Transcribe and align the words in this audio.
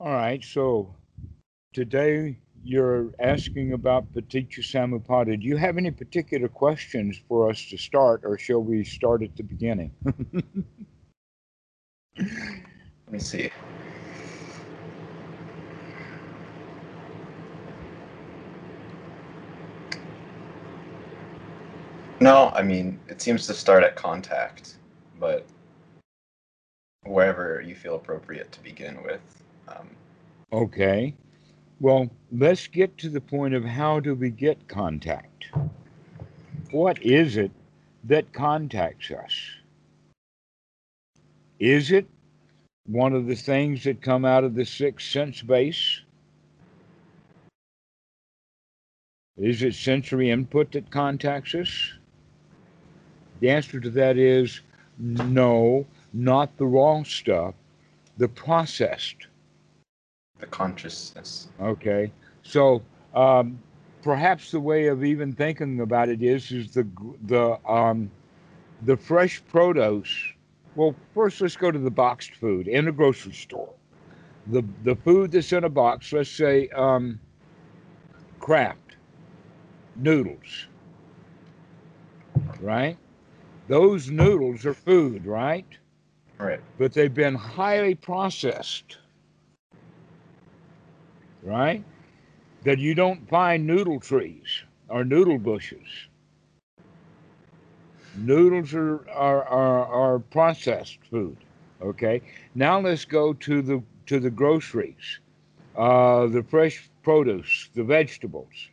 All 0.00 0.12
right, 0.12 0.44
so 0.44 0.94
today 1.74 2.38
you're 2.62 3.12
asking 3.18 3.72
about 3.72 4.12
Paticca 4.14 4.60
Samuppada. 4.60 5.40
Do 5.40 5.44
you 5.44 5.56
have 5.56 5.76
any 5.76 5.90
particular 5.90 6.46
questions 6.46 7.20
for 7.26 7.50
us 7.50 7.68
to 7.70 7.76
start, 7.76 8.20
or 8.24 8.38
shall 8.38 8.62
we 8.62 8.84
start 8.84 9.24
at 9.24 9.34
the 9.36 9.42
beginning? 9.42 9.90
Let 12.16 12.28
me 13.10 13.18
see. 13.18 13.50
No, 22.20 22.52
I 22.54 22.62
mean, 22.62 23.00
it 23.08 23.20
seems 23.20 23.48
to 23.48 23.54
start 23.54 23.82
at 23.82 23.96
contact, 23.96 24.76
but 25.18 25.44
wherever 27.02 27.60
you 27.60 27.74
feel 27.74 27.96
appropriate 27.96 28.52
to 28.52 28.62
begin 28.62 29.02
with. 29.02 29.20
Um, 29.68 29.88
okay. 30.52 31.14
Well, 31.80 32.10
let's 32.32 32.66
get 32.66 32.98
to 32.98 33.08
the 33.08 33.20
point 33.20 33.54
of 33.54 33.64
how 33.64 34.00
do 34.00 34.14
we 34.14 34.30
get 34.30 34.68
contact? 34.68 35.46
What 36.70 37.00
is 37.02 37.36
it 37.36 37.52
that 38.04 38.32
contacts 38.32 39.10
us? 39.10 39.32
Is 41.58 41.90
it 41.92 42.06
one 42.86 43.12
of 43.12 43.26
the 43.26 43.34
things 43.34 43.84
that 43.84 44.02
come 44.02 44.24
out 44.24 44.44
of 44.44 44.54
the 44.54 44.64
sixth 44.64 45.10
sense 45.10 45.42
base? 45.42 46.00
Is 49.36 49.62
it 49.62 49.74
sensory 49.74 50.30
input 50.30 50.72
that 50.72 50.90
contacts 50.90 51.54
us? 51.54 51.92
The 53.40 53.50
answer 53.50 53.78
to 53.78 53.90
that 53.90 54.16
is 54.18 54.60
no, 54.98 55.86
not 56.12 56.56
the 56.56 56.66
raw 56.66 57.04
stuff, 57.04 57.54
the 58.16 58.28
processed. 58.28 59.28
The 60.38 60.46
consciousness. 60.46 61.48
Okay. 61.60 62.12
So 62.42 62.82
um, 63.14 63.62
perhaps 64.02 64.50
the 64.50 64.60
way 64.60 64.86
of 64.86 65.04
even 65.04 65.32
thinking 65.32 65.80
about 65.80 66.08
it 66.08 66.22
is 66.22 66.50
is 66.50 66.72
the 66.72 66.86
the 67.22 67.58
um, 67.68 68.10
the 68.82 68.96
fresh 68.96 69.44
produce. 69.46 70.32
Well, 70.74 70.94
first 71.14 71.40
let's 71.40 71.56
go 71.56 71.70
to 71.70 71.78
the 71.78 71.90
boxed 71.90 72.34
food 72.34 72.68
in 72.68 72.88
a 72.88 72.92
grocery 72.92 73.32
store. 73.32 73.74
The 74.46 74.62
the 74.82 74.96
food 74.96 75.32
that's 75.32 75.52
in 75.52 75.64
a 75.64 75.68
box, 75.70 76.12
let's 76.12 76.30
say 76.30 76.68
um, 76.70 77.20
Kraft 78.38 78.96
noodles, 79.96 80.68
right? 82.60 82.98
Those 83.68 84.10
noodles 84.10 84.64
are 84.66 84.74
food, 84.74 85.26
right? 85.26 85.66
Right. 86.38 86.60
But 86.78 86.92
they've 86.92 87.12
been 87.12 87.34
highly 87.34 87.94
processed, 87.94 88.98
right? 91.42 91.84
That 92.64 92.78
you 92.78 92.94
don't 92.94 93.28
find 93.28 93.66
noodle 93.66 94.00
trees 94.00 94.64
or 94.88 95.04
noodle 95.04 95.38
bushes. 95.38 96.08
Noodles 98.14 98.74
are, 98.74 99.08
are, 99.08 99.44
are, 99.44 99.86
are 99.86 100.18
processed 100.18 100.98
food. 101.10 101.36
Okay. 101.80 102.22
Now 102.54 102.80
let's 102.80 103.04
go 103.04 103.32
to 103.34 103.62
the 103.62 103.82
to 104.06 104.18
the 104.18 104.30
groceries, 104.30 105.20
uh, 105.76 106.26
the 106.26 106.42
fresh 106.42 106.90
produce, 107.02 107.68
the 107.74 107.84
vegetables 107.84 108.68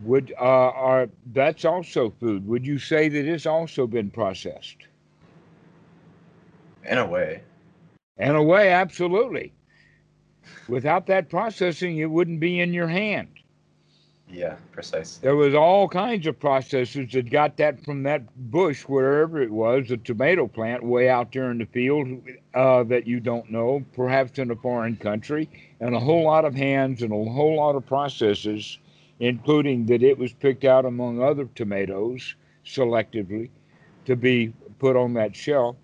would 0.00 0.32
uh, 0.40 0.70
are 0.70 1.08
that's 1.32 1.64
also 1.64 2.10
food. 2.20 2.46
Would 2.46 2.66
you 2.66 2.78
say 2.78 3.08
that 3.08 3.24
it's 3.26 3.46
also 3.46 3.86
been 3.86 4.10
processed? 4.10 4.76
In 6.84 6.98
a 6.98 7.06
way. 7.06 7.42
In 8.18 8.34
a 8.34 8.42
way, 8.42 8.70
absolutely. 8.70 9.52
Without 10.68 11.06
that 11.06 11.28
processing, 11.28 11.98
it 11.98 12.10
wouldn't 12.10 12.40
be 12.40 12.60
in 12.60 12.72
your 12.72 12.88
hand. 12.88 13.28
Yeah, 14.28 14.54
precisely. 14.70 15.26
There 15.26 15.34
was 15.34 15.54
all 15.54 15.88
kinds 15.88 16.26
of 16.28 16.38
processes 16.38 17.12
that 17.12 17.30
got 17.30 17.56
that 17.56 17.84
from 17.84 18.04
that 18.04 18.22
bush, 18.50 18.82
wherever 18.82 19.42
it 19.42 19.50
was, 19.50 19.90
a 19.90 19.96
tomato 19.96 20.46
plant 20.46 20.84
way 20.84 21.08
out 21.08 21.32
there 21.32 21.50
in 21.50 21.58
the 21.58 21.66
field 21.66 22.06
uh, 22.54 22.84
that 22.84 23.08
you 23.08 23.18
don't 23.18 23.50
know, 23.50 23.84
perhaps 23.94 24.38
in 24.38 24.52
a 24.52 24.56
foreign 24.56 24.96
country, 24.96 25.48
and 25.80 25.96
a 25.96 26.00
whole 26.00 26.24
lot 26.24 26.44
of 26.44 26.54
hands 26.54 27.02
and 27.02 27.12
a 27.12 27.30
whole 27.30 27.56
lot 27.56 27.74
of 27.74 27.84
processes 27.86 28.78
including 29.20 29.86
that 29.86 30.02
it 30.02 30.18
was 30.18 30.32
picked 30.32 30.64
out 30.64 30.84
among 30.84 31.22
other 31.22 31.44
tomatoes 31.54 32.34
selectively 32.64 33.50
to 34.06 34.16
be 34.16 34.52
put 34.78 34.96
on 34.96 35.12
that 35.14 35.36
shelf. 35.36 35.76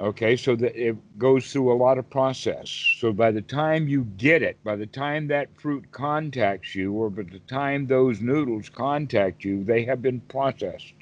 Okay, 0.00 0.34
so 0.34 0.56
that 0.56 0.74
it 0.74 0.96
goes 1.18 1.52
through 1.52 1.70
a 1.70 1.76
lot 1.76 1.98
of 1.98 2.08
process. 2.08 2.70
So 2.98 3.12
by 3.12 3.30
the 3.30 3.42
time 3.42 3.86
you 3.86 4.04
get 4.16 4.42
it, 4.42 4.56
by 4.64 4.74
the 4.76 4.86
time 4.86 5.26
that 5.28 5.48
fruit 5.60 5.92
contacts 5.92 6.74
you, 6.74 6.94
or 6.94 7.10
by 7.10 7.24
the 7.24 7.40
time 7.40 7.86
those 7.86 8.22
noodles 8.22 8.70
contact 8.70 9.44
you, 9.44 9.62
they 9.62 9.84
have 9.84 10.00
been 10.00 10.20
processed. 10.20 10.94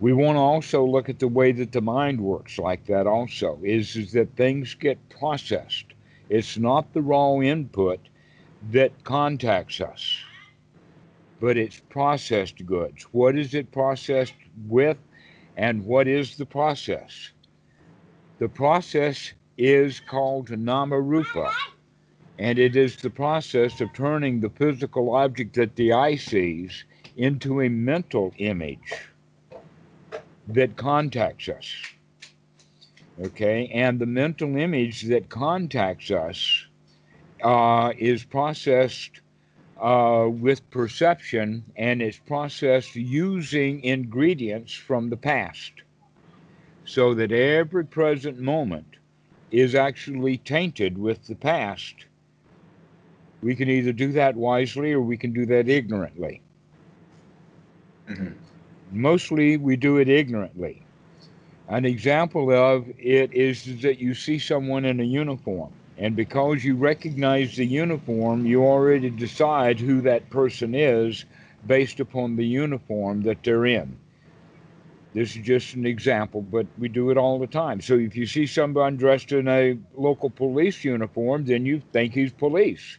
We 0.00 0.12
want 0.12 0.34
to 0.34 0.40
also 0.40 0.84
look 0.84 1.08
at 1.08 1.20
the 1.20 1.28
way 1.28 1.52
that 1.52 1.70
the 1.70 1.80
mind 1.80 2.20
works 2.20 2.58
like 2.58 2.84
that 2.86 3.06
also, 3.06 3.60
is, 3.62 3.94
is 3.94 4.10
that 4.12 4.34
things 4.34 4.74
get 4.74 4.98
processed. 5.08 5.86
It's 6.28 6.58
not 6.58 6.92
the 6.92 7.02
raw 7.02 7.38
input, 7.38 8.00
that 8.72 9.04
contacts 9.04 9.80
us, 9.80 10.18
but 11.40 11.56
it's 11.56 11.80
processed 11.90 12.66
goods. 12.66 13.04
What 13.12 13.38
is 13.38 13.54
it 13.54 13.70
processed 13.70 14.34
with, 14.66 14.98
and 15.58 15.84
what 15.84 16.06
is 16.06 16.36
the 16.36 16.46
process? 16.46 17.32
The 18.38 18.48
process 18.48 19.32
is 19.58 19.98
called 19.98 20.50
Namarupa, 20.50 21.52
and 22.38 22.60
it 22.60 22.76
is 22.76 22.96
the 22.96 23.10
process 23.10 23.80
of 23.80 23.92
turning 23.92 24.38
the 24.40 24.50
physical 24.50 25.16
object 25.16 25.56
that 25.56 25.74
the 25.74 25.92
eye 25.92 26.14
sees 26.14 26.84
into 27.16 27.60
a 27.60 27.68
mental 27.68 28.32
image 28.38 28.94
that 30.46 30.76
contacts 30.76 31.48
us. 31.48 31.68
Okay, 33.20 33.68
and 33.74 33.98
the 33.98 34.06
mental 34.06 34.56
image 34.56 35.02
that 35.08 35.28
contacts 35.28 36.12
us 36.12 36.66
uh, 37.42 37.92
is 37.98 38.22
processed 38.22 39.22
uh, 39.80 40.28
with 40.28 40.68
perception 40.70 41.64
and 41.76 42.02
is 42.02 42.18
processed 42.18 42.96
using 42.96 43.82
ingredients 43.84 44.72
from 44.72 45.10
the 45.10 45.16
past. 45.16 45.72
So 46.84 47.14
that 47.14 47.32
every 47.32 47.84
present 47.84 48.38
moment 48.38 48.96
is 49.50 49.74
actually 49.74 50.38
tainted 50.38 50.98
with 50.98 51.26
the 51.26 51.34
past. 51.34 51.94
We 53.42 53.54
can 53.54 53.68
either 53.68 53.92
do 53.92 54.12
that 54.12 54.36
wisely 54.36 54.92
or 54.92 55.00
we 55.00 55.16
can 55.16 55.32
do 55.32 55.46
that 55.46 55.68
ignorantly. 55.68 56.40
Mm-hmm. 58.08 58.32
Mostly 58.90 59.56
we 59.58 59.76
do 59.76 59.98
it 59.98 60.08
ignorantly. 60.08 60.82
An 61.68 61.84
example 61.84 62.50
of 62.50 62.88
it 62.98 63.32
is 63.34 63.80
that 63.82 63.98
you 63.98 64.14
see 64.14 64.38
someone 64.38 64.86
in 64.86 65.00
a 65.00 65.04
uniform 65.04 65.70
and 65.98 66.14
because 66.14 66.64
you 66.64 66.76
recognize 66.76 67.56
the 67.56 67.66
uniform, 67.66 68.46
you 68.46 68.64
already 68.64 69.10
decide 69.10 69.80
who 69.80 70.00
that 70.02 70.30
person 70.30 70.74
is 70.74 71.24
based 71.66 71.98
upon 71.98 72.36
the 72.36 72.46
uniform 72.46 73.22
that 73.22 73.42
they're 73.42 73.66
in. 73.66 73.98
This 75.12 75.34
is 75.34 75.42
just 75.42 75.74
an 75.74 75.86
example, 75.86 76.42
but 76.42 76.66
we 76.78 76.88
do 76.88 77.10
it 77.10 77.18
all 77.18 77.40
the 77.40 77.48
time. 77.48 77.80
So 77.80 77.94
if 77.94 78.14
you 78.14 78.26
see 78.26 78.46
someone 78.46 78.96
dressed 78.96 79.32
in 79.32 79.48
a 79.48 79.76
local 79.96 80.30
police 80.30 80.84
uniform, 80.84 81.46
then 81.46 81.66
you 81.66 81.82
think 81.92 82.14
he's 82.14 82.32
police. 82.32 82.98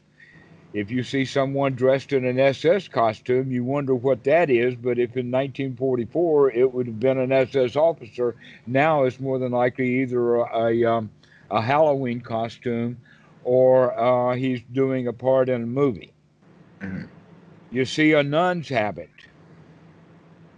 If 0.74 0.92
you 0.92 1.04
see 1.04 1.26
someone 1.26 1.74
dressed 1.74 2.12
in 2.12 2.26
an 2.26 2.40
SS 2.40 2.90
costume, 2.90 3.52
you 3.52 3.64
wonder 3.64 3.96
what 3.96 4.24
that 4.26 4.50
is. 4.50 4.76
But 4.76 5.00
if 5.00 5.16
in 5.16 5.32
1944 5.32 6.52
it 6.52 6.74
would 6.74 6.88
have 6.88 7.00
been 7.00 7.18
an 7.18 7.32
SS 7.32 7.76
officer, 7.76 8.36
now 8.68 9.04
it's 9.06 9.20
more 9.20 9.40
than 9.40 9.52
likely 9.52 10.02
either 10.02 10.36
a, 10.36 10.68
a 10.68 10.86
um, 10.86 11.10
a 11.52 11.62
Halloween 11.62 12.22
costume 12.22 12.98
or 13.44 13.98
uh, 14.00 14.36
he's 14.36 14.62
doing 14.74 15.08
a 15.08 15.14
part 15.14 15.50
in 15.50 15.64
a 15.64 15.66
movie. 15.66 16.14
Mm-hmm. 16.82 17.06
You 17.72 17.86
see 17.86 18.14
a 18.14 18.24
nun's 18.24 18.70
habit, 18.70 19.10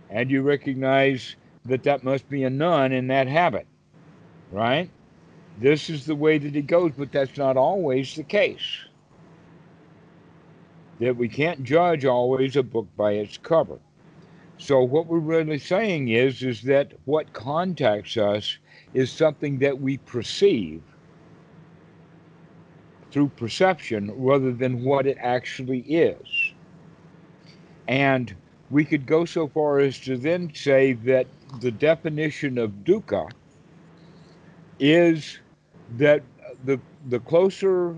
and 0.09 0.31
you 0.31 0.41
recognize 0.41 1.35
that 1.65 1.83
that 1.83 2.03
must 2.03 2.27
be 2.29 2.43
a 2.43 2.49
nun 2.49 2.91
in 2.91 3.07
that 3.07 3.27
habit, 3.27 3.67
right? 4.51 4.89
This 5.57 5.89
is 5.89 6.05
the 6.05 6.15
way 6.15 6.37
that 6.37 6.55
it 6.55 6.67
goes, 6.67 6.93
but 6.97 7.11
that's 7.11 7.37
not 7.37 7.57
always 7.57 8.15
the 8.15 8.23
case. 8.23 8.85
That 10.99 11.17
we 11.17 11.27
can't 11.27 11.63
judge 11.63 12.05
always 12.05 12.55
a 12.55 12.63
book 12.63 12.87
by 12.95 13.13
its 13.13 13.37
cover. 13.37 13.79
So 14.57 14.81
what 14.83 15.07
we're 15.07 15.19
really 15.19 15.57
saying 15.57 16.09
is 16.09 16.43
is 16.43 16.61
that 16.63 16.93
what 17.05 17.33
contacts 17.33 18.15
us 18.15 18.57
is 18.93 19.11
something 19.11 19.59
that 19.59 19.79
we 19.79 19.97
perceive 19.97 20.81
through 23.11 23.29
perception 23.29 24.11
rather 24.15 24.51
than 24.51 24.83
what 24.83 25.05
it 25.07 25.17
actually 25.19 25.79
is. 25.81 26.53
And 27.87 28.35
we 28.69 28.85
could 28.85 29.05
go 29.05 29.25
so 29.25 29.47
far 29.47 29.79
as 29.79 29.99
to 30.01 30.17
then 30.17 30.53
say 30.53 30.93
that 30.93 31.27
the 31.61 31.71
definition 31.71 32.57
of 32.57 32.71
dukkha 32.85 33.29
is 34.79 35.39
that 35.97 36.23
the 36.65 36.79
the 37.09 37.19
closer 37.19 37.95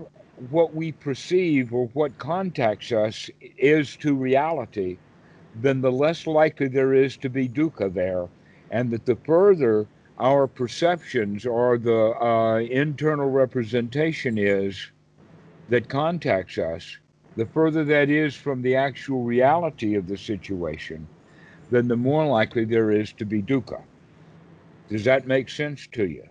what 0.50 0.74
we 0.74 0.92
perceive 0.92 1.72
or 1.72 1.86
what 1.94 2.18
contacts 2.18 2.92
us 2.92 3.30
is 3.58 3.96
to 3.96 4.14
reality, 4.14 4.98
then 5.54 5.80
the 5.80 5.92
less 5.92 6.26
likely 6.26 6.68
there 6.68 6.92
is 6.94 7.16
to 7.18 7.28
be 7.28 7.48
dukkha 7.48 7.92
there, 7.92 8.28
and 8.70 8.90
that 8.90 9.06
the 9.06 9.16
further 9.16 9.86
our 10.18 10.46
perceptions 10.48 11.46
or 11.46 11.78
the 11.78 12.14
uh, 12.20 12.58
internal 12.58 13.28
representation 13.30 14.38
is 14.38 14.92
that 15.68 15.88
contacts 15.88 16.58
us, 16.58 16.98
the 17.36 17.46
further 17.46 17.84
that 17.84 18.10
is 18.10 18.36
from 18.36 18.62
the 18.62 18.76
actual 18.76 19.24
reality 19.24 19.94
of 19.94 20.06
the 20.06 20.16
situation, 20.18 21.10
then 21.70 21.88
the 21.88 21.96
more 21.96 22.26
likely 22.26 22.64
there 22.64 22.90
is 22.90 23.12
to 23.14 23.24
be 23.26 23.42
dukkha. 23.42 23.84
Does 24.88 25.04
that 25.04 25.26
make 25.26 25.48
sense 25.50 25.86
to 25.92 26.06
you? 26.06 26.24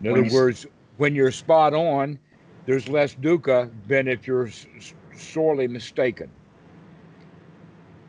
In 0.00 0.08
When 0.08 0.22
other 0.22 0.24
you 0.24 0.28
s- 0.28 0.34
words, 0.34 0.66
when 0.96 1.14
you're 1.14 1.32
spot 1.32 1.74
on, 1.74 2.20
there's 2.66 2.88
less 2.88 3.14
dukkha 3.14 3.72
than 3.86 4.08
if 4.08 4.26
you're 4.26 4.48
s- 4.48 4.66
sorely 5.12 5.68
mistaken. 5.68 6.34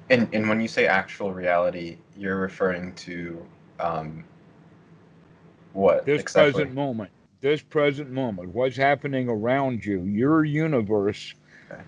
And 0.09 0.29
and 0.33 0.47
when 0.49 0.61
you 0.61 0.67
say 0.67 0.87
actual 0.87 1.33
reality, 1.33 1.97
you're 2.15 2.37
referring 2.39 2.93
to 2.95 3.45
um, 3.79 4.25
what 5.77 6.05
This 6.05 6.21
exactly? 6.21 6.53
present 6.53 6.75
moment, 6.75 7.11
this 7.39 7.61
present 7.61 8.09
moment, 8.09 8.49
what's 8.49 8.75
happening 8.75 9.29
around 9.29 9.85
you, 9.85 10.01
your 10.03 10.43
universe, 10.43 11.35
Okay. 11.71 11.81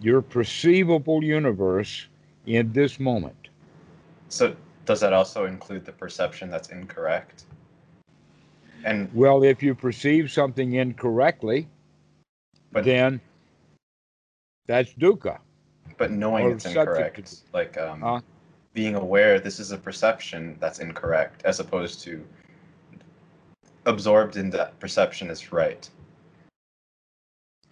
your 0.00 0.22
perceivable 0.22 1.22
universe 1.22 2.06
in 2.46 2.72
this 2.72 2.98
moment. 2.98 3.48
So 4.30 4.56
does 4.86 5.00
that 5.00 5.12
also 5.12 5.44
include 5.44 5.84
the 5.84 5.92
perception 5.92 6.48
that's 6.48 6.70
incorrect? 6.70 7.44
And 8.84 9.12
Well, 9.12 9.42
if 9.44 9.62
you 9.62 9.74
perceive 9.74 10.30
something 10.32 10.72
incorrectly, 10.72 11.68
But- 12.72 12.84
then 12.84 13.20
that's 14.66 14.94
dukkha. 14.94 15.38
but 15.98 16.10
knowing 16.10 16.46
Or 16.46 16.52
it's 16.52 16.64
incorrect, 16.64 17.42
like 17.52 17.76
um, 17.76 18.00
Huh? 18.00 18.20
being 18.72 18.94
aware 18.94 19.38
this 19.38 19.60
is 19.60 19.72
a 19.72 19.76
perception 19.76 20.56
that's 20.58 20.78
incorrect, 20.78 21.42
as 21.44 21.60
opposed 21.60 22.00
to 22.04 22.24
absorbed 23.86 24.36
in 24.36 24.50
that 24.50 24.78
perception 24.80 25.30
is 25.30 25.52
right. 25.52 25.88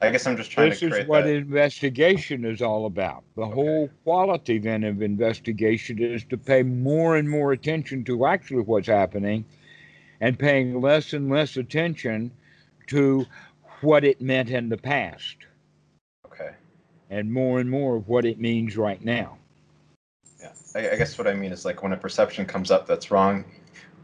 I 0.00 0.10
guess 0.10 0.26
I'm 0.26 0.36
just 0.36 0.50
trying 0.52 0.70
This 0.70 0.80
to 0.80 0.86
is 0.86 1.08
what 1.08 1.24
that. 1.24 1.34
investigation 1.34 2.44
is 2.44 2.62
all 2.62 2.86
about. 2.86 3.24
The 3.34 3.42
Okay. 3.42 3.54
whole 3.54 3.90
quality 4.04 4.58
then 4.58 4.84
of 4.84 5.02
investigation 5.02 5.98
is 5.98 6.22
to 6.24 6.38
pay 6.38 6.62
more 6.62 7.16
and 7.16 7.28
more 7.28 7.52
attention 7.52 8.04
to 8.04 8.26
actually 8.26 8.62
what's 8.62 8.86
happening 8.86 9.44
and 10.20 10.38
paying 10.38 10.80
less 10.80 11.12
and 11.12 11.28
less 11.30 11.56
attention 11.56 12.30
to 12.88 13.26
what 13.80 14.04
it 14.04 14.20
meant 14.20 14.50
in 14.50 14.68
the 14.68 14.76
past 14.76 15.36
Okay. 16.26 16.50
and 17.10 17.32
more 17.32 17.58
and 17.58 17.68
more 17.68 17.96
of 17.96 18.08
what 18.08 18.24
it 18.24 18.38
means 18.38 18.76
right 18.76 19.04
now. 19.04 19.36
Yeah. 20.40 20.52
I, 20.76 20.90
I 20.90 20.96
guess 20.96 21.18
what 21.18 21.26
I 21.26 21.34
mean 21.34 21.50
is 21.50 21.64
like 21.64 21.82
when 21.82 21.92
a 21.92 21.96
perception 21.96 22.46
comes 22.46 22.70
up 22.70 22.86
that's 22.86 23.10
wrong, 23.10 23.44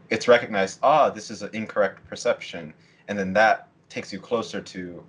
it's 0.09 0.27
recognized, 0.27 0.79
ah, 0.83 1.09
this 1.09 1.31
is 1.31 1.41
an 1.41 1.49
incorrect 1.53 2.07
perception. 2.07 2.73
And 3.07 3.17
then 3.17 3.33
that 3.33 3.67
takes 3.89 4.11
you 4.11 4.19
closer 4.19 4.61
to 4.61 5.03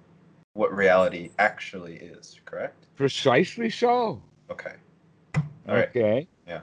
what 0.54 0.74
reality 0.74 1.30
actually 1.38 1.96
is, 1.96 2.40
correct? 2.44 2.86
Precisely 2.96 3.70
so. 3.70 4.22
Okay. 4.50 4.74
All 5.34 5.74
right. 5.74 5.88
okay. 5.88 6.26
Yeah. 6.46 6.60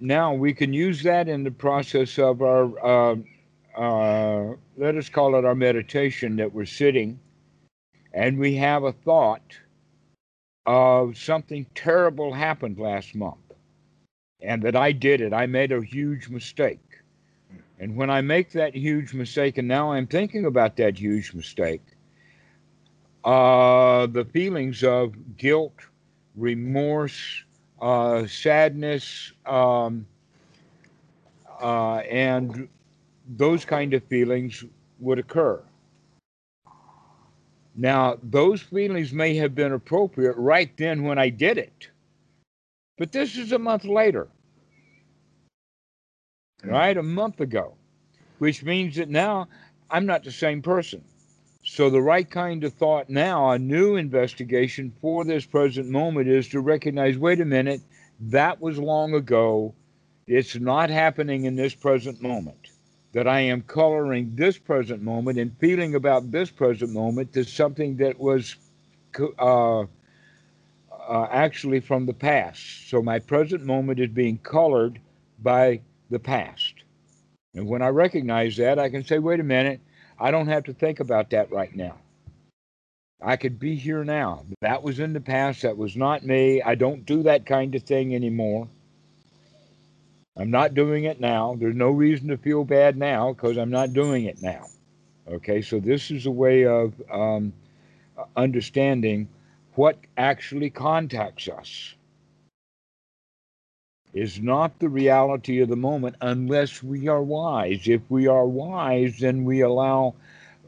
Now 0.00 0.34
we 0.34 0.52
can 0.52 0.72
use 0.72 1.02
that 1.04 1.28
in 1.28 1.44
the 1.44 1.50
process 1.50 2.18
of 2.18 2.42
our, 2.42 2.84
uh, 2.84 3.16
uh, 3.76 4.54
let 4.76 4.96
us 4.96 5.08
call 5.08 5.36
it 5.36 5.44
our 5.44 5.54
meditation 5.54 6.36
that 6.36 6.52
we're 6.52 6.66
sitting, 6.66 7.18
and 8.12 8.38
we 8.38 8.56
have 8.56 8.82
a 8.82 8.92
thought 8.92 9.56
of 10.66 11.16
something 11.16 11.64
terrible 11.74 12.32
happened 12.32 12.78
last 12.78 13.14
month, 13.14 13.38
and 14.42 14.62
that 14.62 14.76
I 14.76 14.92
did 14.92 15.20
it. 15.20 15.32
I 15.32 15.46
made 15.46 15.72
a 15.72 15.82
huge 15.82 16.28
mistake. 16.28 16.89
And 17.78 17.96
when 17.96 18.10
I 18.10 18.20
make 18.20 18.52
that 18.52 18.74
huge 18.74 19.14
mistake, 19.14 19.56
and 19.58 19.66
now 19.66 19.92
I'm 19.92 20.06
thinking 20.06 20.44
about 20.44 20.76
that 20.76 20.98
huge 20.98 21.32
mistake, 21.32 21.82
uh, 23.24 24.06
the 24.06 24.24
feelings 24.24 24.84
of 24.84 25.14
guilt, 25.36 25.74
remorse, 26.36 27.44
uh, 27.80 28.26
sadness, 28.26 29.32
um, 29.46 30.06
uh, 31.60 31.96
and 31.96 32.68
those 33.36 33.64
kind 33.64 33.94
of 33.94 34.04
feelings 34.04 34.64
would 34.98 35.18
occur. 35.18 35.62
Now, 37.76 38.18
those 38.22 38.60
feelings 38.60 39.12
may 39.12 39.34
have 39.36 39.54
been 39.54 39.72
appropriate 39.72 40.36
right 40.36 40.70
then 40.76 41.02
when 41.02 41.18
I 41.18 41.30
did 41.30 41.56
it, 41.56 41.88
but 42.98 43.12
this 43.12 43.38
is 43.38 43.52
a 43.52 43.58
month 43.58 43.84
later. 43.84 44.28
Right? 46.64 46.96
A 46.96 47.02
month 47.02 47.40
ago, 47.40 47.74
which 48.38 48.62
means 48.62 48.96
that 48.96 49.08
now 49.08 49.48
I'm 49.90 50.06
not 50.06 50.24
the 50.24 50.32
same 50.32 50.62
person. 50.62 51.02
So, 51.62 51.90
the 51.90 52.00
right 52.00 52.28
kind 52.28 52.64
of 52.64 52.72
thought 52.72 53.10
now, 53.10 53.50
a 53.50 53.58
new 53.58 53.96
investigation 53.96 54.92
for 55.00 55.24
this 55.24 55.44
present 55.44 55.88
moment 55.88 56.26
is 56.26 56.48
to 56.48 56.60
recognize 56.60 57.18
wait 57.18 57.40
a 57.40 57.44
minute, 57.44 57.82
that 58.20 58.60
was 58.60 58.78
long 58.78 59.14
ago. 59.14 59.74
It's 60.26 60.56
not 60.56 60.88
happening 60.90 61.44
in 61.44 61.56
this 61.56 61.74
present 61.74 62.22
moment. 62.22 62.68
That 63.12 63.28
I 63.28 63.40
am 63.40 63.62
coloring 63.62 64.32
this 64.36 64.56
present 64.56 65.02
moment 65.02 65.38
and 65.38 65.56
feeling 65.58 65.96
about 65.96 66.30
this 66.30 66.50
present 66.50 66.92
moment 66.92 67.32
to 67.34 67.44
something 67.44 67.96
that 67.96 68.18
was 68.18 68.56
uh, 69.38 69.80
uh, 69.80 69.84
actually 71.30 71.80
from 71.80 72.06
the 72.06 72.14
past. 72.14 72.88
So, 72.88 73.02
my 73.02 73.18
present 73.18 73.66
moment 73.66 74.00
is 74.00 74.08
being 74.08 74.38
colored 74.38 74.98
by 75.42 75.80
the 76.10 76.18
past. 76.18 76.74
And 77.54 77.66
when 77.66 77.82
I 77.82 77.88
recognize 77.88 78.56
that, 78.56 78.78
I 78.78 78.90
can 78.90 79.04
say, 79.04 79.18
wait 79.18 79.40
a 79.40 79.44
minute, 79.44 79.80
I 80.18 80.30
don't 80.30 80.48
have 80.48 80.64
to 80.64 80.74
think 80.74 81.00
about 81.00 81.30
that 81.30 81.50
right 81.50 81.74
now. 81.74 81.96
I 83.22 83.36
could 83.36 83.58
be 83.58 83.74
here 83.74 84.04
now. 84.04 84.44
That 84.60 84.82
was 84.82 84.98
in 84.98 85.12
the 85.12 85.20
past. 85.20 85.62
That 85.62 85.76
was 85.76 85.96
not 85.96 86.24
me. 86.24 86.62
I 86.62 86.74
don't 86.74 87.04
do 87.04 87.22
that 87.24 87.44
kind 87.46 87.74
of 87.74 87.82
thing 87.82 88.14
anymore. 88.14 88.68
I'm 90.38 90.50
not 90.50 90.74
doing 90.74 91.04
it 91.04 91.20
now. 91.20 91.54
There's 91.58 91.74
no 91.74 91.90
reason 91.90 92.28
to 92.28 92.38
feel 92.38 92.64
bad 92.64 92.96
now 92.96 93.32
because 93.32 93.58
I'm 93.58 93.70
not 93.70 93.92
doing 93.92 94.24
it 94.24 94.40
now. 94.40 94.66
Okay, 95.28 95.60
so 95.60 95.80
this 95.80 96.10
is 96.10 96.26
a 96.26 96.30
way 96.30 96.64
of 96.66 96.94
um, 97.10 97.52
understanding 98.36 99.28
what 99.74 99.98
actually 100.16 100.70
contacts 100.70 101.48
us 101.48 101.94
is 104.12 104.40
not 104.40 104.78
the 104.78 104.88
reality 104.88 105.60
of 105.60 105.68
the 105.68 105.76
moment 105.76 106.16
unless 106.20 106.82
we 106.82 107.08
are 107.08 107.22
wise. 107.22 107.86
If 107.86 108.02
we 108.08 108.26
are 108.26 108.46
wise, 108.46 109.18
then 109.18 109.44
we 109.44 109.60
allow 109.60 110.14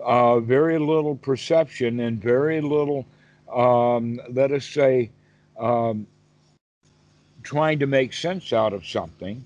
uh, 0.01 0.41
very 0.41 0.79
little 0.79 1.17
perception 1.17 2.01
and 2.01 2.23
very 2.23 2.61
little, 2.61 3.07
um, 3.53 4.21
let 4.31 4.53
us 4.53 4.65
say, 4.65 5.11
um, 5.59 6.07
trying 7.43 7.81
to 7.81 7.87
make 7.87 8.13
sense 8.13 8.53
out 8.53 8.73
of 8.73 8.87
something. 8.87 9.45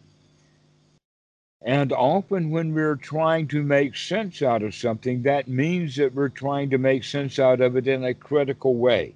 And 1.63 1.91
often, 1.93 2.51
when 2.51 2.75
we're 2.75 2.97
trying 2.97 3.49
to 3.49 3.63
make 3.63 3.97
sense 3.97 4.43
out 4.43 4.63
of 4.63 4.75
something, 4.75 5.23
that 5.23 5.49
means 5.49 5.97
that 5.97 6.15
we're 6.15 6.29
trying 6.29 6.71
to 6.71 6.79
make 6.79 7.03
sense 7.03 7.39
out 7.39 7.61
of 7.61 7.77
it 7.77 7.89
in 7.89 8.05
a 8.05 8.15
critical 8.15 8.77
way 8.77 9.15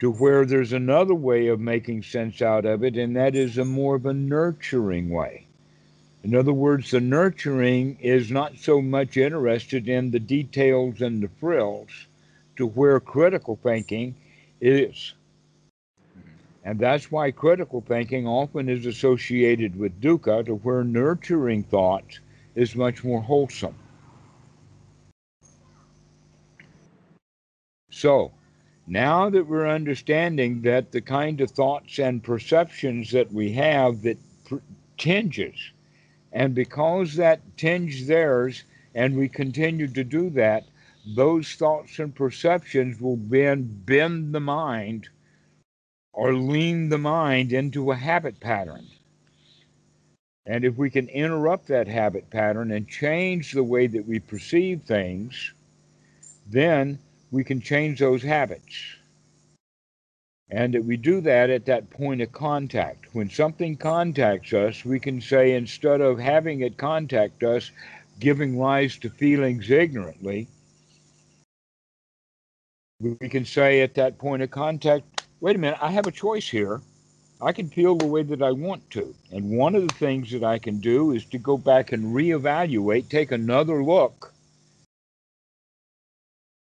to 0.00 0.10
where 0.10 0.44
there's 0.44 0.72
another 0.72 1.14
way 1.14 1.46
of 1.46 1.60
making 1.60 2.02
sense 2.02 2.42
out 2.42 2.64
of 2.64 2.82
it, 2.82 2.96
and 2.96 3.16
that 3.16 3.34
is 3.34 3.58
a 3.58 3.64
more 3.64 3.94
of 3.94 4.06
a 4.06 4.12
nurturing 4.12 5.08
way. 5.08 5.46
In 6.24 6.34
other 6.34 6.52
words, 6.54 6.90
the 6.90 7.00
nurturing 7.00 7.98
is 8.00 8.30
not 8.30 8.56
so 8.56 8.80
much 8.80 9.16
interested 9.16 9.88
in 9.88 10.10
the 10.10 10.18
details 10.18 11.02
and 11.02 11.22
the 11.22 11.28
frills 11.28 11.90
to 12.56 12.66
where 12.66 12.98
critical 12.98 13.58
thinking 13.62 14.14
is. 14.60 15.14
Mm-hmm. 16.16 16.28
And 16.64 16.78
that's 16.78 17.12
why 17.12 17.30
critical 17.30 17.82
thinking 17.82 18.26
often 18.26 18.70
is 18.70 18.86
associated 18.86 19.78
with 19.78 20.00
dukkha, 20.00 20.46
to 20.46 20.54
where 20.54 20.82
nurturing 20.82 21.62
thought 21.62 22.18
is 22.54 22.74
much 22.74 23.04
more 23.04 23.20
wholesome. 23.20 23.74
So, 27.90 28.32
now 28.86 29.30
that 29.30 29.46
we're 29.46 29.68
understanding 29.68 30.62
that 30.62 30.92
the 30.92 31.00
kind 31.00 31.40
of 31.40 31.50
thoughts 31.50 31.98
and 31.98 32.22
perceptions 32.22 33.10
that 33.12 33.32
we 33.32 33.52
have 33.52 34.02
that 34.02 34.18
tinges, 34.98 35.56
and 36.32 36.54
because 36.54 37.14
that 37.14 37.40
tinge 37.56 38.06
theirs, 38.06 38.64
and 38.94 39.16
we 39.16 39.28
continue 39.28 39.88
to 39.88 40.04
do 40.04 40.30
that, 40.30 40.64
those 41.16 41.54
thoughts 41.54 41.98
and 41.98 42.14
perceptions 42.14 43.00
will 43.00 43.16
then 43.16 43.62
bend 43.84 44.34
the 44.34 44.40
mind 44.40 45.08
or 46.12 46.34
lean 46.34 46.88
the 46.88 46.98
mind 46.98 47.52
into 47.52 47.90
a 47.90 47.96
habit 47.96 48.38
pattern. 48.40 48.86
And 50.46 50.64
if 50.64 50.76
we 50.76 50.90
can 50.90 51.08
interrupt 51.08 51.66
that 51.68 51.88
habit 51.88 52.28
pattern 52.30 52.70
and 52.72 52.86
change 52.88 53.52
the 53.52 53.64
way 53.64 53.86
that 53.86 54.06
we 54.06 54.18
perceive 54.20 54.82
things, 54.82 55.52
then 56.46 56.98
we 57.34 57.42
can 57.42 57.60
change 57.60 57.98
those 57.98 58.22
habits. 58.22 58.94
And 60.50 60.72
that 60.72 60.84
we 60.84 60.96
do 60.96 61.20
that 61.22 61.50
at 61.50 61.66
that 61.66 61.90
point 61.90 62.20
of 62.20 62.30
contact. 62.30 63.06
When 63.12 63.28
something 63.28 63.76
contacts 63.76 64.52
us, 64.52 64.84
we 64.84 65.00
can 65.00 65.20
say 65.20 65.54
instead 65.54 66.00
of 66.00 66.20
having 66.20 66.60
it 66.60 66.76
contact 66.76 67.42
us, 67.42 67.72
giving 68.20 68.56
rise 68.56 68.96
to 68.98 69.10
feelings 69.10 69.68
ignorantly, 69.68 70.46
we 73.00 73.28
can 73.28 73.44
say 73.44 73.80
at 73.80 73.94
that 73.94 74.16
point 74.16 74.42
of 74.42 74.52
contact, 74.52 75.04
wait 75.40 75.56
a 75.56 75.58
minute, 75.58 75.78
I 75.82 75.90
have 75.90 76.06
a 76.06 76.12
choice 76.12 76.48
here. 76.48 76.82
I 77.40 77.50
can 77.50 77.68
feel 77.68 77.98
the 77.98 78.04
way 78.04 78.22
that 78.22 78.42
I 78.42 78.52
want 78.52 78.88
to. 78.90 79.12
And 79.32 79.50
one 79.50 79.74
of 79.74 79.82
the 79.82 79.98
things 79.98 80.30
that 80.30 80.44
I 80.44 80.60
can 80.60 80.78
do 80.78 81.10
is 81.10 81.24
to 81.26 81.38
go 81.38 81.58
back 81.58 81.90
and 81.90 82.14
reevaluate, 82.14 83.08
take 83.08 83.32
another 83.32 83.82
look, 83.82 84.33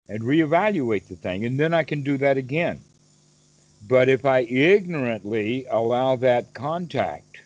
and 0.08 0.22
reevaluate 0.22 1.08
the 1.08 1.16
thing. 1.16 1.46
And 1.46 1.60
then 1.60 1.74
I 1.74 1.84
can 1.84 2.04
do 2.04 2.18
that 2.20 2.38
again. 2.38 2.80
But 3.88 4.10
if 4.10 4.26
I 4.26 4.40
ignorantly 4.40 5.66
allow 5.70 6.16
that 6.18 6.54
contact, 6.54 7.42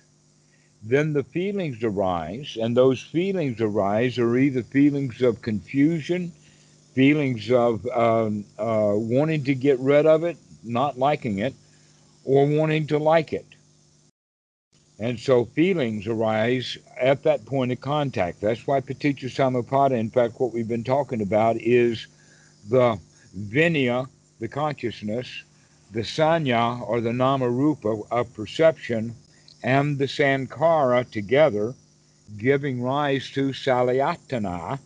then 0.82 1.12
the 1.12 1.24
feelings 1.24 1.84
arise, 1.84 2.58
and 2.62 2.76
those 2.76 3.02
feelings 3.02 3.60
arise 3.60 4.18
are 4.18 4.38
either 4.38 4.64
feelings 4.64 5.22
of 5.22 5.42
confusion, 5.42 6.32
feelings 6.94 7.52
of 7.52 7.86
um, 7.88 8.46
uh, 8.58 8.94
wanting 8.96 9.44
to 9.44 9.56
get 9.56 9.78
rid 9.80 10.06
of 10.06 10.24
it, 10.24 10.38
not 10.64 10.98
liking 10.98 11.40
it, 11.40 11.54
or 12.24 12.46
wanting 12.48 12.88
to 12.88 12.98
like 12.98 13.34
it. 13.34 13.46
And 15.00 15.20
so 15.20 15.46
feelings 15.46 16.08
arise 16.08 16.78
at 17.00 17.24
that 17.24 17.46
point 17.46 17.72
of 17.72 17.82
contact. 17.82 18.42
That's 18.42 18.68
why 18.68 18.82
Paticca 18.82 19.26
Samuppada, 19.26 19.98
in 19.98 20.10
fact, 20.10 20.40
what 20.40 20.54
we've 20.54 20.68
been 20.68 20.84
talking 20.84 21.22
about 21.22 21.58
is 21.58 22.08
the 22.68 23.00
vinaya, 23.38 24.08
the 24.40 24.48
consciousness, 24.48 25.44
the 25.92 26.02
sanya, 26.02 26.82
or 26.88 27.02
the 27.02 27.14
nama 27.14 27.50
rupa 27.50 28.02
of 28.12 28.34
perception, 28.34 29.16
and 29.64 29.98
the 29.98 30.06
sankhara 30.06 31.10
together, 31.10 31.74
giving 32.38 32.82
rise 32.82 33.30
to 33.32 33.50
salayatana, 33.50 34.80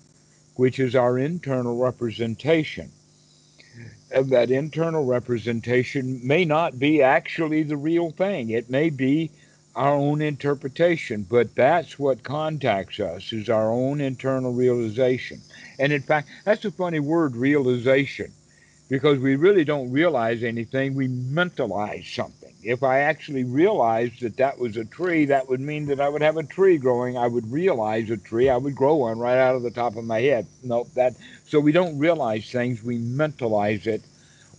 which 0.55 0.79
is 0.79 0.95
our 0.95 1.17
internal 1.17 1.77
representation. 1.77 2.91
And 4.15 4.29
that 4.29 4.51
internal 4.51 5.05
representation 5.05 6.21
may 6.25 6.45
not 6.45 6.77
be 6.77 7.01
actually 7.01 7.63
the 7.63 7.77
real 7.77 8.11
thing. 8.11 8.51
It 8.51 8.69
may 8.69 8.89
be 8.89 9.31
our 9.75 9.95
own 9.95 10.21
interpretation, 10.21 11.25
but 11.27 11.55
that's 11.55 11.97
what 11.97 12.23
contacts 12.23 12.99
us 12.99 13.33
is 13.33 13.49
our 13.49 13.71
own 13.71 14.01
internal 14.01 14.53
realization. 14.53 15.41
And 15.79 15.93
in 15.93 16.01
fact, 16.01 16.29
that's 16.45 16.65
a 16.65 16.71
funny 16.71 16.99
word, 16.99 17.35
realization, 17.35 18.31
because 18.89 19.19
we 19.19 19.35
really 19.35 19.63
don't 19.63 19.91
realize 19.91 20.43
anything, 20.43 20.95
we 20.95 21.07
mentalize 21.07 22.13
something 22.13 22.53
if 22.63 22.81
I 22.83 22.99
actually 22.99 23.43
realized 23.43 24.21
that 24.21 24.37
that 24.37 24.57
was 24.57 24.77
a 24.77 24.85
tree, 24.85 25.25
that 25.25 25.49
would 25.49 25.59
mean 25.59 25.85
that 25.87 25.99
I 25.99 26.09
would 26.09 26.21
have 26.21 26.37
a 26.37 26.43
tree 26.43 26.77
growing. 26.77 27.17
I 27.17 27.27
would 27.27 27.51
realize 27.51 28.09
a 28.09 28.17
tree. 28.17 28.49
I 28.49 28.57
would 28.57 28.75
grow 28.75 28.95
one 28.95 29.19
right 29.19 29.37
out 29.37 29.55
of 29.55 29.63
the 29.63 29.71
top 29.71 29.95
of 29.95 30.05
my 30.05 30.21
head. 30.21 30.47
No, 30.63 30.87
that 30.95 31.15
so 31.45 31.59
we 31.59 31.71
don't 31.71 31.99
realize 31.99 32.49
things. 32.49 32.83
We 32.83 32.97
mentalize 32.97 33.85
it, 33.85 34.01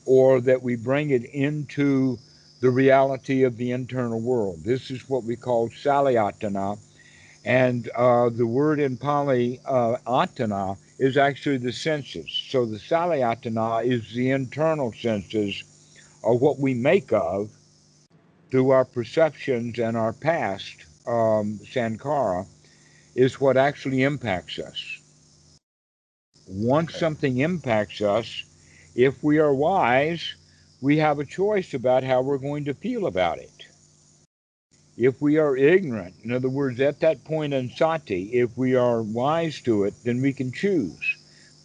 or 0.04 0.40
that 0.42 0.62
we 0.62 0.76
bring 0.76 1.10
it 1.10 1.24
into 1.24 2.18
the 2.60 2.70
reality 2.70 3.42
of 3.42 3.56
the 3.56 3.72
internal 3.72 4.20
world. 4.20 4.62
This 4.64 4.90
is 4.90 5.08
what 5.08 5.24
we 5.24 5.36
call 5.36 5.70
salayatana, 5.70 6.78
and 7.44 7.88
uh, 7.96 8.28
the 8.28 8.46
word 8.46 8.80
in 8.80 8.96
Pali 8.96 9.60
uh, 9.64 9.96
atana 10.06 10.76
is 10.98 11.16
actually 11.16 11.56
the 11.58 11.72
senses. 11.72 12.30
So 12.50 12.66
the 12.66 12.78
salayatana 12.78 13.84
is 13.84 14.12
the 14.14 14.30
internal 14.30 14.92
senses, 14.92 15.62
or 16.22 16.38
what 16.38 16.58
we 16.58 16.74
make 16.74 17.12
of 17.12 17.50
through 18.50 18.70
our 18.70 18.84
perceptions 18.84 19.78
and 19.78 19.96
our 19.96 20.12
past 20.12 20.84
um, 21.06 21.58
sankhara 21.64 22.46
is 23.14 23.40
what 23.40 23.56
actually 23.56 24.02
impacts 24.02 24.58
us. 24.58 25.00
Once 26.46 26.90
okay. 26.90 26.98
something 26.98 27.38
impacts 27.38 28.00
us, 28.00 28.44
if 28.94 29.22
we 29.22 29.38
are 29.38 29.54
wise, 29.54 30.34
we 30.80 30.98
have 30.98 31.18
a 31.18 31.24
choice 31.24 31.74
about 31.74 32.04
how 32.04 32.20
we're 32.20 32.38
going 32.38 32.64
to 32.64 32.74
feel 32.74 33.06
about 33.06 33.38
it. 33.38 33.66
If 34.96 35.20
we 35.20 35.38
are 35.38 35.56
ignorant, 35.56 36.14
in 36.22 36.32
other 36.32 36.48
words, 36.48 36.80
at 36.80 37.00
that 37.00 37.24
point 37.24 37.52
in 37.52 37.70
sati, 37.70 38.30
if 38.32 38.56
we 38.56 38.76
are 38.76 39.02
wise 39.02 39.60
to 39.62 39.84
it, 39.84 39.94
then 40.04 40.22
we 40.22 40.32
can 40.32 40.52
choose. 40.52 41.16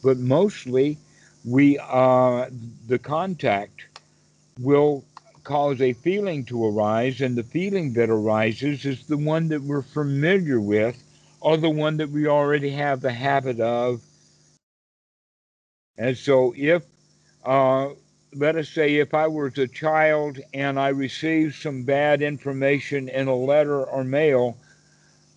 But 0.03 0.17
mostly, 0.17 0.97
we 1.45 1.77
uh, 1.79 2.47
the 2.87 2.99
contact 2.99 3.87
will 4.59 5.03
cause 5.43 5.81
a 5.81 5.93
feeling 5.93 6.45
to 6.45 6.65
arise, 6.65 7.21
and 7.21 7.35
the 7.35 7.43
feeling 7.43 7.93
that 7.93 8.09
arises 8.09 8.85
is 8.85 9.05
the 9.05 9.17
one 9.17 9.47
that 9.49 9.61
we're 9.61 9.81
familiar 9.81 10.59
with 10.59 11.01
or 11.41 11.57
the 11.57 11.69
one 11.69 11.97
that 11.97 12.09
we 12.09 12.27
already 12.27 12.71
have 12.71 13.01
the 13.01 13.11
habit 13.11 13.59
of. 13.59 14.01
And 15.97 16.17
so, 16.17 16.53
if, 16.57 16.83
uh, 17.45 17.89
let 18.33 18.55
us 18.55 18.69
say, 18.69 18.97
if 18.97 19.13
I 19.13 19.27
was 19.27 19.57
a 19.57 19.67
child 19.67 20.39
and 20.53 20.79
I 20.79 20.89
received 20.89 21.55
some 21.55 21.83
bad 21.83 22.21
information 22.21 23.09
in 23.09 23.27
a 23.27 23.35
letter 23.35 23.83
or 23.83 24.03
mail, 24.03 24.57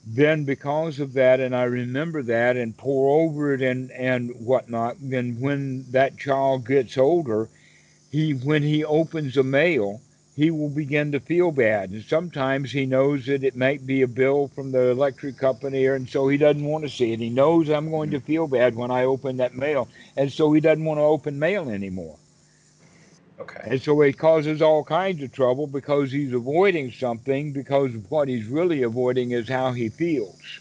then 0.06 0.44
because 0.44 0.98
of 1.00 1.12
that, 1.14 1.40
and 1.40 1.54
I 1.54 1.64
remember 1.64 2.22
that 2.24 2.56
and 2.56 2.76
pour 2.76 3.22
over 3.22 3.54
it 3.54 3.62
and, 3.62 3.90
and 3.92 4.30
whatnot, 4.38 4.96
then 5.00 5.40
when 5.40 5.90
that 5.92 6.18
child 6.18 6.66
gets 6.66 6.98
older, 6.98 7.48
he 8.10 8.32
when 8.32 8.62
he 8.62 8.84
opens 8.84 9.36
a 9.36 9.42
mail, 9.42 10.00
he 10.36 10.50
will 10.50 10.68
begin 10.68 11.12
to 11.12 11.20
feel 11.20 11.50
bad. 11.50 11.90
And 11.90 12.04
sometimes 12.04 12.72
he 12.72 12.84
knows 12.84 13.26
that 13.26 13.44
it 13.44 13.56
might 13.56 13.86
be 13.86 14.02
a 14.02 14.08
bill 14.08 14.48
from 14.48 14.72
the 14.72 14.90
electric 14.90 15.38
company, 15.38 15.86
and 15.86 16.08
so 16.08 16.28
he 16.28 16.36
doesn't 16.36 16.64
want 16.64 16.84
to 16.84 16.90
see 16.90 17.12
it. 17.12 17.20
He 17.20 17.30
knows 17.30 17.70
I'm 17.70 17.90
going 17.90 18.10
to 18.10 18.18
mm-hmm. 18.18 18.26
feel 18.26 18.46
bad 18.48 18.74
when 18.74 18.90
I 18.90 19.04
open 19.04 19.38
that 19.38 19.54
mail, 19.54 19.88
and 20.16 20.30
so 20.30 20.52
he 20.52 20.60
doesn't 20.60 20.84
want 20.84 20.98
to 20.98 21.04
open 21.04 21.38
mail 21.38 21.70
anymore. 21.70 22.18
Okay. 23.42 23.68
And 23.72 23.82
so 23.82 24.00
it 24.02 24.18
causes 24.18 24.62
all 24.62 24.84
kinds 24.84 25.22
of 25.22 25.32
trouble 25.32 25.66
because 25.66 26.12
he's 26.12 26.32
avoiding 26.32 26.92
something 26.92 27.52
because 27.52 27.90
what 28.08 28.28
he's 28.28 28.46
really 28.46 28.82
avoiding 28.82 29.32
is 29.32 29.48
how 29.48 29.72
he 29.72 29.88
feels. 29.88 30.60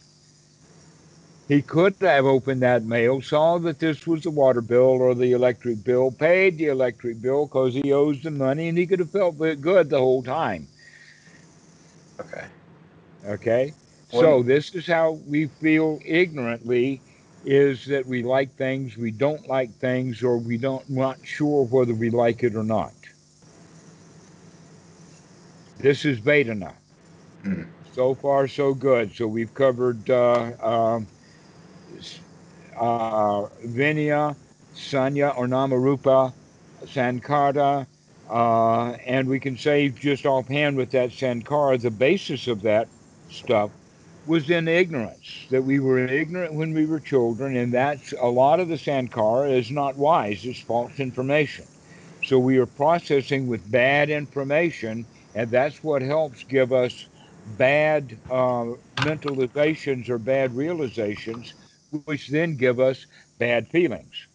He 1.48 1.62
could 1.62 1.96
have 2.02 2.26
opened 2.26 2.62
that 2.62 2.86
mail, 2.86 3.22
saw 3.22 3.60
that 3.60 3.80
this 3.80 4.08
was 4.08 4.24
the 4.24 4.32
water 4.32 4.62
bill 4.62 5.02
or 5.02 5.14
the 5.14 5.34
electric 5.34 5.84
bill, 5.84 6.12
paid 6.12 6.58
the 6.58 6.68
electric 6.68 7.22
bill 7.22 7.46
because 7.46 7.74
he 7.74 7.92
owes 7.92 8.22
the 8.24 8.32
money, 8.32 8.70
and 8.70 8.78
he 8.78 8.88
could 8.88 9.00
have 9.00 9.12
felt 9.12 9.38
good 9.38 9.90
the 9.90 10.00
whole 10.00 10.24
time. 10.24 10.68
Okay. 12.20 12.46
Okay. 13.26 13.74
so 14.10 14.42
this 14.42 14.74
is 14.74 14.88
how 14.88 15.12
we 15.28 15.48
feel 15.48 16.00
ignorantly 16.06 17.02
is 17.46 17.86
that 17.86 18.06
we 18.06 18.24
like 18.24 18.56
things, 18.56 18.98
we 18.98 19.12
don't 19.12 19.48
like 19.48 19.72
things, 19.80 20.24
or 20.24 20.38
we 20.38 20.58
don't 20.58 20.88
not 20.90 21.18
sure 21.24 21.66
whether 21.66 21.94
we 21.94 22.10
like 22.10 22.44
it 22.44 22.56
or 22.56 22.64
not. 22.64 22.94
This 25.80 26.06
is 26.06 26.20
Vedana. 26.20 26.74
Mm. 27.44 27.68
So 27.94 28.14
far, 28.14 28.48
so 28.48 28.74
good. 28.74 29.14
So 29.16 29.28
we've 29.28 29.54
covered 29.54 30.10
uh, 30.10 30.52
um, 30.62 31.08
uh, 32.78 33.48
Vinaya, 33.66 34.36
Sanya 34.76 35.36
or 35.38 35.48
Namarupa, 35.48 36.32
Sankara, 36.88 37.88
uh, 38.30 38.92
and 39.06 39.28
we 39.28 39.40
can 39.40 39.58
say 39.58 39.90
just 39.90 40.26
offhand 40.26 40.78
with 40.78 40.92
that 40.92 41.12
Sankara, 41.12 41.78
the 41.78 41.92
basis 41.92 42.48
of 42.48 42.62
that 42.62 42.88
stuff 43.30 43.72
was 44.28 44.50
in 44.50 44.68
ignorance, 44.68 45.48
that 45.50 45.64
we 45.64 45.80
were 45.80 46.00
ignorant 46.00 46.54
when 46.54 46.74
we 46.74 46.86
were 46.86 47.00
children, 47.00 47.58
and 47.58 47.74
that's 47.74 48.14
a 48.14 48.28
lot 48.28 48.60
of 48.60 48.68
the 48.68 48.76
Sankhara 48.76 49.52
is 49.52 49.72
not 49.72 49.98
wise, 49.98 50.46
it's 50.46 50.60
false 50.60 51.00
information. 51.00 51.66
So 52.26 52.40
we 52.40 52.58
are 52.60 52.68
processing 52.68 53.48
with 53.48 53.70
bad 53.72 54.10
information, 54.10 55.06
and 55.36 55.50
that's 55.50 55.84
what 55.84 56.02
helps 56.02 56.44
give 56.44 56.72
us 56.74 57.08
bad 57.58 58.18
uh, 58.30 58.66
mentalizations 58.98 60.10
or 60.10 60.18
bad 60.20 60.56
realizations 60.56 61.54
which 62.06 62.30
then 62.30 62.56
give 62.56 62.80
us 62.80 63.06
bad 63.40 63.68
feelings. 63.68 64.28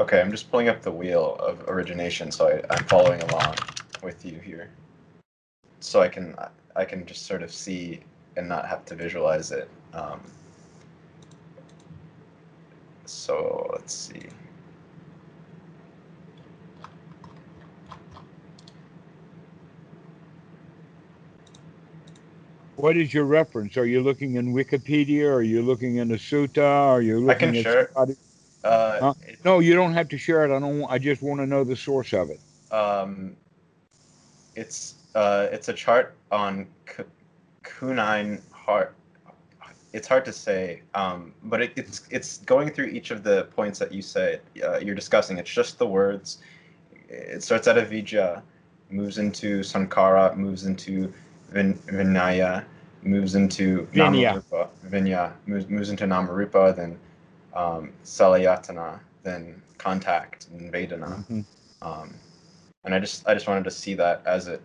Okay, 0.00 0.20
I'm 0.20 0.30
just 0.30 0.50
pulling 0.50 0.68
up 0.68 0.82
the 0.82 0.90
wheel 0.90 1.36
of 1.40 1.62
origination, 1.68 2.30
so 2.32 2.48
I, 2.48 2.74
I'm 2.74 2.84
following 2.84 3.22
along 3.22 3.54
with 4.02 4.24
you 4.24 4.38
here, 4.38 4.70
so 5.80 6.00
I 6.00 6.08
can 6.08 6.34
I 6.76 6.84
can 6.84 7.04
just 7.04 7.26
sort 7.26 7.42
of 7.42 7.52
see 7.52 8.00
and 8.36 8.48
not 8.48 8.66
have 8.68 8.84
to 8.86 8.94
visualize 8.94 9.50
it. 9.50 9.68
Um, 9.92 10.20
so 13.06 13.68
let's 13.72 13.94
see. 13.94 14.22
What 22.76 22.96
is 22.96 23.12
your 23.12 23.24
reference? 23.24 23.76
Are 23.76 23.84
you 23.84 24.00
looking 24.00 24.36
in 24.36 24.54
Wikipedia? 24.54 25.30
Are 25.30 25.42
you 25.42 25.60
looking 25.60 25.96
in 25.96 26.08
the 26.08 26.14
Sutta? 26.14 26.62
Are 26.64 27.02
you 27.02 27.18
looking 27.20 27.48
I 27.48 27.52
can 27.52 27.56
at 27.56 27.62
share 27.64 27.90
somebody- 27.92 28.16
Uh, 28.64 28.98
Huh? 29.00 29.14
No, 29.44 29.58
you 29.58 29.74
don't 29.74 29.92
have 29.94 30.08
to 30.10 30.18
share 30.18 30.44
it. 30.44 30.54
I 30.54 30.58
don't. 30.60 30.84
I 30.84 30.98
just 30.98 31.20
want 31.22 31.40
to 31.40 31.46
know 31.46 31.64
the 31.64 31.76
source 31.76 32.12
of 32.12 32.30
it. 32.30 32.40
um, 32.72 33.36
it's 34.54 34.94
uh, 35.14 35.48
it's 35.50 35.68
a 35.68 35.72
chart 35.72 36.14
on 36.30 36.66
Kunine 37.64 38.40
heart. 38.52 38.94
It's 39.92 40.06
hard 40.06 40.24
to 40.26 40.32
say, 40.32 40.82
um, 40.94 41.34
but 41.44 41.60
it, 41.62 41.72
it's 41.76 42.06
it's 42.10 42.38
going 42.38 42.70
through 42.70 42.86
each 42.86 43.10
of 43.10 43.24
the 43.24 43.44
points 43.56 43.78
that 43.80 43.92
you 43.92 44.02
said 44.02 44.40
uh, 44.64 44.78
you're 44.78 44.94
discussing. 44.94 45.38
It's 45.38 45.50
just 45.50 45.78
the 45.78 45.86
words. 45.86 46.38
It 47.08 47.42
starts 47.42 47.66
out 47.66 47.76
of 47.76 47.90
Avijja, 47.90 48.42
moves 48.90 49.18
into 49.18 49.64
Sankara, 49.64 50.34
moves 50.36 50.64
into 50.64 51.12
Vin, 51.50 51.74
Vinaya, 51.88 52.64
moves 53.02 53.34
into 53.34 53.88
Vinaya. 53.92 54.40
Namarupa, 54.50 54.68
Vinya, 54.88 55.32
moves, 55.46 55.68
moves 55.68 55.90
into 55.90 56.04
Namarupa, 56.06 56.76
then 56.76 56.96
um, 57.54 57.92
Salayatana, 58.04 59.00
then 59.24 59.60
Contact, 59.78 60.46
and 60.52 60.72
Vedana 60.72 61.24
Mhm. 61.28 61.44
um, 61.82 62.14
and 62.84 62.94
I 62.94 63.00
just 63.00 63.26
I 63.26 63.34
just 63.34 63.48
wanted 63.48 63.64
to 63.64 63.70
see 63.72 63.94
that 63.94 64.22
as 64.24 64.46
it 64.46 64.62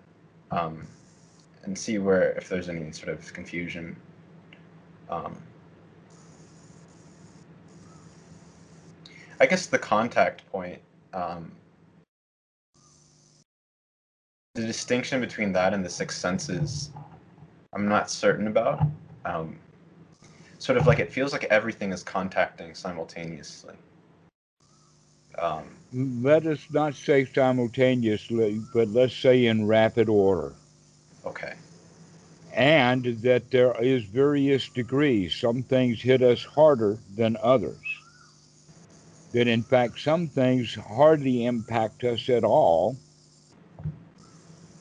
um, 0.51 0.87
and 1.63 1.77
see 1.77 1.97
where 1.97 2.31
if 2.33 2.49
there's 2.49 2.69
any 2.69 2.91
sort 2.91 3.09
of 3.09 3.33
confusion. 3.33 3.95
Um, 5.09 5.37
I 9.39 9.45
guess 9.45 9.67
the 9.67 9.79
contact 9.79 10.49
point, 10.51 10.79
um, 11.13 11.51
the 14.55 14.65
distinction 14.65 15.19
between 15.19 15.51
that 15.53 15.73
and 15.73 15.83
the 15.83 15.89
six 15.89 16.17
senses, 16.17 16.91
I'm 17.73 17.87
not 17.87 18.09
certain 18.09 18.47
about. 18.47 18.81
Um, 19.25 19.59
sort 20.59 20.77
of 20.77 20.87
like 20.87 20.99
it 20.99 21.11
feels 21.11 21.33
like 21.33 21.43
everything 21.45 21.91
is 21.91 22.01
contacting 22.01 22.73
simultaneously. 22.73 23.75
Um, 25.39 25.63
Let 25.93 26.45
us 26.45 26.67
not 26.71 26.95
say 26.95 27.25
simultaneously, 27.25 28.61
but 28.73 28.89
let's 28.89 29.15
say 29.15 29.45
in 29.45 29.67
rapid 29.67 30.09
order. 30.09 30.55
okay. 31.25 31.53
and 32.53 33.05
that 33.21 33.51
there 33.51 33.75
is 33.81 34.03
various 34.05 34.69
degrees. 34.69 35.35
Some 35.35 35.63
things 35.63 36.01
hit 36.01 36.21
us 36.21 36.43
harder 36.43 36.99
than 37.15 37.37
others. 37.43 37.83
That 39.33 39.47
in 39.47 39.63
fact, 39.63 39.99
some 39.99 40.27
things 40.27 40.75
hardly 40.75 41.45
impact 41.45 42.03
us 42.05 42.29
at 42.29 42.43
all, 42.43 42.97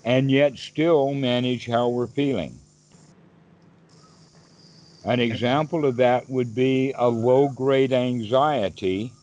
and 0.04 0.30
yet 0.30 0.58
still 0.58 1.14
manage 1.14 1.66
how 1.66 1.88
we're 1.88 2.06
feeling. 2.06 2.60
An 5.04 5.20
example 5.20 5.84
of 5.84 5.96
that 5.96 6.30
would 6.30 6.54
be 6.54 6.92
a 6.96 7.08
low 7.08 7.48
grade 7.48 7.92
anxiety 7.92 9.13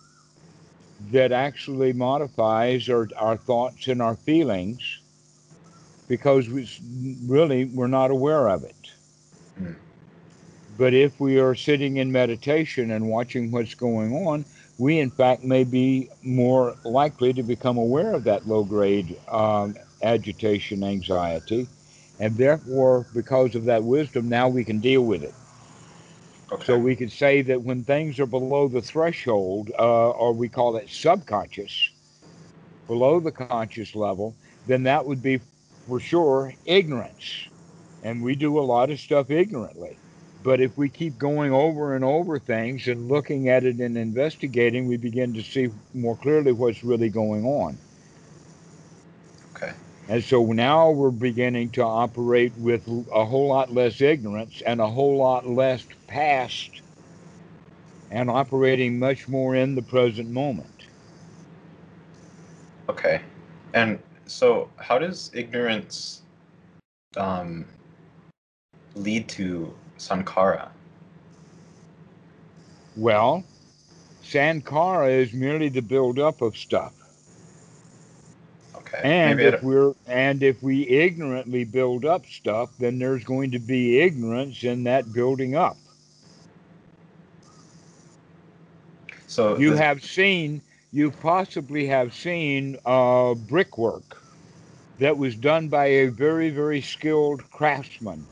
that 1.12 1.31
actually 1.31 1.93
modifies 1.93 2.89
our, 2.89 3.10
our 3.17 3.38
thoughts 3.38 3.88
and 3.88 4.01
our 4.01 4.15
feelings 4.15 5.00
because 6.08 6.50
we, 6.50 6.70
really 7.25 7.65
we're 7.65 7.88
not 7.88 8.12
aware 8.12 8.50
of 8.50 8.63
it. 8.63 8.75
Mm. 9.60 9.75
But 10.77 10.93
if 10.93 11.20
we 11.20 11.39
are 11.39 11.55
sitting 11.55 11.98
in 11.98 12.12
meditation 12.12 12.91
and 12.91 13.08
watching 13.08 13.51
what's 13.51 13.75
going 13.75 14.13
on, 14.13 14.46
we 14.77 15.00
in 15.00 15.12
fact 15.12 15.43
may 15.43 15.63
be 15.63 16.10
more 16.24 16.75
likely 16.84 17.34
to 17.34 17.43
become 17.43 17.77
aware 17.77 18.13
of 18.13 18.24
that 18.24 18.48
low 18.48 18.63
grade 18.63 19.17
um, 19.29 19.75
agitation, 20.01 20.84
anxiety, 20.84 21.67
and 22.20 22.36
therefore, 22.36 23.05
because 23.14 23.55
of 23.55 23.66
that 23.66 23.83
wisdom, 23.83 24.29
now 24.29 24.48
we 24.48 24.64
can 24.64 24.79
deal 24.79 25.03
with 25.03 25.24
it. 25.24 25.33
Okay. 26.51 26.66
So 26.66 26.77
we 26.77 26.96
could 26.96 27.11
say 27.11 27.42
that 27.44 27.61
when 27.61 27.83
things 27.83 28.20
are 28.20 28.25
below 28.25 28.68
the 28.68 28.81
threshold, 28.81 29.72
uh, 29.79 30.09
or 30.11 30.33
we 30.33 30.50
call 30.50 30.75
it 30.75 30.90
subconscious, 30.90 31.90
below 32.87 33.20
the 33.20 33.31
conscious 33.31 33.96
level, 33.96 34.35
then 34.68 34.83
that 34.83 35.05
would 35.05 35.24
be 35.24 35.40
for 35.87 36.00
sure 36.00 36.53
ignorance. 36.66 37.48
And 38.03 38.22
we 38.22 38.35
do 38.35 38.59
a 38.59 38.61
lot 38.61 38.90
of 38.90 39.00
stuff 39.00 39.31
ignorantly. 39.31 39.98
But 40.44 40.59
if 40.59 40.75
we 40.77 40.90
keep 40.90 41.18
going 41.18 41.53
over 41.53 41.96
and 41.96 42.03
over 42.03 42.40
things 42.40 42.87
and 42.87 43.07
looking 43.07 43.50
at 43.50 43.64
it 43.64 43.77
and 43.77 43.98
investigating, 43.98 44.87
we 44.87 44.98
begin 44.98 45.33
to 45.35 45.44
see 45.44 45.70
more 45.94 46.18
clearly 46.18 46.51
what's 46.51 46.83
really 46.83 47.09
going 47.09 47.46
on. 47.46 47.77
And 50.11 50.21
so 50.21 50.45
now 50.47 50.91
we're 50.91 51.09
beginning 51.09 51.69
to 51.69 51.83
operate 51.83 52.51
with 52.57 52.85
a 53.13 53.24
whole 53.24 53.47
lot 53.47 53.74
less 53.74 54.01
ignorance 54.01 54.61
and 54.65 54.81
a 54.81 54.87
whole 54.87 55.15
lot 55.15 55.47
less 55.47 55.87
past 56.07 56.81
and 58.11 58.29
operating 58.29 59.00
much 59.00 59.29
more 59.29 59.55
in 59.55 59.74
the 59.74 59.81
present 59.81 60.29
moment. 60.29 60.67
Okay. 62.89 63.21
And 63.74 64.00
so, 64.25 64.69
how 64.75 65.00
does 65.00 65.31
ignorance 65.33 66.24
um, 67.15 67.63
lead 68.95 69.29
to 69.29 69.74
sankara? 69.95 70.71
Well, 72.97 73.45
Sankara 74.24 75.07
is 75.07 75.31
merely 75.31 75.69
the 75.69 75.81
buildup 75.81 76.41
of 76.41 76.57
stuff. 76.57 77.00
Okay. 78.91 79.07
And 79.07 79.35
Maybe 79.35 79.43
if 79.43 79.61
we're 79.61 79.93
and 80.07 80.43
if 80.43 80.61
we 80.61 80.87
ignorantly 80.87 81.63
build 81.63 82.05
up 82.05 82.25
stuff, 82.25 82.69
then 82.79 82.99
there's 82.99 83.23
going 83.23 83.51
to 83.51 83.59
be 83.59 83.99
ignorance 83.99 84.63
in 84.63 84.83
that 84.83 85.13
building 85.13 85.55
up. 85.55 85.77
so 89.27 89.55
You 89.55 89.73
the- 89.73 89.75
have 89.75 90.03
seen, 90.03 90.61
you 90.91 91.11
possibly 91.11 91.87
have 91.87 92.13
seen 92.13 92.77
uh, 92.85 93.33
brickwork 93.35 94.23
that 94.99 95.17
was 95.17 95.35
done 95.35 95.67
by 95.69 95.85
a 95.87 96.07
very, 96.07 96.49
very 96.49 96.81
skilled 96.81 97.49
craftsman. 97.51 98.27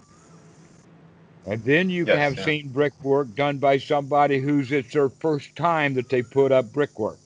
And 1.46 1.64
then 1.64 1.90
you 1.90 2.06
Yes, 2.06 2.18
have 2.18 2.38
yeah. 2.38 2.44
seen 2.44 2.70
brickwork 2.70 3.36
done 3.36 3.58
by 3.58 3.78
somebody 3.78 4.40
who's 4.40 4.72
it's 4.72 4.94
their 4.94 5.10
first 5.10 5.56
time 5.56 5.94
that 5.96 6.10
they 6.10 6.22
put 6.22 6.52
up 6.52 6.72
brickwork. 6.72 7.20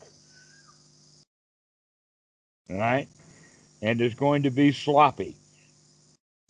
All 2.70 2.78
right? 2.78 3.08
And 3.84 4.00
it's 4.00 4.16
going 4.16 4.44
to 4.44 4.50
be 4.50 4.72
sloppy. 4.72 5.36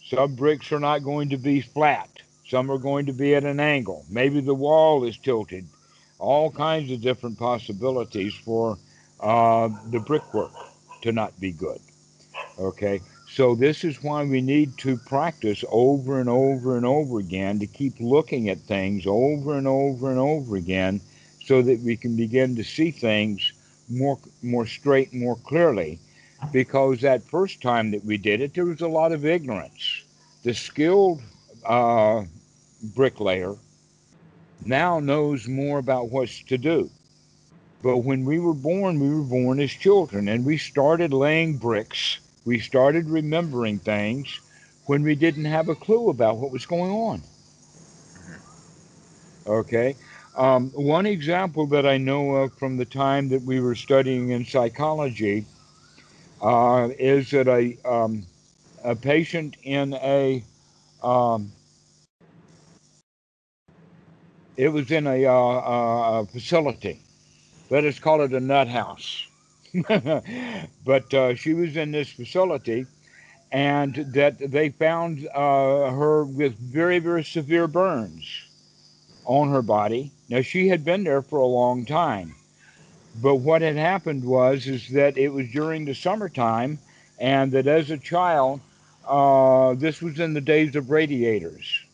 Some 0.03 0.35
bricks 0.35 0.71
are 0.71 0.79
not 0.79 1.03
going 1.03 1.29
to 1.29 1.37
be 1.37 1.61
flat. 1.61 2.09
Some 2.47 2.69
are 2.69 2.77
going 2.77 3.07
to 3.07 3.13
be 3.13 3.33
at 3.33 3.43
an 3.43 3.59
angle. 3.59 4.05
Maybe 4.07 4.39
the 4.39 4.53
wall 4.53 5.03
is 5.03 5.17
tilted. 5.17 5.65
All 6.19 6.51
kinds 6.51 6.91
of 6.91 7.01
different 7.01 7.39
possibilities 7.39 8.35
for 8.35 8.77
uh, 9.19 9.69
the 9.89 9.99
brickwork 9.99 10.51
to 11.01 11.11
not 11.11 11.37
be 11.39 11.51
good. 11.51 11.79
Okay, 12.59 13.01
so 13.27 13.55
this 13.55 13.83
is 13.83 14.03
why 14.03 14.23
we 14.23 14.39
need 14.39 14.77
to 14.77 14.95
practice 14.95 15.65
over 15.71 16.19
and 16.19 16.29
over 16.29 16.77
and 16.77 16.85
over 16.85 17.17
again 17.17 17.57
to 17.59 17.65
keep 17.65 17.95
looking 17.99 18.49
at 18.49 18.59
things 18.59 19.05
over 19.07 19.57
and 19.57 19.67
over 19.67 20.11
and 20.11 20.19
over 20.19 20.55
again 20.55 21.01
so 21.43 21.63
that 21.63 21.79
we 21.79 21.97
can 21.97 22.15
begin 22.15 22.55
to 22.57 22.63
see 22.63 22.91
things 22.91 23.53
more 23.89 24.19
more 24.43 24.67
straight 24.67 25.13
more 25.13 25.35
clearly 25.37 25.99
because 26.51 27.01
that 27.01 27.23
first 27.23 27.62
time 27.62 27.91
that 27.91 28.03
we 28.03 28.17
did 28.17 28.41
it 28.41 28.53
there 28.53 28.65
was 28.65 28.82
a 28.82 28.88
lot 28.88 29.12
of 29.12 29.25
ignorance 29.25 30.03
the 30.43 30.53
skilled 30.53 31.21
uh, 31.65 32.23
bricklayer 32.95 33.56
now 34.65 34.99
knows 34.99 35.47
more 35.47 35.79
about 35.79 36.10
what's 36.10 36.43
to 36.43 36.58
do 36.58 36.89
but 37.82 37.97
when 37.99 38.25
we 38.25 38.39
were 38.39 38.53
born 38.53 38.99
we 38.99 39.10
were 39.10 39.23
born 39.23 39.60
as 39.60 39.71
children 39.71 40.27
and 40.27 40.45
we 40.45 40.58
started 40.58 41.13
laying 41.13 41.58
bricks 41.58 42.19
we 42.45 42.60
started 42.60 43.10
remembering 43.10 43.79
things 43.79 44.39
when 44.86 45.03
we 45.03 45.15
didn't 45.15 45.45
have 45.45 45.69
a 45.69 45.75
clue 45.75 46.10
about 46.10 46.38
what 46.38 46.51
was 46.51 46.65
going 46.65 46.91
on. 46.91 47.21
Okay. 49.47 49.95
Um, 50.36 50.71
one 50.71 51.06
example 51.06 51.67
that 51.67 51.86
I 51.86 51.97
know 51.97 52.36
of 52.36 52.53
from 52.58 52.77
the 52.77 52.86
time 52.86 53.29
that 53.29 53.43
we 53.43 53.60
were 53.60 53.75
studying 53.75 54.32
in 54.32 54.45
psychology 54.45 55.45
uh, 56.43 56.89
is 56.99 57.32
that 57.32 57.47
a, 57.47 57.77
um, 57.89 58.25
a 58.84 58.95
patient 58.95 59.58
in 59.63 59.93
a, 59.95 60.43
um, 61.01 61.51
it 64.58 64.69
was 64.69 64.91
in 64.91 65.08
a, 65.08 65.25
uh, 65.25 65.34
uh, 65.34 66.25
facility. 66.25 66.99
Let 67.69 67.86
us 67.86 67.99
call 67.99 68.21
it 68.21 68.34
a 68.34 68.39
nut 68.39 68.67
house. 68.67 69.25
but 70.86 71.13
uh, 71.13 71.36
she 71.36 71.53
was 71.53 71.75
in 71.77 71.91
this 71.91 72.12
facility 72.12 72.86
and 73.51 73.95
that 74.13 74.39
they 74.51 74.69
found 74.69 75.27
uh, 75.34 75.91
her 75.91 76.25
with 76.25 76.58
very, 76.60 76.99
very 76.99 77.23
severe 77.23 77.67
burns 77.67 78.25
on 79.25 79.49
her 79.51 79.62
body. 79.62 80.12
Now 80.29 80.41
she 80.41 80.67
had 80.67 80.84
been 80.84 81.03
there 81.03 81.21
for 81.21 81.39
a 81.39 81.45
long 81.45 81.86
time, 81.86 82.36
but 83.21 83.36
what 83.36 83.62
had 83.62 83.76
happened 83.76 84.23
was 84.23 84.67
is 84.67 84.89
that 84.89 85.17
it 85.17 85.30
was 85.30 85.47
during 85.49 85.86
the 85.86 85.93
summertime, 85.93 86.80
and 87.19 87.52
that 87.52 87.67
as 87.67 87.91
a 87.91 87.97
child, 87.97 88.60
uh, 89.08 89.73
this 89.76 90.02
was 90.02 90.19
in 90.19 90.34
the 90.34 90.41
days 90.41 90.76
of 90.76 90.89
radiators. 90.89 91.86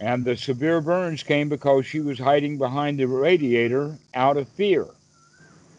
And 0.00 0.24
the 0.24 0.36
severe 0.36 0.80
burns 0.80 1.22
came 1.22 1.48
because 1.48 1.86
she 1.86 2.00
was 2.00 2.18
hiding 2.18 2.56
behind 2.56 2.98
the 2.98 3.06
radiator 3.06 3.98
out 4.14 4.36
of 4.36 4.48
fear. 4.48 4.86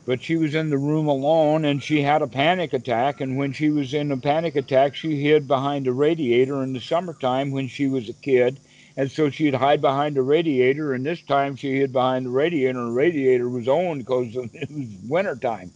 But 0.06 0.22
she 0.22 0.36
was 0.36 0.56
in 0.56 0.70
the 0.70 0.78
room 0.78 1.08
alone 1.08 1.66
and 1.66 1.82
she 1.82 2.02
had 2.02 2.22
a 2.22 2.28
panic 2.28 2.74
attack. 2.74 3.22
And 3.22 3.38
when 3.38 3.54
she 3.54 3.70
was 3.70 3.94
in 3.94 4.12
a 4.12 4.18
panic 4.18 4.56
attack, 4.56 4.96
she 4.96 5.22
hid 5.22 5.48
behind 5.48 5.88
a 5.88 5.94
radiator 5.94 6.62
in 6.64 6.74
the 6.74 6.80
summertime 6.80 7.52
when 7.52 7.68
she 7.68 7.88
was 7.88 8.10
a 8.10 8.14
kid. 8.14 8.60
And 8.98 9.10
so 9.10 9.30
she'd 9.30 9.56
hide 9.56 9.82
behind 9.82 10.16
the 10.16 10.22
radiator. 10.22 10.94
And 10.94 11.06
this 11.06 11.22
time 11.22 11.56
she 11.56 11.78
hid 11.78 11.94
behind 11.94 12.26
the 12.26 12.30
radiator, 12.30 12.80
and 12.80 12.90
the 12.90 12.94
radiator 12.94 13.50
was 13.50 13.68
on 13.68 14.00
because 14.00 14.36
it 14.36 14.70
was 14.72 14.88
wintertime, 15.08 15.72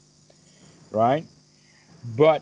right? 0.91 1.25
But 2.17 2.41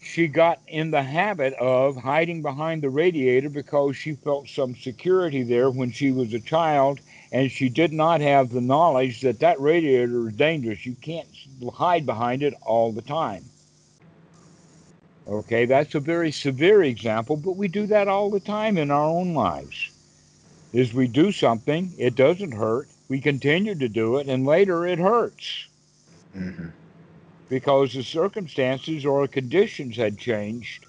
she 0.00 0.28
got 0.28 0.60
in 0.68 0.90
the 0.90 1.02
habit 1.02 1.54
of 1.54 1.96
hiding 1.96 2.40
behind 2.40 2.82
the 2.82 2.90
radiator 2.90 3.48
because 3.48 3.96
she 3.96 4.14
felt 4.14 4.48
some 4.48 4.74
security 4.74 5.42
there 5.42 5.70
when 5.70 5.90
she 5.90 6.12
was 6.12 6.32
a 6.32 6.40
child 6.40 7.00
and 7.32 7.50
she 7.50 7.68
did 7.68 7.92
not 7.92 8.20
have 8.20 8.50
the 8.50 8.60
knowledge 8.60 9.20
that 9.20 9.40
that 9.40 9.60
radiator 9.60 10.28
is 10.28 10.34
dangerous 10.34 10.86
you 10.86 10.94
can't 10.94 11.28
hide 11.74 12.06
behind 12.06 12.42
it 12.42 12.54
all 12.62 12.92
the 12.92 13.02
time 13.02 13.44
okay 15.26 15.66
that's 15.66 15.94
a 15.94 16.00
very 16.00 16.30
severe 16.30 16.84
example 16.84 17.36
but 17.36 17.56
we 17.56 17.68
do 17.68 17.86
that 17.86 18.08
all 18.08 18.30
the 18.30 18.40
time 18.40 18.78
in 18.78 18.90
our 18.90 19.10
own 19.10 19.34
lives 19.34 19.90
is 20.72 20.92
we 20.92 21.08
do 21.08 21.32
something 21.32 21.92
it 21.98 22.14
doesn't 22.14 22.52
hurt 22.52 22.88
we 23.08 23.20
continue 23.20 23.74
to 23.74 23.88
do 23.88 24.16
it 24.16 24.28
and 24.28 24.46
later 24.46 24.86
it 24.86 24.98
hurts 24.98 25.66
mm-hmm 26.36 26.68
because 27.48 27.92
the 27.94 28.02
circumstances 28.02 29.06
or 29.06 29.26
conditions 29.26 29.96
had 29.96 30.18
changed. 30.18 30.86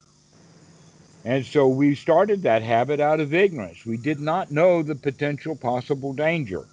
And 1.25 1.45
so 1.45 1.67
we 1.67 1.95
started 1.95 2.43
that 2.43 2.63
habit 2.63 2.99
out 2.99 3.19
of 3.19 3.33
ignorance. 3.33 3.85
We 3.85 3.97
did 3.97 4.19
not 4.19 4.51
know 4.51 4.81
the 4.81 4.95
potential 4.95 5.55
possible 5.55 6.13
danger. 6.13 6.65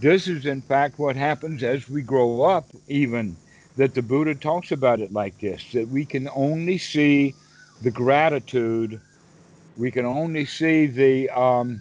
This 0.00 0.28
is, 0.28 0.46
in 0.46 0.62
fact, 0.62 0.98
what 0.98 1.16
happens 1.16 1.62
as 1.62 1.88
we 1.88 2.02
grow 2.02 2.42
up, 2.42 2.66
even 2.88 3.36
that 3.76 3.94
the 3.94 4.02
Buddha 4.02 4.34
talks 4.34 4.72
about 4.72 5.00
it 5.00 5.12
like 5.12 5.38
this 5.40 5.72
that 5.72 5.88
we 5.88 6.04
can 6.04 6.28
only 6.34 6.78
see 6.78 7.34
the 7.82 7.90
gratitude, 7.90 9.00
we 9.80 9.90
can 9.90 10.04
only 10.04 10.44
see 10.44 10.84
the, 10.84 11.30
um, 11.30 11.80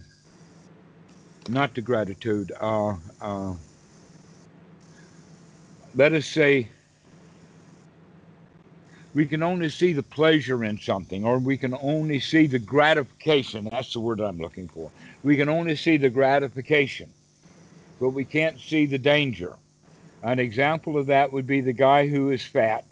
not 1.50 1.76
the 1.76 1.82
gratitude, 1.82 2.50
uh, 2.62 2.96
uh, 3.20 3.54
let 5.96 6.14
us 6.14 6.26
say 6.26 6.70
we 9.14 9.26
can 9.26 9.44
only 9.44 9.68
see 9.68 9.92
the 9.92 10.02
pleasure 10.04 10.64
in 10.64 10.80
something 10.80 11.26
or 11.26 11.40
we 11.40 11.58
can 11.58 11.76
only 11.82 12.22
see 12.22 12.48
the 12.48 12.60
gratification 12.60 13.68
that's 13.70 13.92
the 13.92 14.00
word 14.00 14.22
i'm 14.22 14.38
looking 14.38 14.70
for. 14.70 14.90
We 15.24 15.36
can 15.36 15.50
only 15.50 15.76
see 15.76 15.98
the 15.98 16.10
gratification 16.10 17.12
but 18.00 18.12
we 18.12 18.24
can't 18.24 18.58
see 18.62 18.86
the 18.86 18.98
danger. 18.98 19.58
An 20.24 20.40
example 20.40 20.98
of 20.98 21.08
that 21.08 21.34
would 21.34 21.46
be 21.46 21.60
the 21.60 21.74
guy 21.74 22.08
who 22.08 22.30
is 22.32 22.46
fat 22.46 22.86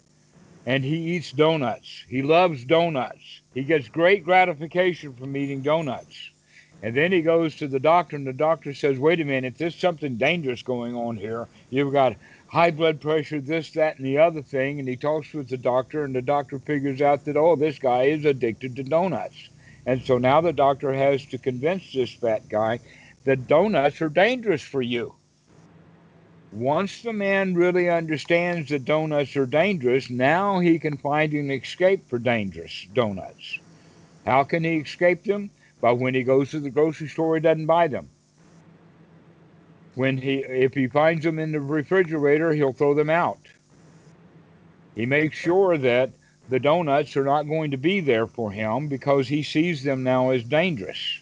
and 0.68 0.84
he 0.84 1.16
eats 1.16 1.32
donuts 1.32 2.04
he 2.08 2.22
loves 2.22 2.64
donuts 2.64 3.40
he 3.54 3.64
gets 3.64 3.88
great 3.88 4.22
gratification 4.22 5.12
from 5.14 5.36
eating 5.36 5.62
donuts 5.62 6.30
and 6.82 6.96
then 6.96 7.10
he 7.10 7.22
goes 7.22 7.56
to 7.56 7.66
the 7.66 7.80
doctor 7.80 8.14
and 8.14 8.26
the 8.26 8.32
doctor 8.32 8.72
says 8.74 8.98
wait 8.98 9.20
a 9.20 9.24
minute 9.24 9.54
there's 9.56 9.74
something 9.74 10.16
dangerous 10.16 10.62
going 10.62 10.94
on 10.94 11.16
here 11.16 11.48
you've 11.70 11.92
got 11.92 12.14
high 12.48 12.70
blood 12.70 13.00
pressure, 13.00 13.40
this, 13.40 13.70
that, 13.72 13.98
and 13.98 14.06
the 14.06 14.18
other 14.18 14.42
thing. 14.42 14.80
And 14.80 14.88
he 14.88 14.96
talks 14.96 15.32
with 15.32 15.48
the 15.48 15.56
doctor, 15.56 16.04
and 16.04 16.14
the 16.14 16.22
doctor 16.22 16.58
figures 16.58 17.00
out 17.00 17.24
that, 17.26 17.36
oh, 17.36 17.56
this 17.56 17.78
guy 17.78 18.04
is 18.04 18.24
addicted 18.24 18.74
to 18.76 18.82
donuts. 18.82 19.48
And 19.86 20.02
so 20.02 20.18
now 20.18 20.40
the 20.40 20.52
doctor 20.52 20.92
has 20.92 21.24
to 21.26 21.38
convince 21.38 21.92
this 21.92 22.12
fat 22.12 22.48
guy 22.48 22.80
that 23.24 23.46
donuts 23.46 24.02
are 24.02 24.08
dangerous 24.08 24.62
for 24.62 24.82
you. 24.82 25.14
Once 26.52 27.02
the 27.02 27.12
man 27.12 27.54
really 27.54 27.90
understands 27.90 28.70
that 28.70 28.84
donuts 28.84 29.36
are 29.36 29.46
dangerous, 29.46 30.08
now 30.08 30.58
he 30.58 30.78
can 30.78 30.96
find 30.96 31.32
an 31.34 31.50
escape 31.50 32.08
for 32.08 32.18
dangerous 32.18 32.86
donuts. 32.94 33.58
How 34.24 34.44
can 34.44 34.64
he 34.64 34.76
escape 34.76 35.24
them? 35.24 35.50
By 35.80 35.92
when 35.92 36.14
he 36.14 36.22
goes 36.22 36.50
to 36.50 36.60
the 36.60 36.70
grocery 36.70 37.08
store, 37.08 37.36
he 37.36 37.40
doesn't 37.40 37.66
buy 37.66 37.88
them 37.88 38.08
when 39.98 40.16
he 40.16 40.36
if 40.36 40.74
he 40.74 40.86
finds 40.86 41.24
them 41.24 41.40
in 41.40 41.50
the 41.50 41.60
refrigerator, 41.60 42.52
he'll 42.52 42.72
throw 42.72 42.94
them 42.94 43.10
out. 43.10 43.40
He 44.94 45.06
makes 45.06 45.36
sure 45.36 45.76
that 45.76 46.12
the 46.48 46.60
donuts 46.60 47.16
are 47.16 47.24
not 47.24 47.48
going 47.48 47.72
to 47.72 47.76
be 47.76 48.00
there 48.00 48.28
for 48.28 48.52
him 48.52 48.86
because 48.86 49.26
he 49.26 49.42
sees 49.42 49.82
them 49.82 50.04
now 50.04 50.30
as 50.30 50.44
dangerous. 50.44 51.20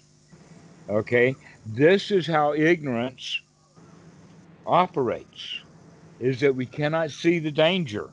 Okay? 0.91 1.35
This 1.65 2.11
is 2.11 2.27
how 2.27 2.53
ignorance 2.53 3.41
operates 4.67 5.61
is 6.21 6.41
that 6.41 6.55
we 6.55 6.67
cannot 6.67 7.11
see 7.11 7.39
the 7.39 7.51
danger. 7.51 8.11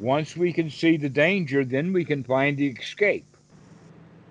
Once 0.00 0.36
we 0.36 0.52
can 0.52 0.68
see 0.68 0.96
the 0.96 1.08
danger, 1.08 1.64
then 1.64 1.92
we 1.92 2.04
can 2.04 2.24
find 2.24 2.56
the 2.56 2.68
escape. 2.68 3.24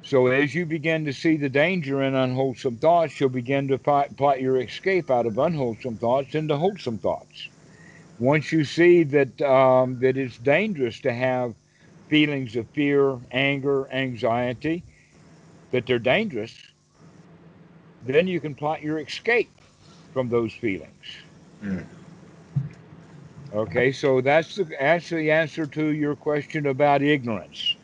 So 0.03 0.27
as 0.27 0.53
you 0.53 0.65
begin 0.65 1.05
to 1.05 1.13
see 1.13 1.37
the 1.37 1.49
danger 1.49 2.01
in 2.01 2.15
unwholesome 2.15 2.77
thoughts, 2.77 3.19
you'll 3.19 3.29
begin 3.29 3.67
to 3.67 3.77
plot 3.77 4.41
your 4.41 4.57
escape 4.59 5.11
out 5.11 5.25
of 5.25 5.37
unwholesome 5.37 5.97
thoughts 5.97 6.35
into 6.35 6.57
wholesome 6.57 6.97
thoughts. 6.97 7.47
Once 8.19 8.51
you 8.51 8.63
see 8.63 9.03
that 9.03 9.41
um, 9.41 9.99
that 9.99 10.17
it's 10.17 10.37
dangerous 10.37 10.99
to 11.01 11.13
have 11.13 11.55
feelings 12.09 12.55
of 12.55 12.67
fear, 12.69 13.17
anger, 13.31 13.87
anxiety, 13.91 14.83
that 15.71 15.85
they're 15.85 15.99
dangerous, 15.99 16.53
then 18.05 18.27
you 18.27 18.39
can 18.39 18.53
plot 18.53 18.81
your 18.81 18.99
escape 18.99 19.60
from 20.13 20.29
those 20.29 20.53
feelings. 20.53 21.05
Mm. 21.63 21.85
Okay, 23.53 23.91
so 23.91 24.21
that's 24.21 24.55
the, 24.55 24.63
that's 24.79 25.09
the 25.09 25.29
answer 25.29 25.65
to 25.65 25.87
your 25.87 26.15
question 26.15 26.67
about 26.67 27.01
ignorance. 27.01 27.75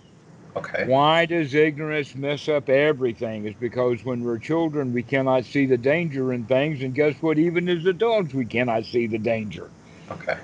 Okay. 0.55 0.85
Why 0.87 1.25
does 1.25 1.53
ignorance 1.53 2.15
mess 2.15 2.47
up 2.47 2.69
everything? 2.69 3.45
It's 3.45 3.59
because 3.59 4.03
when 4.03 4.23
we're 4.23 4.39
children, 4.39 4.91
we 4.91 5.03
cannot 5.03 5.45
see 5.45 5.65
the 5.65 5.77
danger 5.77 6.33
in 6.33 6.45
things, 6.45 6.81
and 6.81 6.95
guess 6.95 7.15
what? 7.21 7.37
Even 7.37 7.69
as 7.69 7.85
adults, 7.85 8.33
we 8.33 8.45
cannot 8.45 8.85
see 8.85 9.05
the 9.07 9.19
danger. 9.19 9.69
Okay. 10.09 10.37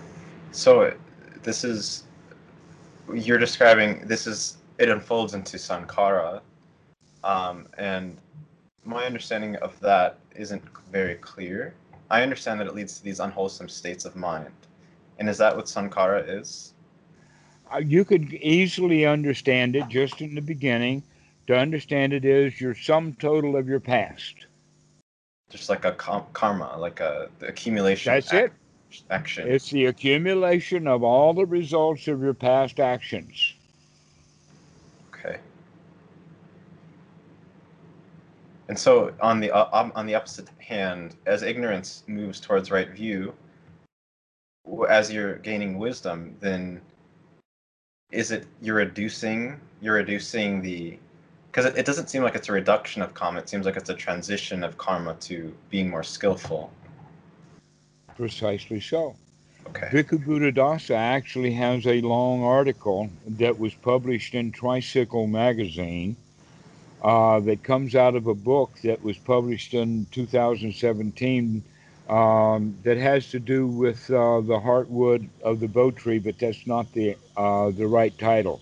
So 0.52 0.94
this 1.42 1.64
is 1.64 2.04
you're 3.12 3.40
describing. 3.40 4.06
This 4.06 4.28
is 4.28 4.58
it 4.78 4.90
unfolds 4.90 5.34
into 5.34 5.58
sankara, 5.58 6.42
um, 7.24 7.68
and 7.78 8.18
my 8.86 9.06
understanding 9.06 9.56
of 9.58 9.80
that 9.80 10.18
isn't 10.36 10.62
very 10.94 11.16
clear. 11.16 11.74
I 12.10 12.22
understand 12.22 12.60
that 12.60 12.68
it 12.68 12.76
leads 12.76 12.98
to 13.00 13.04
these 13.04 13.20
unwholesome 13.20 13.68
states 13.68 14.06
of 14.06 14.16
mind, 14.16 14.54
and 15.18 15.28
is 15.28 15.40
that 15.40 15.56
what 15.56 15.66
sankhara 15.66 16.24
is? 16.40 16.76
Uh, 17.74 17.80
you 17.80 18.06
could 18.06 18.32
easily 18.34 19.06
understand 19.06 19.76
it 19.76 19.88
just 19.90 20.22
in 20.22 20.36
the 20.36 20.42
beginning. 20.42 21.04
To 21.48 21.58
understand 21.58 22.14
it 22.14 22.24
is 22.24 22.62
your 22.62 22.74
sum 22.74 23.16
total 23.16 23.58
of 23.58 23.68
your 23.68 23.82
past. 23.82 24.46
Just 25.50 25.68
like 25.68 25.84
a 25.84 25.92
karma, 25.92 26.78
like 26.78 27.02
a 27.02 27.30
the 27.40 27.48
accumulation. 27.48 28.14
That's 28.14 28.32
it. 28.32 28.54
Action. 29.10 29.50
It's 29.50 29.72
the 29.72 29.88
accumulation 29.88 30.88
of 30.88 31.04
all 31.04 31.34
the 31.34 31.46
results 31.46 32.08
of 32.08 32.22
your 32.22 32.36
past 32.36 32.80
actions. 32.80 33.56
Okay. 35.14 35.40
And 38.70 38.80
so 38.80 39.14
on 39.22 39.40
the 39.40 39.52
uh, 39.52 39.90
on 39.94 40.06
the 40.06 40.16
opposite 40.16 40.50
hand, 40.60 41.16
as 41.26 41.44
ignorance 41.44 42.04
moves 42.08 42.40
towards 42.40 42.72
right 42.72 42.90
view, 42.90 43.34
as 44.90 45.12
you're 45.12 45.36
gaining 45.38 45.78
wisdom, 45.78 46.36
then 46.40 46.82
is 48.12 48.32
it 48.32 48.46
you're 48.62 48.76
reducing 48.76 49.60
you're 49.82 49.96
reducing 49.96 50.62
the 50.62 50.98
because 51.52 51.66
it, 51.66 51.78
it 51.78 51.86
doesn't 51.86 52.10
seem 52.10 52.24
like 52.24 52.36
it's 52.36 52.48
a 52.48 52.52
reduction 52.52 53.02
of 53.02 53.14
karma 53.14 53.40
it 53.40 53.50
seems 53.50 53.66
like 53.66 53.76
it's 53.76 53.90
a 53.90 53.96
transition 53.96 54.64
of 54.64 54.78
karma 54.78 55.16
to 55.16 55.54
being 55.70 55.90
more 55.90 56.04
skillful. 56.04 56.72
Precisely 58.16 58.80
so. 58.80 59.16
Okay. 59.68 59.88
Bhikkhu 59.92 60.24
Buddhadasa 60.26 60.96
actually 60.96 61.52
has 61.54 61.88
a 61.88 62.02
long 62.02 62.44
article 62.44 63.10
that 63.28 63.58
was 63.58 63.74
published 63.74 64.36
in 64.36 64.52
Tricycle 64.52 65.26
magazine 65.26 66.16
uh, 67.04 67.40
that 67.42 67.64
comes 67.64 67.96
out 67.96 68.16
of 68.16 68.28
a 68.28 68.34
book 68.34 68.72
that 68.84 69.04
was 69.04 69.18
published 69.18 69.74
in 69.74 70.08
2017 70.12 71.64
um, 72.10 72.78
that 72.84 72.98
has 72.98 73.30
to 73.32 73.40
do 73.40 73.68
with 73.68 74.10
uh, 74.10 74.42
the 74.42 74.60
heartwood 74.60 75.28
of 75.44 75.60
the 75.60 75.68
bo 75.68 75.92
tree, 75.92 76.20
but 76.20 76.38
that's 76.38 76.68
not 76.68 76.92
the 76.94 77.16
uh, 77.38 77.72
the 77.72 77.88
right 77.88 78.18
title. 78.18 78.62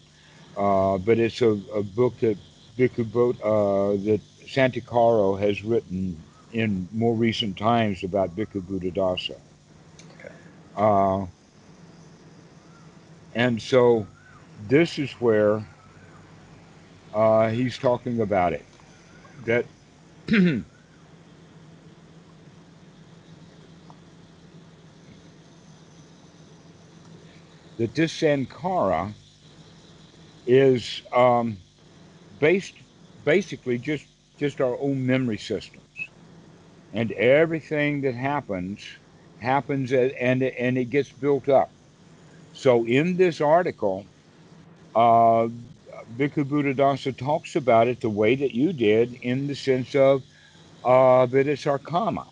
Uh, 0.58 0.98
but 0.98 1.18
it's 1.18 1.42
a, 1.42 1.58
a, 1.74 1.82
book 1.82 2.18
that 2.20 2.38
Bhikkhu 2.78 3.12
Bo, 3.12 3.30
uh, 3.30 3.96
that 4.04 4.20
Santikaro 4.46 5.40
has 5.40 5.64
written 5.64 6.18
in 6.52 6.88
more 6.92 7.16
recent 7.16 7.58
times 7.58 8.04
about 8.04 8.36
Bhikkhu 8.36 8.62
Buddhadasa. 8.62 9.38
Okay. 10.20 10.34
Uh, 10.76 11.26
and 13.34 13.62
so 13.62 14.06
this 14.68 15.00
is 15.00 15.12
where 15.14 15.66
uh, 17.14 17.50
he's 17.50 17.78
talking 17.78 18.22
about 18.22 18.54
it. 18.54 18.66
That 19.46 19.66
that 20.28 20.64
this 27.96 28.14
Sankara 28.14 29.16
is 30.46 31.02
um, 31.14 31.58
based 32.40 32.76
basically 33.26 33.78
just 33.78 34.08
just 34.38 34.62
our 34.62 34.78
own 34.80 35.06
memory 35.06 35.38
systems, 35.38 36.10
and 36.94 37.12
everything 37.14 38.02
that 38.02 38.16
happens 38.16 38.86
happens 39.40 39.92
and 39.92 40.44
and 40.44 40.78
it 40.78 40.86
gets 40.90 41.12
built 41.12 41.50
up. 41.50 41.72
So 42.54 42.86
in 42.86 43.18
this 43.18 43.42
article, 43.42 44.06
uh, 44.96 45.48
Bhikkhu 46.18 46.46
Buddhadasa 46.46 47.18
talks 47.18 47.56
about 47.56 47.88
it 47.88 48.02
the 48.02 48.10
way 48.10 48.36
that 48.36 48.54
you 48.54 48.74
did, 48.74 49.14
in 49.22 49.48
the 49.48 49.56
sense 49.56 49.96
of 49.96 50.24
uh, 50.86 51.26
that 51.28 51.48
it's 51.48 51.68
our 51.68 51.80
karma, 51.80 52.28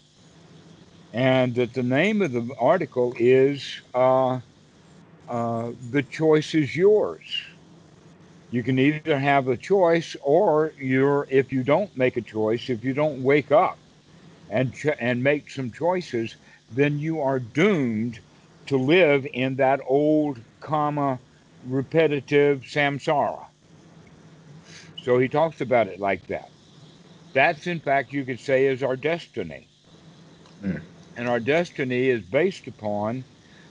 and 1.13 1.55
that 1.55 1.73
the 1.73 1.83
name 1.83 2.21
of 2.21 2.33
the 2.33 2.47
article 2.59 3.13
is. 3.17 3.81
Uh, 3.93 4.41
uh, 5.29 5.71
the 5.91 6.03
choice 6.03 6.55
is 6.55 6.75
yours. 6.75 7.43
You 8.51 8.63
can 8.63 8.79
either 8.79 9.19
have 9.19 9.47
a 9.47 9.57
choice, 9.57 10.15
or 10.23 10.73
you're 10.79 11.27
if 11.29 11.51
you 11.53 11.63
don't 11.63 11.95
make 11.97 12.17
a 12.17 12.21
choice, 12.21 12.69
if 12.69 12.83
you 12.83 12.93
don't 12.93 13.23
wake 13.23 13.51
up 13.51 13.79
and 14.49 14.73
ch- 14.73 14.97
and 14.99 15.23
make 15.23 15.51
some 15.51 15.71
choices, 15.71 16.37
then 16.71 16.99
you 16.99 17.21
are 17.21 17.39
doomed 17.39 18.19
to 18.67 18.77
live 18.77 19.27
in 19.33 19.57
that 19.57 19.81
old 19.87 20.41
karma, 20.61 21.19
repetitive 21.67 22.61
samsara. 22.63 23.48
So 25.03 25.17
he 25.17 25.27
talks 25.27 25.61
about 25.61 25.87
it 25.87 25.99
like 25.99 26.27
that. 26.27 26.49
That's 27.33 27.67
in 27.67 27.79
fact 27.79 28.13
you 28.13 28.25
could 28.25 28.39
say 28.39 28.65
is 28.65 28.83
our 28.83 28.95
destiny. 28.95 29.67
Mm. 30.63 30.81
And 31.15 31.27
our 31.27 31.39
destiny 31.39 32.09
is 32.09 32.21
based 32.21 32.67
upon 32.67 33.23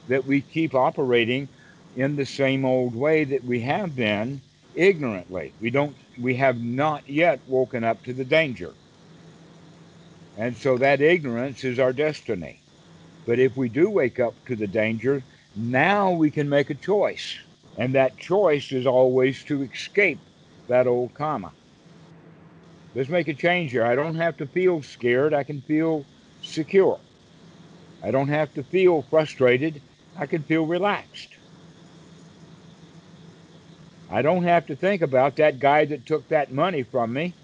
that 0.09 0.27
we 0.27 0.41
keep 0.41 0.75
operating 0.75 1.49
in 1.97 2.17
the 2.17 2.27
same 2.27 2.65
old 2.65 2.95
way 2.95 3.25
that 3.25 3.45
we 3.45 3.61
have 3.61 3.95
been 3.97 4.41
ignorantly. 4.75 5.53
We 5.61 5.71
don't 5.71 5.97
we 6.21 6.37
have 6.37 6.61
not 6.61 7.09
yet 7.09 7.41
woken 7.47 7.85
up 7.85 8.03
to 8.05 8.13
the 8.13 8.25
danger. 8.25 8.75
And 10.37 10.57
so 10.57 10.79
that 10.79 11.01
ignorance 11.01 11.65
is 11.65 11.79
our 11.79 11.93
destiny. 11.93 12.61
But 13.27 13.39
if 13.39 13.57
we 13.57 13.69
do 13.69 13.91
wake 13.91 14.21
up 14.21 14.35
to 14.47 14.57
the 14.57 14.67
danger, 14.67 15.23
now 15.55 16.13
we 16.13 16.31
can 16.31 16.49
make 16.49 16.71
a 16.71 16.75
choice. 16.75 17.39
And 17.77 17.95
that 17.95 18.17
choice 18.17 18.73
is 18.73 18.87
always 18.87 19.43
to 19.45 19.63
escape 19.63 20.21
that 20.69 20.87
old 20.87 21.15
karma. 21.15 21.53
Let's 22.95 23.09
make 23.09 23.29
a 23.29 23.35
change 23.35 23.73
here. 23.73 23.85
I 23.85 23.95
don't 23.95 24.15
have 24.15 24.37
to 24.39 24.47
feel 24.47 24.83
scared. 24.83 25.35
I 25.35 25.43
can 25.43 25.61
feel 25.63 26.05
secure. 26.43 26.99
I 28.03 28.11
don't 28.11 28.29
have 28.29 28.55
to 28.55 28.63
feel 28.63 29.03
frustrated. 29.03 29.83
I 30.17 30.27
can 30.27 30.43
feel 30.43 30.67
relaxed. 30.67 31.31
I 34.11 34.23
don't 34.23 34.45
have 34.45 34.67
to 34.67 34.77
think 34.77 35.03
about 35.03 35.37
that 35.37 35.59
guy 35.59 35.85
that 35.85 36.07
took 36.07 36.29
that 36.29 36.53
money 36.53 36.83
from 36.83 37.13
me. 37.13 37.35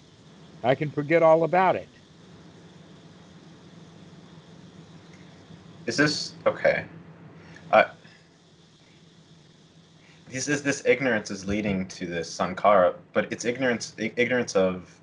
I 0.62 0.74
can 0.74 0.90
forget 0.90 1.22
all 1.22 1.44
about 1.44 1.76
it. 1.76 1.88
Is 5.86 5.98
this 5.98 6.32
okay? 6.46 6.86
Uh, 7.70 7.84
this 10.28 10.48
is 10.48 10.62
this 10.62 10.84
ignorance 10.86 11.30
is 11.30 11.44
leading 11.44 11.86
to 11.88 12.06
this 12.06 12.30
sankara, 12.30 12.94
but 13.12 13.32
it's 13.32 13.44
ignorance 13.44 13.94
ignorance 13.98 14.56
of 14.56 14.94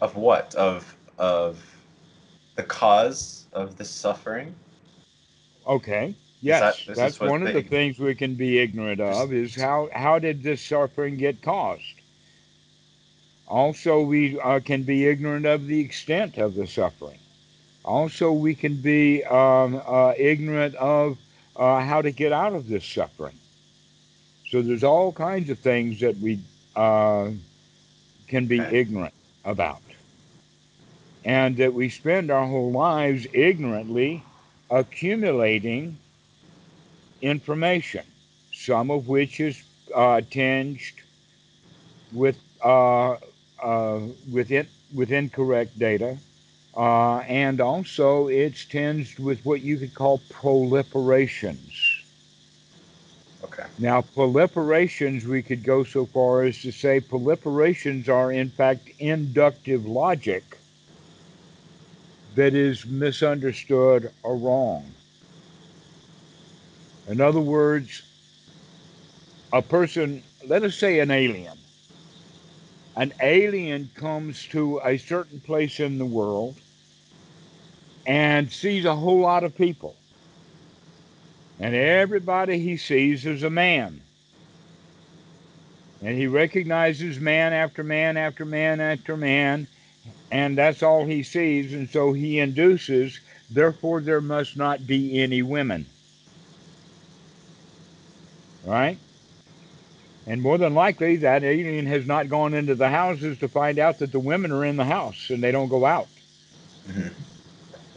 of 0.00 0.16
what 0.16 0.54
of 0.54 0.94
of 1.18 1.64
the 2.56 2.62
cause 2.62 3.46
of 3.52 3.76
this 3.76 3.90
suffering. 3.90 4.54
Okay. 5.66 6.16
Yes, 6.40 6.84
that, 6.84 6.96
that's 6.96 7.18
one 7.18 7.42
they, 7.42 7.50
of 7.50 7.54
the 7.54 7.68
things 7.68 7.98
we 7.98 8.14
can 8.14 8.34
be 8.34 8.58
ignorant 8.58 9.00
of 9.00 9.32
is 9.32 9.54
how 9.54 9.88
how 9.92 10.18
did 10.18 10.42
this 10.42 10.60
suffering 10.60 11.16
get 11.16 11.42
caused. 11.42 11.82
Also, 13.48 14.00
we 14.00 14.38
uh, 14.40 14.60
can 14.60 14.82
be 14.82 15.06
ignorant 15.06 15.46
of 15.46 15.66
the 15.66 15.80
extent 15.80 16.36
of 16.36 16.54
the 16.54 16.66
suffering. 16.66 17.18
Also, 17.86 18.32
we 18.32 18.54
can 18.54 18.74
be 18.76 19.24
um, 19.24 19.80
uh, 19.86 20.12
ignorant 20.18 20.74
of 20.74 21.16
uh, 21.54 21.80
how 21.80 22.02
to 22.02 22.10
get 22.10 22.32
out 22.32 22.52
of 22.52 22.68
this 22.68 22.84
suffering. 22.84 23.38
So 24.50 24.60
there's 24.60 24.84
all 24.84 25.12
kinds 25.12 25.50
of 25.50 25.58
things 25.58 26.00
that 26.00 26.18
we 26.18 26.40
uh, 26.74 27.30
can 28.26 28.46
be 28.46 28.58
ignorant 28.60 29.14
about. 29.44 29.80
And 31.24 31.56
that 31.56 31.72
we 31.72 31.88
spend 31.88 32.30
our 32.30 32.46
whole 32.46 32.72
lives 32.72 33.26
ignorantly 33.32 34.22
accumulating 34.70 35.96
information, 37.22 38.04
some 38.52 38.90
of 38.90 39.08
which 39.08 39.40
is 39.40 39.62
uh, 39.94 40.20
tinged 40.30 40.80
with 42.12 42.38
uh, 42.64 43.16
uh, 43.62 44.00
with 44.32 44.50
it 44.50 44.68
with 44.94 45.10
incorrect 45.10 45.78
data, 45.78 46.16
uh, 46.76 47.18
and 47.20 47.60
also 47.60 48.28
it's 48.28 48.64
tinged 48.66 49.18
with 49.18 49.44
what 49.44 49.62
you 49.62 49.78
could 49.78 49.94
call 49.94 50.20
proliferations. 50.30 52.02
Okay. 53.44 53.64
Now, 53.78 54.02
proliferations, 54.02 55.24
we 55.24 55.42
could 55.42 55.62
go 55.62 55.84
so 55.84 56.04
far 56.04 56.42
as 56.42 56.60
to 56.62 56.72
say 56.72 57.00
proliferations 57.00 58.08
are 58.08 58.30
in 58.30 58.50
fact 58.50 58.90
inductive 58.98 59.86
logic 59.86 60.58
that 62.34 62.54
is 62.54 62.84
misunderstood 62.84 64.12
or 64.22 64.36
wrong. 64.36 64.84
In 67.08 67.20
other 67.20 67.40
words, 67.40 68.02
a 69.52 69.62
person, 69.62 70.22
let 70.46 70.62
us 70.62 70.76
say 70.76 70.98
an 70.98 71.10
alien, 71.10 71.56
an 72.96 73.14
alien 73.22 73.88
comes 73.94 74.44
to 74.48 74.80
a 74.84 74.98
certain 74.98 75.40
place 75.40 75.80
in 75.80 75.96
the 75.98 76.04
world 76.04 76.56
and 78.06 78.50
sees 78.50 78.84
a 78.84 78.94
whole 78.94 79.20
lot 79.20 79.44
of 79.44 79.56
people. 79.56 79.96
And 81.58 81.74
everybody 81.74 82.58
he 82.58 82.76
sees 82.76 83.26
is 83.26 83.42
a 83.42 83.50
man. 83.50 84.00
And 86.02 86.16
he 86.16 86.26
recognizes 86.26 87.18
man 87.18 87.52
after 87.52 87.82
man 87.82 88.16
after 88.16 88.44
man 88.44 88.80
after 88.80 89.16
man, 89.16 89.66
and 90.30 90.56
that's 90.56 90.82
all 90.82 91.04
he 91.04 91.22
sees. 91.22 91.72
And 91.72 91.88
so 91.88 92.12
he 92.12 92.38
induces, 92.38 93.18
therefore, 93.50 94.00
there 94.00 94.20
must 94.20 94.56
not 94.56 94.86
be 94.86 95.20
any 95.22 95.42
women 95.42 95.86
right? 98.66 98.98
And 100.26 100.42
more 100.42 100.58
than 100.58 100.74
likely, 100.74 101.16
that 101.16 101.44
alien 101.44 101.86
has 101.86 102.04
not 102.04 102.28
gone 102.28 102.52
into 102.52 102.74
the 102.74 102.90
houses 102.90 103.38
to 103.38 103.48
find 103.48 103.78
out 103.78 104.00
that 104.00 104.10
the 104.10 104.18
women 104.18 104.50
are 104.50 104.64
in 104.64 104.76
the 104.76 104.84
house 104.84 105.30
and 105.30 105.42
they 105.42 105.52
don't 105.52 105.68
go 105.68 105.86
out. 105.86 106.08
Mm-hmm. 106.88 107.08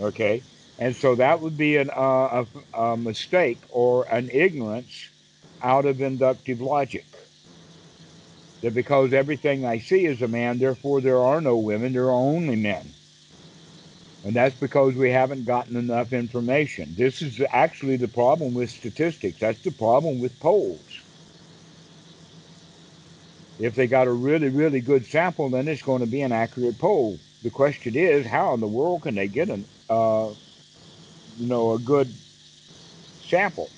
Okay, 0.01 0.43
and 0.77 0.95
so 0.95 1.15
that 1.15 1.41
would 1.41 1.57
be 1.57 1.77
an, 1.77 1.89
uh, 1.89 2.45
a, 2.73 2.79
a 2.81 2.97
mistake 2.97 3.59
or 3.69 4.05
an 4.05 4.29
ignorance 4.31 5.09
out 5.61 5.85
of 5.85 6.01
inductive 6.01 6.61
logic. 6.61 7.05
That 8.61 8.73
because 8.73 9.13
everything 9.13 9.65
I 9.65 9.79
see 9.79 10.05
is 10.05 10.21
a 10.21 10.27
man, 10.27 10.59
therefore 10.59 11.01
there 11.01 11.21
are 11.21 11.41
no 11.41 11.57
women, 11.57 11.93
there 11.93 12.05
are 12.05 12.11
only 12.11 12.55
men. 12.55 12.93
And 14.23 14.33
that's 14.35 14.55
because 14.55 14.95
we 14.95 15.11
haven't 15.11 15.45
gotten 15.45 15.77
enough 15.77 16.11
information. 16.11 16.93
This 16.97 17.21
is 17.21 17.41
actually 17.51 17.97
the 17.97 18.07
problem 18.07 18.53
with 18.53 18.69
statistics. 18.69 19.39
That's 19.39 19.61
the 19.63 19.71
problem 19.71 20.19
with 20.19 20.37
polls. 20.41 20.79
If 23.59 23.75
they 23.75 23.87
got 23.87 24.07
a 24.07 24.11
really, 24.11 24.49
really 24.49 24.81
good 24.81 25.05
sample, 25.05 25.49
then 25.49 25.67
it's 25.67 25.81
going 25.81 26.01
to 26.01 26.07
be 26.07 26.21
an 26.21 26.31
accurate 26.31 26.79
poll. 26.79 27.19
The 27.43 27.49
question 27.49 27.95
is, 27.95 28.25
how 28.25 28.53
in 28.53 28.59
the 28.59 28.67
world 28.67 29.03
can 29.03 29.15
they 29.15 29.27
get 29.27 29.49
an, 29.49 29.65
uh, 29.89 30.29
you 31.39 31.47
know, 31.47 31.73
a 31.73 31.79
good 31.79 32.13
sample? 33.27 33.69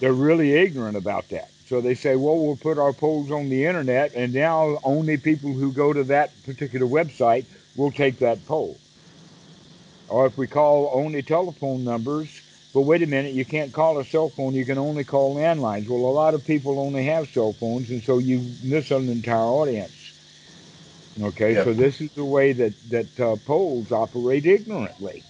They're 0.00 0.12
really 0.12 0.52
ignorant 0.54 0.96
about 0.96 1.28
that. 1.30 1.50
So 1.66 1.80
they 1.80 1.94
say, 1.94 2.16
well, 2.16 2.38
we'll 2.38 2.56
put 2.56 2.78
our 2.78 2.92
polls 2.92 3.30
on 3.30 3.48
the 3.48 3.64
internet, 3.66 4.12
and 4.14 4.32
now 4.34 4.78
only 4.84 5.16
people 5.16 5.52
who 5.52 5.72
go 5.72 5.92
to 5.92 6.04
that 6.04 6.42
particular 6.44 6.86
website 6.86 7.46
will 7.76 7.92
take 7.92 8.18
that 8.20 8.44
poll 8.46 8.78
or 10.08 10.26
if 10.26 10.36
we 10.38 10.46
call 10.46 10.90
only 10.94 11.22
telephone 11.22 11.84
numbers, 11.84 12.42
but 12.74 12.82
wait 12.82 13.02
a 13.02 13.06
minute, 13.06 13.34
you 13.34 13.44
can't 13.44 13.72
call 13.72 13.98
a 13.98 14.04
cell 14.04 14.30
phone, 14.30 14.54
you 14.54 14.64
can 14.64 14.78
only 14.78 15.04
call 15.04 15.34
landlines. 15.36 15.88
Well, 15.88 16.00
a 16.10 16.12
lot 16.12 16.34
of 16.34 16.44
people 16.44 16.78
only 16.78 17.04
have 17.06 17.28
cell 17.30 17.52
phones, 17.54 17.90
and 17.90 18.02
so 18.02 18.18
you 18.18 18.54
miss 18.62 18.90
an 18.90 19.08
entire 19.08 19.38
audience. 19.46 20.01
Okay, 21.20 21.54
yep. 21.54 21.64
so 21.64 21.74
this 21.74 22.00
is 22.00 22.10
the 22.12 22.24
way 22.24 22.52
that, 22.52 22.72
that 22.88 23.20
uh, 23.20 23.36
polls 23.44 23.92
operate 23.92 24.46
ignorantly, 24.46 25.22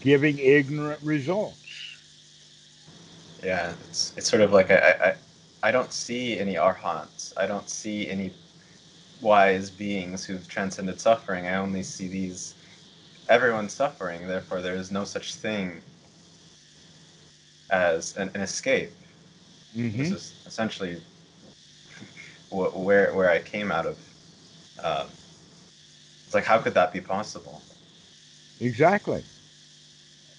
giving 0.00 0.38
ignorant 0.38 1.02
results. 1.02 1.58
Yeah, 3.42 3.74
it's 3.88 4.14
it's 4.16 4.28
sort 4.28 4.42
of 4.42 4.52
like 4.52 4.70
I 4.70 4.76
I, 5.62 5.68
I 5.68 5.70
don't 5.72 5.92
see 5.92 6.38
any 6.38 6.56
arhats. 6.56 7.34
I 7.36 7.46
don't 7.46 7.68
see 7.68 8.08
any 8.08 8.32
wise 9.20 9.70
beings 9.70 10.24
who've 10.24 10.46
transcended 10.48 11.00
suffering. 11.00 11.46
I 11.46 11.56
only 11.56 11.82
see 11.82 12.08
these 12.08 12.54
everyone's 13.28 13.72
suffering. 13.72 14.26
Therefore, 14.28 14.60
there 14.62 14.76
is 14.76 14.90
no 14.90 15.04
such 15.04 15.34
thing 15.34 15.82
as 17.70 18.16
an, 18.16 18.30
an 18.34 18.40
escape. 18.40 18.92
Mm-hmm. 19.76 19.98
This 19.98 20.10
is 20.10 20.34
essentially 20.46 21.02
wh- 22.50 22.76
where 22.76 23.14
where 23.14 23.30
I 23.30 23.40
came 23.40 23.70
out 23.70 23.86
of. 23.86 23.98
Um, 24.82 25.08
it's 26.26 26.34
like 26.34 26.44
how 26.44 26.58
could 26.58 26.74
that 26.74 26.92
be 26.92 27.00
possible? 27.00 27.62
Exactly. 28.60 29.22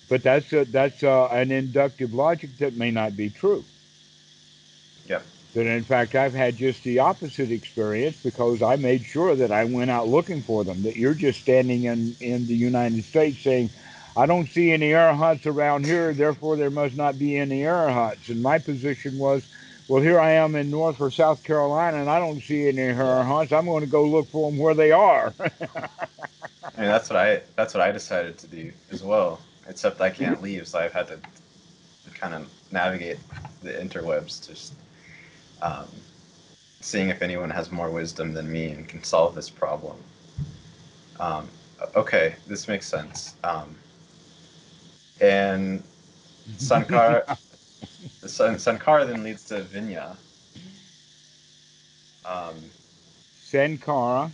But 0.07 0.23
that's 0.23 0.51
a, 0.53 0.65
that's 0.65 1.03
a, 1.03 1.27
an 1.31 1.51
inductive 1.51 2.13
logic 2.13 2.57
that 2.59 2.75
may 2.75 2.91
not 2.91 3.17
be 3.17 3.29
true. 3.29 3.65
Yeah. 5.07 5.21
That 5.53 5.67
in 5.67 5.83
fact 5.83 6.15
I've 6.15 6.33
had 6.33 6.57
just 6.57 6.83
the 6.83 6.99
opposite 6.99 7.51
experience 7.51 8.17
because 8.23 8.61
I 8.61 8.75
made 8.75 9.03
sure 9.05 9.35
that 9.35 9.51
I 9.51 9.65
went 9.65 9.89
out 9.89 10.07
looking 10.07 10.43
for 10.43 10.63
them. 10.63 10.83
That 10.83 10.95
you're 10.97 11.13
just 11.13 11.39
standing 11.41 11.85
in 11.85 12.15
in 12.19 12.45
the 12.47 12.55
United 12.55 13.03
States 13.05 13.41
saying, 13.41 13.69
I 14.17 14.25
don't 14.25 14.47
see 14.47 14.71
any 14.71 14.93
arhats 14.93 15.45
around 15.45 15.85
here, 15.85 16.13
therefore 16.13 16.55
there 16.55 16.69
must 16.69 16.95
not 16.95 17.19
be 17.19 17.37
any 17.37 17.65
arhats. 17.65 18.29
And 18.29 18.41
my 18.41 18.59
position 18.59 19.17
was, 19.17 19.43
well, 19.87 20.01
here 20.01 20.19
I 20.19 20.31
am 20.31 20.55
in 20.55 20.71
North 20.71 20.99
or 20.99 21.11
South 21.11 21.43
Carolina, 21.43 21.97
and 21.97 22.09
I 22.09 22.19
don't 22.19 22.41
see 22.41 22.67
any 22.67 22.91
arhats. 22.91 23.51
I'm 23.51 23.65
going 23.65 23.81
to 23.81 23.87
go 23.89 24.03
look 24.03 24.29
for 24.31 24.49
them 24.49 24.59
where 24.59 24.73
they 24.73 24.91
are. 24.91 25.33
I 25.39 26.81
mean, 26.81 26.87
that's 26.87 27.09
what 27.09 27.17
I 27.17 27.41
that's 27.55 27.73
what 27.73 27.81
I 27.81 27.91
decided 27.91 28.37
to 28.39 28.47
do 28.47 28.71
as 28.91 29.03
well. 29.03 29.39
Except 29.67 30.01
I 30.01 30.09
can't 30.09 30.41
leave, 30.41 30.67
so 30.67 30.79
I've 30.79 30.93
had 30.93 31.07
to 31.07 31.19
kind 32.13 32.33
of 32.33 32.47
navigate 32.71 33.17
the 33.61 33.71
interwebs, 33.71 34.47
just 34.47 34.73
um, 35.61 35.87
seeing 36.81 37.09
if 37.09 37.21
anyone 37.21 37.49
has 37.49 37.71
more 37.71 37.89
wisdom 37.89 38.33
than 38.33 38.51
me 38.51 38.69
and 38.69 38.87
can 38.87 39.03
solve 39.03 39.35
this 39.35 39.49
problem. 39.49 39.97
Um, 41.19 41.47
okay, 41.95 42.35
this 42.47 42.67
makes 42.67 42.87
sense. 42.87 43.35
Um, 43.43 43.75
and 45.21 45.83
Sankhara, 46.57 47.37
San, 48.25 48.55
Sankhara 48.55 49.07
then 49.07 49.23
leads 49.23 49.43
to 49.45 49.61
Vinya. 49.61 50.15
Um, 52.25 52.55
Sankhara 53.43 54.31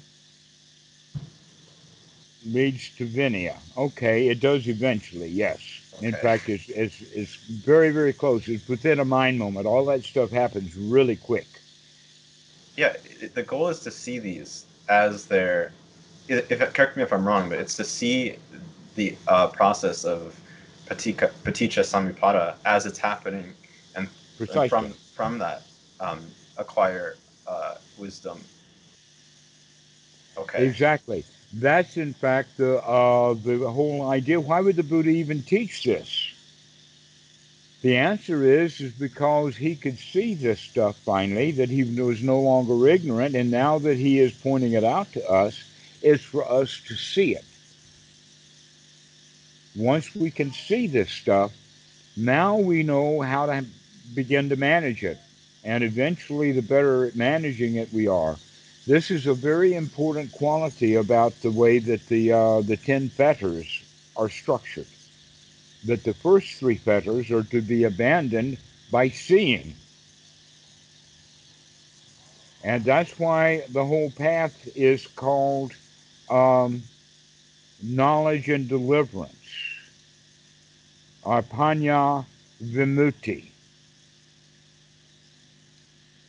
leads 2.46 2.90
to 2.98 3.08
Vinaya. 3.08 3.58
Okay, 3.78 4.30
it 4.30 4.40
does 4.40 4.68
eventually, 4.68 5.30
yes. 5.30 5.62
In 6.02 6.14
fact, 6.14 6.50
it's, 6.50 6.68
it's, 6.70 7.02
it's 7.14 7.36
very, 7.36 7.92
very 7.92 8.14
close. 8.14 8.48
It's 8.48 8.68
within 8.68 9.00
a 9.00 9.06
mind 9.06 9.38
moment. 9.38 9.68
All 9.68 9.86
that 9.86 10.04
stuff 10.04 10.32
happens 10.32 10.76
really 10.76 11.16
quick. 11.16 11.48
yeah, 12.76 12.96
it, 13.22 13.36
the 13.36 13.44
goal 13.44 13.68
is 13.68 13.80
to 13.82 13.92
see 13.92 14.20
these 14.20 14.66
as 14.90 15.26
they're. 15.26 15.72
If, 16.28 16.52
if 16.52 16.74
correct 16.74 16.98
me 16.98 17.04
if 17.04 17.14
I'm 17.14 17.28
wrong, 17.28 17.50
but 17.50 17.60
it's 17.60 17.76
to 17.78 17.84
see 17.84 18.38
the 18.96 19.16
uh, 19.28 19.48
process 19.48 20.06
of 20.06 20.40
patika, 20.86 21.32
paticca 21.44 21.82
samuppada 21.82 22.56
as 22.66 22.86
it's 22.86 23.00
happening, 23.00 23.54
and, 23.96 24.08
from 24.70 24.94
from 25.16 25.38
that 25.38 25.62
um, 26.00 26.26
acquire 26.58 27.18
uh, 27.48 27.76
wisdom. 27.98 28.44
Okay. 30.38 30.66
Exactly. 30.66 31.24
That's 31.54 31.98
in 31.98 32.14
fact 32.14 32.58
the 32.58 32.78
uh, 32.84 33.34
the 33.34 33.70
whole 33.70 34.10
idea. 34.10 34.40
Why 34.40 34.62
would 34.62 34.76
the 34.76 34.84
Buddha 34.84 35.10
even 35.10 35.44
teach 35.44 35.84
this? 35.84 36.32
The 37.82 37.98
answer 37.98 38.44
is 38.44 38.80
is 38.80 38.92
because 38.94 39.58
he 39.58 39.76
could 39.76 39.98
see 39.98 40.36
this 40.36 40.60
stuff 40.60 40.96
finally 40.98 41.52
that 41.52 41.70
he 41.70 41.84
was 41.84 42.22
no 42.22 42.40
longer 42.40 42.88
ignorant, 42.88 43.36
and 43.36 43.50
now 43.52 43.80
that 43.80 43.98
he 43.98 44.20
is 44.20 44.32
pointing 44.34 44.74
it 44.74 44.84
out 44.84 45.12
to 45.14 45.28
us, 45.28 45.64
is 46.02 46.22
for 46.22 46.50
us 46.50 46.80
to 46.88 46.96
see 46.96 47.36
it. 47.36 47.44
Once 49.76 50.16
we 50.16 50.30
can 50.32 50.52
see 50.52 50.88
this 50.88 51.12
stuff, 51.12 51.52
now 52.18 52.58
we 52.58 52.84
know 52.84 53.22
how 53.22 53.46
to 53.46 53.66
begin 54.14 54.50
to 54.50 54.56
manage 54.58 55.04
it, 55.04 55.18
and 55.64 55.84
eventually, 55.84 56.52
the 56.52 56.62
better 56.62 57.06
at 57.06 57.16
managing 57.16 57.76
it 57.76 57.94
we 57.94 58.08
are. 58.08 58.38
This 58.86 59.12
is 59.12 59.28
a 59.28 59.34
very 59.34 59.74
important 59.76 60.32
quality 60.34 60.96
about 60.96 61.40
the 61.42 61.52
way 61.52 61.80
that 61.80 62.06
the 62.08 62.34
uh, 62.34 62.62
the 62.62 62.78
ten 62.78 63.10
fetters 63.10 63.84
are 64.18 64.30
structured. 64.30 64.88
That 65.86 66.04
the 66.04 66.14
first 66.16 66.56
three 66.56 66.76
fetters 66.76 67.32
are 67.32 67.44
to 67.44 67.62
be 67.62 67.86
abandoned 67.86 68.58
by 68.92 69.10
seeing, 69.10 69.76
and 72.64 72.84
that's 72.84 73.18
why 73.18 73.66
the 73.70 73.86
whole 73.86 74.12
path 74.12 74.68
is 74.76 75.08
called 75.08 75.74
um, 76.30 76.84
knowledge 77.84 78.50
and 78.50 78.68
deliverance, 78.68 79.36
arpanya 81.26 82.26
vimutti 82.64 83.52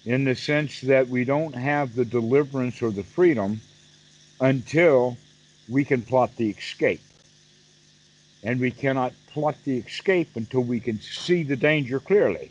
in 0.05 0.25
the 0.25 0.35
sense 0.35 0.81
that 0.83 1.09
we 1.09 1.25
don't 1.25 1.55
have 1.55 1.95
the 1.95 2.05
deliverance 2.05 2.83
or 2.83 2.91
the 2.91 3.05
freedom 3.05 3.61
until 4.41 5.17
we 5.69 5.85
can 5.85 6.03
plot 6.03 6.35
the 6.37 6.51
escape. 6.51 7.01
And 8.43 8.59
we 8.59 8.73
cannot 8.73 9.13
plot 9.29 9.55
the 9.65 9.79
escape 9.79 10.31
until 10.35 10.63
we 10.63 10.81
can 10.81 11.01
see 11.01 11.45
the 11.45 11.57
danger 11.57 12.01
clearly. 12.01 12.51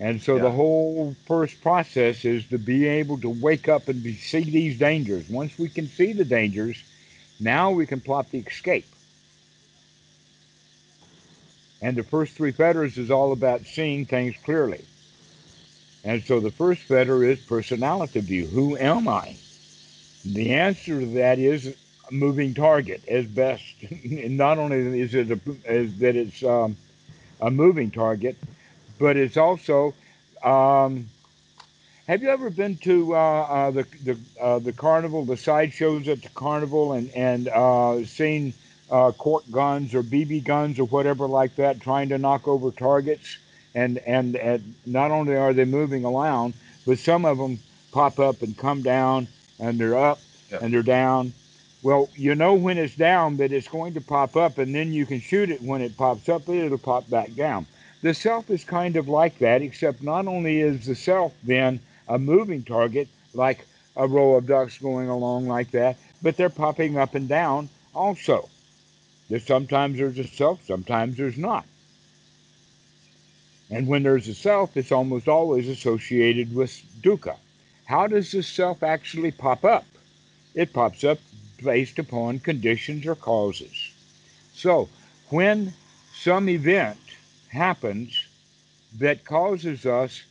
And 0.00 0.20
so 0.20 0.40
the 0.40 0.50
whole 0.50 1.14
first 1.26 1.62
process 1.62 2.24
is 2.24 2.44
to 2.48 2.58
be 2.58 2.86
able 2.86 3.18
to 3.20 3.28
wake 3.30 3.68
up 3.68 3.86
and 3.86 4.02
be, 4.02 4.14
see 4.16 4.42
these 4.42 4.76
dangers. 4.76 5.28
Once 5.28 5.56
we 5.56 5.68
can 5.68 5.86
see 5.86 6.12
the 6.12 6.24
dangers, 6.24 6.82
now 7.40 7.70
we 7.70 7.86
can 7.86 8.00
plot 8.00 8.30
the 8.30 8.38
escape. 8.38 8.94
And 11.80 11.96
the 11.96 12.02
first 12.04 12.34
three 12.34 12.52
fetters 12.52 12.96
is 12.96 13.10
all 13.10 13.32
about 13.32 13.66
seeing 13.66 14.06
things 14.06 14.34
clearly. 14.44 14.84
And 16.04 16.22
so 16.24 16.40
the 16.40 16.50
first 16.50 16.82
fetter 16.82 17.24
is 17.24 17.38
personality 17.40 18.20
view. 18.20 18.46
Who 18.46 18.76
am 18.76 19.08
I? 19.08 19.36
The 20.24 20.52
answer 20.52 21.00
to 21.00 21.06
that 21.14 21.38
is 21.38 21.66
a 21.66 22.12
moving 22.12 22.54
target 22.54 23.02
as 23.08 23.26
best. 23.26 23.64
not 24.04 24.58
only 24.58 25.00
is 25.00 25.14
it 25.14 25.30
a, 25.30 25.40
is 25.66 25.94
that 25.98 26.16
it's 26.16 26.42
um, 26.42 26.76
a 27.40 27.50
moving 27.50 27.90
target, 27.90 28.36
but 28.98 29.16
it's 29.16 29.36
also. 29.36 29.94
Um, 30.42 31.10
have 32.06 32.22
you 32.22 32.28
ever 32.28 32.50
been 32.50 32.76
to 32.78 33.14
uh, 33.14 33.18
uh, 33.18 33.70
the 33.70 33.86
the 34.04 34.18
uh, 34.40 34.58
the 34.58 34.72
carnival, 34.72 35.24
the 35.24 35.36
sideshows 35.36 36.08
at 36.08 36.22
the 36.22 36.28
carnival, 36.30 36.92
and 36.92 37.10
and 37.14 37.48
uh, 37.48 38.04
seen 38.04 38.52
uh, 38.90 39.12
cork 39.12 39.44
guns 39.50 39.94
or 39.94 40.02
BB 40.02 40.44
guns 40.44 40.78
or 40.78 40.84
whatever 40.84 41.26
like 41.26 41.56
that, 41.56 41.80
trying 41.80 42.08
to 42.10 42.18
knock 42.18 42.46
over 42.48 42.70
targets? 42.70 43.38
and 43.74 43.98
and, 43.98 44.36
and 44.36 44.74
not 44.86 45.10
only 45.10 45.34
are 45.36 45.52
they 45.52 45.64
moving 45.64 46.04
around, 46.04 46.54
but 46.86 46.98
some 46.98 47.24
of 47.24 47.38
them 47.38 47.58
pop 47.92 48.18
up 48.18 48.42
and 48.42 48.56
come 48.56 48.82
down, 48.82 49.26
and 49.58 49.78
they're 49.78 49.98
up 49.98 50.20
Yep. 50.50 50.62
and 50.62 50.74
they're 50.74 50.82
down. 50.82 51.32
Well, 51.82 52.08
you 52.14 52.34
know 52.34 52.54
when 52.54 52.76
it's 52.78 52.94
down 52.94 53.38
that 53.38 53.50
it's 53.50 53.66
going 53.66 53.94
to 53.94 54.00
pop 54.00 54.36
up, 54.36 54.58
and 54.58 54.74
then 54.74 54.92
you 54.92 55.06
can 55.06 55.20
shoot 55.20 55.50
it 55.50 55.62
when 55.62 55.80
it 55.80 55.96
pops 55.96 56.28
up, 56.28 56.46
and 56.48 56.58
it'll 56.58 56.78
pop 56.78 57.08
back 57.08 57.34
down. 57.34 57.66
The 58.02 58.12
self 58.14 58.50
is 58.50 58.62
kind 58.62 58.96
of 58.96 59.08
like 59.08 59.38
that, 59.38 59.62
except 59.62 60.02
not 60.02 60.26
only 60.26 60.60
is 60.60 60.86
the 60.86 60.94
self 60.94 61.32
then 61.42 61.80
a 62.08 62.18
moving 62.18 62.62
target, 62.62 63.08
like 63.32 63.66
a 63.96 64.06
row 64.06 64.34
of 64.34 64.46
ducks 64.46 64.78
going 64.78 65.08
along 65.08 65.46
like 65.46 65.70
that, 65.70 65.96
but 66.22 66.36
they're 66.36 66.50
popping 66.50 66.98
up 66.98 67.14
and 67.14 67.28
down 67.28 67.68
also. 67.94 68.48
There's 69.28 69.46
sometimes 69.46 69.98
there's 69.98 70.18
a 70.18 70.26
self, 70.26 70.64
sometimes 70.66 71.16
there's 71.16 71.38
not. 71.38 71.64
And 73.70 73.86
when 73.86 74.02
there's 74.02 74.28
a 74.28 74.34
self, 74.34 74.76
it's 74.76 74.92
almost 74.92 75.28
always 75.28 75.68
associated 75.68 76.54
with 76.54 76.70
dukkha. 77.00 77.36
How 77.86 78.06
does 78.06 78.32
the 78.32 78.42
self 78.42 78.82
actually 78.82 79.30
pop 79.30 79.64
up? 79.64 79.84
It 80.54 80.72
pops 80.72 81.04
up 81.04 81.18
based 81.62 81.98
upon 81.98 82.40
conditions 82.40 83.06
or 83.06 83.14
causes. 83.14 83.92
So, 84.54 84.88
when 85.30 85.72
some 86.14 86.48
event 86.48 86.98
happens 87.48 88.26
that 88.98 89.24
causes 89.24 89.86
us 89.86 90.22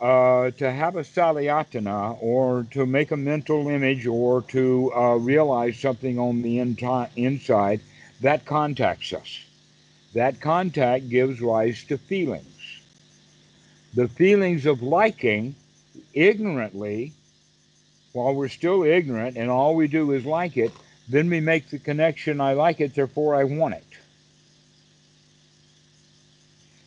uh, 0.00 0.50
to 0.52 0.70
have 0.70 0.96
a 0.96 1.02
salayatana 1.02 2.16
or 2.22 2.66
to 2.70 2.86
make 2.86 3.10
a 3.10 3.16
mental 3.16 3.68
image 3.68 4.06
or 4.06 4.42
to 4.42 4.92
uh, 4.94 5.14
realize 5.16 5.78
something 5.78 6.18
on 6.18 6.42
the 6.42 6.58
inti- 6.58 7.10
inside, 7.16 7.80
that 8.20 8.44
contacts 8.44 9.12
us. 9.12 9.44
That 10.14 10.40
contact 10.40 11.08
gives 11.08 11.40
rise 11.40 11.84
to 11.84 11.98
feelings. 11.98 12.44
The 13.94 14.08
feelings 14.08 14.66
of 14.66 14.82
liking 14.82 15.54
ignorantly, 16.14 17.12
while 18.12 18.34
we're 18.34 18.48
still 18.48 18.84
ignorant 18.84 19.36
and 19.36 19.50
all 19.50 19.74
we 19.74 19.88
do 19.88 20.12
is 20.12 20.24
like 20.24 20.56
it, 20.56 20.72
then 21.08 21.28
we 21.30 21.40
make 21.40 21.70
the 21.70 21.78
connection 21.78 22.40
I 22.40 22.52
like 22.52 22.80
it, 22.80 22.94
therefore 22.94 23.34
I 23.34 23.44
want 23.44 23.74
it. 23.74 23.84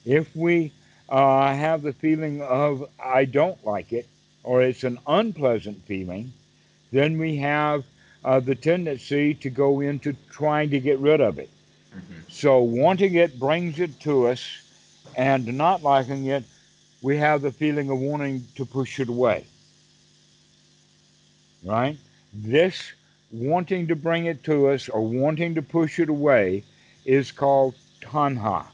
If 0.06 0.36
we 0.36 0.72
I 1.12 1.54
have 1.56 1.82
the 1.82 1.92
feeling 1.92 2.42
of 2.42 2.90
I 3.04 3.26
don't 3.26 3.64
like 3.66 3.92
it, 3.92 4.08
or 4.44 4.62
it's 4.62 4.86
an 4.86 4.98
unpleasant 5.06 5.84
feeling, 5.86 6.32
then 6.92 7.18
we 7.18 7.36
have 7.38 7.84
uh, 8.24 8.40
the 8.40 8.56
tendency 8.56 9.34
to 9.36 9.50
go 9.50 9.82
into 9.82 10.16
trying 10.30 10.70
to 10.70 10.80
get 10.80 11.00
rid 11.00 11.20
of 11.20 11.38
it. 11.38 11.50
Mm-hmm. 11.94 12.22
So 12.30 12.60
wanting 12.60 13.16
it 13.16 13.38
brings 13.38 13.80
it 13.80 14.00
to 14.02 14.28
us, 14.28 14.42
and 15.18 15.46
not 15.58 15.84
liking 15.84 16.28
it, 16.28 16.46
we 17.02 17.18
have 17.18 17.42
the 17.42 17.52
feeling 17.52 17.90
of 17.90 18.00
wanting 18.00 18.48
to 18.56 18.66
push 18.66 19.00
it 19.00 19.10
away. 19.10 19.46
Right? 21.64 21.98
This 22.34 22.94
wanting 23.32 23.88
to 23.88 23.96
bring 23.96 24.26
it 24.26 24.44
to 24.46 24.70
us 24.70 24.88
or 24.88 25.02
wanting 25.02 25.56
to 25.56 25.62
push 25.62 26.00
it 26.00 26.10
away 26.10 26.64
is 27.06 27.32
called 27.32 27.76
tanha 28.02 28.66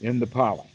in 0.00 0.18
the 0.18 0.26
Pali. 0.26 0.68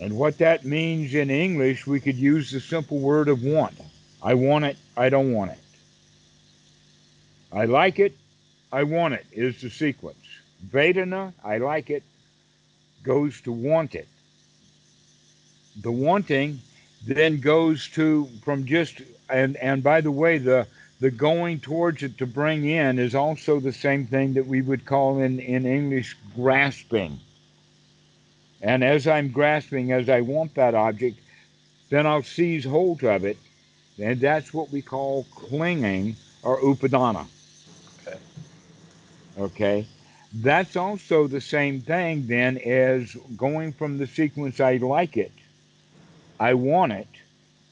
And 0.00 0.16
what 0.16 0.38
that 0.38 0.64
means 0.64 1.14
in 1.14 1.30
English, 1.30 1.86
we 1.86 2.00
could 2.00 2.16
use 2.16 2.50
the 2.50 2.60
simple 2.60 2.98
word 2.98 3.28
of 3.28 3.42
want. 3.42 3.78
I 4.22 4.34
want 4.34 4.64
it, 4.64 4.76
I 4.96 5.10
don't 5.10 5.32
want 5.32 5.52
it. 5.52 5.58
I 7.52 7.64
like 7.66 7.98
it, 7.98 8.16
I 8.72 8.84
want 8.84 9.14
it 9.14 9.26
is 9.32 9.60
the 9.60 9.70
sequence. 9.70 10.16
Vedana, 10.70 11.32
I 11.44 11.58
like 11.58 11.90
it, 11.90 12.02
goes 13.02 13.40
to 13.42 13.52
want 13.52 13.94
it. 13.94 14.08
The 15.80 15.92
wanting 15.92 16.60
then 17.06 17.40
goes 17.40 17.88
to 17.88 18.28
from 18.44 18.66
just 18.66 19.00
and 19.28 19.56
and 19.56 19.82
by 19.82 20.00
the 20.00 20.10
way 20.10 20.38
the 20.38 20.66
the 21.00 21.10
going 21.10 21.60
towards 21.60 22.02
it 22.02 22.18
to 22.18 22.26
bring 22.26 22.66
in 22.68 22.98
is 22.98 23.14
also 23.14 23.58
the 23.58 23.72
same 23.72 24.06
thing 24.06 24.34
that 24.34 24.46
we 24.46 24.60
would 24.60 24.84
call 24.84 25.20
in 25.20 25.40
in 25.40 25.64
English 25.64 26.16
grasping. 26.36 27.18
And 28.62 28.84
as 28.84 29.06
I'm 29.06 29.30
grasping, 29.30 29.92
as 29.92 30.08
I 30.08 30.20
want 30.20 30.54
that 30.54 30.74
object, 30.74 31.18
then 31.88 32.06
I'll 32.06 32.22
seize 32.22 32.64
hold 32.64 33.02
of 33.04 33.24
it, 33.24 33.38
and 33.98 34.20
that's 34.20 34.54
what 34.54 34.70
we 34.70 34.82
call 34.82 35.26
clinging 35.34 36.16
or 36.42 36.60
upadana. 36.60 37.26
Okay. 38.06 38.18
Okay. 39.38 39.86
That's 40.32 40.76
also 40.76 41.26
the 41.26 41.40
same 41.40 41.80
thing 41.80 42.26
then 42.28 42.58
as 42.58 43.16
going 43.36 43.72
from 43.72 43.98
the 43.98 44.06
sequence 44.06 44.60
I 44.60 44.76
like 44.76 45.16
it, 45.16 45.32
I 46.38 46.54
want 46.54 46.92
it, 46.92 47.08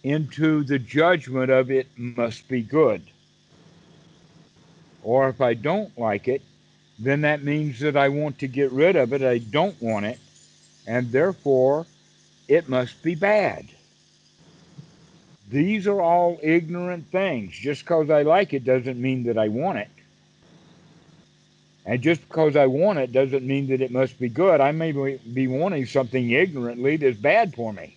into 0.02 0.64
the 0.64 0.78
judgment 0.78 1.50
of 1.50 1.70
it 1.70 1.86
must 1.96 2.48
be 2.48 2.62
good. 2.62 3.02
Or 5.04 5.28
if 5.28 5.40
I 5.40 5.54
don't 5.54 5.96
like 5.96 6.28
it, 6.28 6.42
then 6.98 7.20
that 7.20 7.44
means 7.44 7.78
that 7.80 7.96
I 7.96 8.08
want 8.08 8.38
to 8.40 8.48
get 8.48 8.72
rid 8.72 8.96
of 8.96 9.12
it. 9.12 9.22
I 9.22 9.38
don't 9.38 9.80
want 9.80 10.06
it. 10.06 10.18
And 10.88 11.12
therefore, 11.12 11.86
it 12.48 12.68
must 12.68 13.02
be 13.02 13.14
bad. 13.14 13.66
These 15.50 15.86
are 15.86 16.00
all 16.00 16.38
ignorant 16.42 17.06
things. 17.12 17.52
Just 17.52 17.84
because 17.84 18.08
I 18.08 18.22
like 18.22 18.54
it 18.54 18.64
doesn't 18.64 19.00
mean 19.00 19.22
that 19.24 19.36
I 19.36 19.48
want 19.48 19.78
it. 19.78 19.90
And 21.84 22.00
just 22.00 22.26
because 22.26 22.56
I 22.56 22.66
want 22.66 22.98
it 22.98 23.12
doesn't 23.12 23.46
mean 23.46 23.68
that 23.68 23.82
it 23.82 23.90
must 23.90 24.18
be 24.18 24.30
good. 24.30 24.62
I 24.62 24.72
may 24.72 24.92
be 24.92 25.46
wanting 25.46 25.84
something 25.84 26.30
ignorantly 26.30 26.96
that's 26.96 27.18
bad 27.18 27.54
for 27.54 27.72
me. 27.72 27.96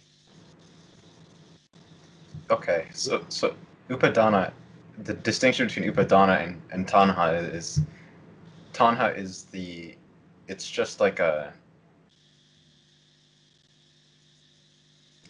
Okay, 2.49 2.87
so 2.91 3.23
so 3.29 3.55
upadana, 3.89 4.51
the 5.03 5.13
distinction 5.13 5.67
between 5.67 5.89
upadana 5.91 6.43
and, 6.43 6.61
and 6.71 6.87
tanha 6.87 7.53
is 7.53 7.79
tanha 8.73 9.17
is 9.17 9.43
the 9.45 9.95
it's 10.49 10.69
just 10.69 10.99
like 10.99 11.19
a 11.19 11.53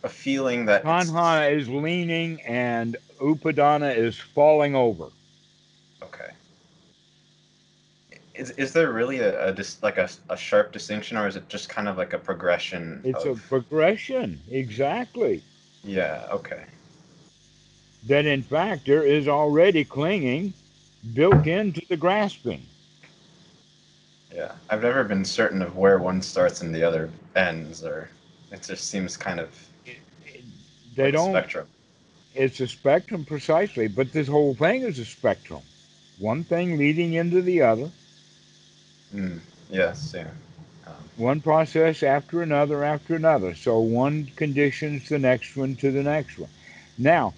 a 0.04 0.10
feeling 0.10 0.66
that 0.66 0.84
tanha 0.84 1.52
is 1.56 1.70
leaning 1.70 2.42
and 2.42 2.98
upadana 3.20 3.96
is 3.96 4.18
falling 4.18 4.76
over. 4.76 5.08
Okay. 6.02 6.32
Is, 8.34 8.52
is 8.52 8.74
there 8.74 8.92
really 8.92 9.20
a, 9.20 9.50
a 9.50 9.54
just 9.54 9.84
like 9.84 9.98
a, 9.98 10.10
a 10.30 10.38
sharp 10.38 10.72
distinction 10.72 11.18
or 11.18 11.28
is 11.28 11.36
it 11.36 11.48
just 11.50 11.70
kind 11.70 11.88
of 11.88 11.98
like 11.98 12.14
a 12.14 12.18
progression 12.18 13.02
it's 13.04 13.26
of... 13.26 13.38
a 13.38 13.42
progression 13.48 14.40
exactly 14.50 15.44
yeah 15.84 16.28
okay 16.32 16.64
that 18.08 18.26
in 18.26 18.42
fact 18.42 18.88
there 18.88 19.04
is 19.04 19.28
already 19.28 19.84
clinging 19.84 20.54
built 21.14 21.46
into 21.46 21.82
the 21.90 21.98
grasping 21.98 22.66
yeah 24.34 24.54
i've 24.70 24.82
never 24.82 25.04
been 25.04 25.26
certain 25.26 25.62
of 25.62 25.76
where 25.76 26.00
one 26.00 26.22
starts 26.22 26.62
and 26.62 26.74
the 26.74 26.84
other 26.84 27.12
ends 27.36 27.84
or 27.84 28.10
it 28.52 28.64
just 28.64 28.90
seems 28.90 29.18
kind 29.18 29.40
of 29.40 29.50
they 30.96 31.06
like 31.06 31.14
don't 31.14 31.32
spectrum 31.32 31.68
it's 32.36 32.60
a 32.60 32.68
spectrum 32.68 33.26
precisely 33.26 33.88
but 33.88 34.12
this 34.12 34.28
whole 34.28 34.54
thing 34.56 34.84
is 34.84 35.00
a 35.00 35.06
spectrum 35.06 35.62
one 36.20 36.44
thing 36.44 36.78
leading 36.78 37.14
into 37.14 37.42
the 37.42 37.62
other 37.62 37.90
Mm, 39.14 39.40
yes, 39.70 40.14
yeah. 40.16 40.28
Um, 40.88 40.94
one 41.18 41.42
process 41.42 42.04
after 42.04 42.42
another 42.42 42.84
after 42.84 43.16
another. 43.16 43.54
So 43.56 43.80
one 43.80 44.26
conditions 44.36 45.10
the 45.10 45.20
next 45.20 45.56
one 45.56 45.76
to 45.78 45.92
the 45.92 46.04
next 46.04 46.38
one. 46.40 46.50
Now, 46.98 47.34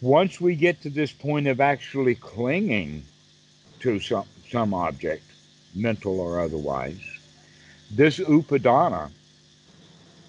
once 0.00 0.40
we 0.40 0.54
get 0.54 0.80
to 0.82 0.90
this 0.90 1.12
point 1.12 1.46
of 1.46 1.60
actually 1.60 2.14
clinging 2.14 3.04
to 3.80 4.00
some, 4.00 4.24
some 4.50 4.74
object, 4.74 5.24
mental 5.74 6.20
or 6.20 6.40
otherwise, 6.40 7.00
this 7.90 8.18
upadana 8.18 9.10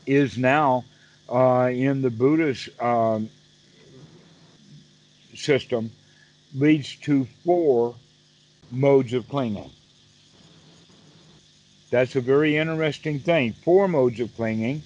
is 0.05 0.37
now 0.37 0.83
uh, 1.31 1.69
in 1.71 2.01
the 2.01 2.09
Buddhist 2.09 2.69
um, 2.81 3.29
system 5.35 5.91
leads 6.55 6.95
to 6.97 7.25
four 7.45 7.95
modes 8.71 9.13
of 9.13 9.27
clinging. 9.29 9.69
That's 11.91 12.15
a 12.15 12.21
very 12.21 12.57
interesting 12.57 13.19
thing. 13.19 13.53
Four 13.53 13.87
modes 13.87 14.19
of 14.19 14.35
clinging, 14.35 14.83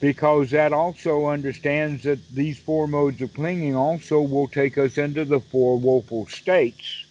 because 0.00 0.50
that 0.50 0.72
also 0.72 1.26
understands 1.26 2.04
that 2.04 2.26
these 2.28 2.58
four 2.58 2.86
modes 2.86 3.20
of 3.20 3.34
clinging 3.34 3.74
also 3.74 4.20
will 4.20 4.48
take 4.48 4.78
us 4.78 4.98
into 4.98 5.24
the 5.24 5.40
four 5.40 5.78
woeful 5.78 6.26
states. 6.26 7.04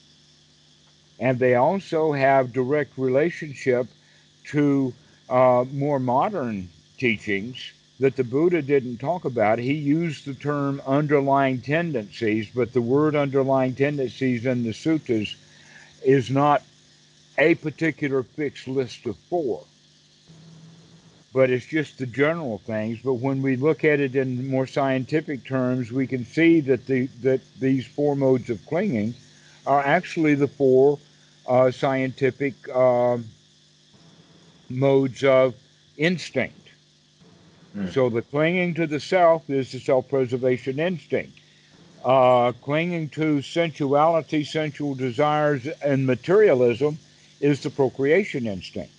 And 1.20 1.40
they 1.40 1.56
also 1.56 2.12
have 2.12 2.54
direct 2.54 2.98
relationship 2.98 3.88
to 4.48 4.94
uh, 5.30 5.66
more 5.72 6.00
modern 6.00 6.70
teachings 6.98 7.72
that 8.00 8.16
the 8.16 8.24
Buddha 8.24 8.62
didn't 8.62 8.98
talk 8.98 9.26
about. 9.26 9.60
He 9.60 9.74
used 9.74 10.26
the 10.26 10.34
term 10.34 10.82
underlying 10.86 11.62
tendencies, 11.62 12.50
but 12.54 12.74
the 12.74 12.82
word 12.82 13.16
underlying 13.16 13.76
tendencies 13.76 14.46
in 14.46 14.64
the 14.64 14.72
suttas 14.72 15.36
is 16.04 16.30
not 16.30 16.62
a 17.38 17.56
particular 17.56 18.24
fixed 18.24 18.68
list 18.68 19.06
of 19.06 19.18
four. 19.30 19.64
But 21.34 21.50
it's 21.50 21.66
just 21.66 21.98
the 21.98 22.06
general 22.06 22.60
things. 22.60 23.00
But 23.04 23.16
when 23.16 23.42
we 23.42 23.58
look 23.58 23.84
at 23.84 24.00
it 24.00 24.16
in 24.16 24.48
more 24.48 24.68
scientific 24.68 25.46
terms, 25.46 25.92
we 25.92 26.08
can 26.08 26.26
see 26.26 26.62
that 26.62 26.86
the 26.86 27.08
that 27.24 27.42
these 27.60 27.86
four 27.86 28.16
modes 28.16 28.50
of 28.50 28.66
clinging 28.66 29.14
are 29.68 29.82
actually 29.82 30.36
the 30.36 30.48
four 30.48 30.98
uh, 31.46 31.72
scientific 31.72 32.54
uh, 32.74 33.18
modes 34.70 35.24
of 35.26 35.56
instinct. 35.98 36.65
Mm. 37.76 37.94
So 37.94 38.10
the 38.10 38.22
clinging 38.22 38.74
to 38.76 38.88
the 38.88 39.00
self 39.00 39.50
is 39.50 39.72
the 39.72 39.80
self-preservation 39.80 40.80
instinct. 40.80 41.40
Uh, 42.04 42.52
clinging 42.62 43.10
to 43.10 43.42
sensuality, 43.42 44.44
sensual 44.44 44.96
desires, 44.96 45.66
and 45.84 46.06
materialism 46.06 46.98
is 47.42 47.62
the 47.62 47.70
procreation 47.70 48.48
instinct. 48.48 48.92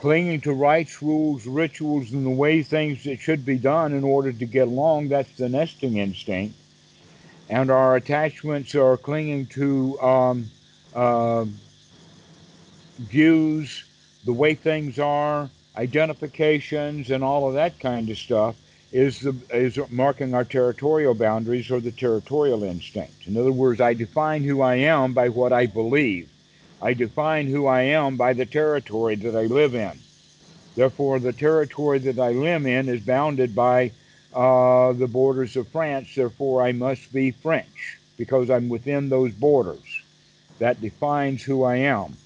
Clinging 0.00 0.40
to 0.40 0.52
rights, 0.52 1.00
rules, 1.00 1.46
rituals, 1.46 2.10
and 2.10 2.26
the 2.26 2.30
way 2.30 2.62
things 2.62 3.04
that 3.04 3.20
should 3.20 3.46
be 3.46 3.56
done 3.56 3.92
in 3.92 4.02
order 4.02 4.32
to 4.32 4.44
get 4.44 4.66
along, 4.66 5.08
that's 5.08 5.30
the 5.36 5.48
nesting 5.48 5.98
instinct. 5.98 6.56
And 7.48 7.70
our 7.70 7.96
attachments 7.96 8.74
are 8.74 8.96
clinging 8.96 9.46
to 9.46 10.00
um, 10.00 10.50
uh, 10.94 11.44
views, 12.98 13.84
the 14.24 14.32
way 14.32 14.54
things 14.54 14.98
are, 14.98 15.48
identifications, 15.76 17.10
and 17.10 17.24
all 17.24 17.48
of 17.48 17.54
that 17.54 17.78
kind 17.80 18.08
of 18.10 18.18
stuff 18.18 18.56
is 18.92 19.20
the 19.20 19.34
is 19.50 19.78
marking 19.90 20.34
our 20.34 20.44
territorial 20.44 21.14
boundaries 21.14 21.70
or 21.70 21.80
the 21.80 21.92
territorial 21.92 22.62
instinct. 22.62 23.26
In 23.26 23.36
other 23.36 23.52
words, 23.52 23.80
I 23.80 23.94
define 23.94 24.44
who 24.44 24.60
I 24.60 24.76
am 24.76 25.14
by 25.14 25.30
what 25.30 25.52
I 25.52 25.66
believe. 25.66 26.28
I 26.82 26.94
define 26.94 27.46
who 27.46 27.66
I 27.66 27.82
am 27.82 28.16
by 28.16 28.34
the 28.34 28.44
territory 28.44 29.14
that 29.14 29.36
I 29.36 29.46
live 29.46 29.74
in. 29.74 29.98
Therefore, 30.74 31.18
the 31.18 31.32
territory 31.32 31.98
that 32.00 32.18
I 32.18 32.32
live 32.32 32.66
in 32.66 32.88
is 32.88 33.00
bounded 33.00 33.54
by 33.54 33.92
uh, 34.34 34.92
the 34.92 35.06
borders 35.06 35.56
of 35.56 35.68
France. 35.68 36.14
Therefore, 36.14 36.62
I 36.62 36.72
must 36.72 37.12
be 37.12 37.30
French 37.30 37.98
because 38.16 38.50
I'm 38.50 38.68
within 38.68 39.08
those 39.08 39.32
borders. 39.32 40.02
That 40.58 40.80
defines 40.80 41.42
who 41.42 41.64
I 41.64 41.76
am. 41.76 42.16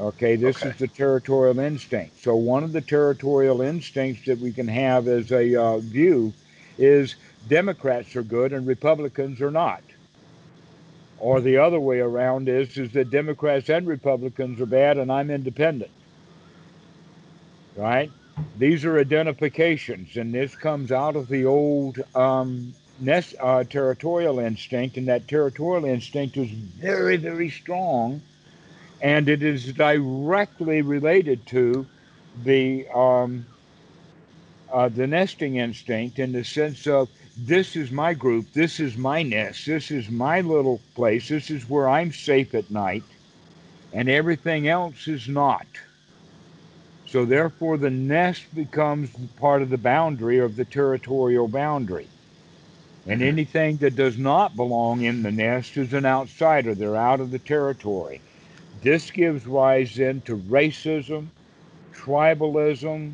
Okay, 0.00 0.34
this 0.34 0.56
Okay. 0.56 0.70
is 0.70 0.76
the 0.76 0.88
territorial 0.88 1.58
instinct. 1.58 2.22
So, 2.22 2.34
one 2.34 2.64
of 2.64 2.72
the 2.72 2.80
territorial 2.80 3.60
instincts 3.60 4.24
that 4.24 4.38
we 4.38 4.50
can 4.50 4.66
have 4.66 5.06
as 5.08 5.30
a 5.30 5.54
uh, 5.54 5.78
view 5.78 6.32
is 6.78 7.16
Democrats 7.48 8.16
are 8.16 8.22
good 8.22 8.54
and 8.54 8.66
Republicans 8.66 9.42
are 9.42 9.50
not. 9.50 9.82
Or 11.18 11.42
the 11.42 11.58
other 11.58 11.78
way 11.78 12.00
around 12.00 12.48
is 12.48 12.78
is 12.78 12.92
that 12.92 13.10
Democrats 13.10 13.68
and 13.68 13.86
Republicans 13.86 14.58
are 14.60 14.66
bad 14.66 14.96
and 14.96 15.12
I'm 15.12 15.30
independent. 15.30 15.90
Right? 17.76 18.10
These 18.56 18.86
are 18.86 18.98
identifications, 18.98 20.16
and 20.16 20.34
this 20.34 20.56
comes 20.56 20.90
out 20.92 21.14
of 21.14 21.28
the 21.28 21.44
old 21.44 22.02
um, 22.14 22.72
nest, 22.98 23.34
uh, 23.38 23.64
territorial 23.64 24.38
instinct, 24.38 24.96
and 24.96 25.08
that 25.08 25.28
territorial 25.28 25.84
instinct 25.84 26.38
is 26.38 26.50
very, 26.50 27.18
very 27.18 27.50
strong 27.50 28.22
and 29.00 29.28
it 29.28 29.42
is 29.42 29.72
directly 29.74 30.82
related 30.82 31.46
to 31.48 31.86
the 32.44 32.86
um, 32.94 33.46
uh, 34.72 34.88
the 34.88 35.06
nesting 35.06 35.56
instinct 35.56 36.18
in 36.18 36.32
the 36.32 36.44
sense 36.44 36.86
of 36.86 37.08
this 37.36 37.76
is 37.76 37.90
my 37.90 38.14
group, 38.14 38.52
this 38.52 38.80
is 38.80 38.96
my 38.96 39.22
nest, 39.22 39.66
this 39.66 39.90
is 39.90 40.10
my 40.10 40.40
little 40.40 40.82
place, 40.94 41.28
this 41.28 41.50
is 41.50 41.68
where 41.68 41.88
I'm 41.88 42.12
safe 42.12 42.54
at 42.54 42.70
night, 42.70 43.04
and 43.92 44.08
everything 44.08 44.68
else 44.68 45.08
is 45.08 45.28
not. 45.28 45.66
So 47.06 47.24
therefore, 47.24 47.78
the 47.78 47.90
nest 47.90 48.54
becomes 48.54 49.10
part 49.36 49.62
of 49.62 49.70
the 49.70 49.78
boundary 49.78 50.38
of 50.38 50.56
the 50.56 50.64
territorial 50.64 51.48
boundary. 51.48 52.10
And 53.06 53.22
Mhm. 53.22 53.26
anything 53.26 53.78
that 53.78 53.96
does 53.96 54.18
not 54.18 54.56
belong 54.56 55.02
in 55.02 55.22
the 55.22 55.32
nest 55.32 55.76
is 55.76 55.92
an 55.94 56.06
outsider. 56.06 56.74
They're 56.74 56.96
out 56.96 57.20
of 57.20 57.30
the 57.30 57.38
territory. 57.40 58.22
This 58.82 59.10
gives 59.10 59.46
rise 59.46 59.94
then 59.94 60.22
to 60.22 60.36
racism, 60.36 61.26
tribalism, 61.92 63.12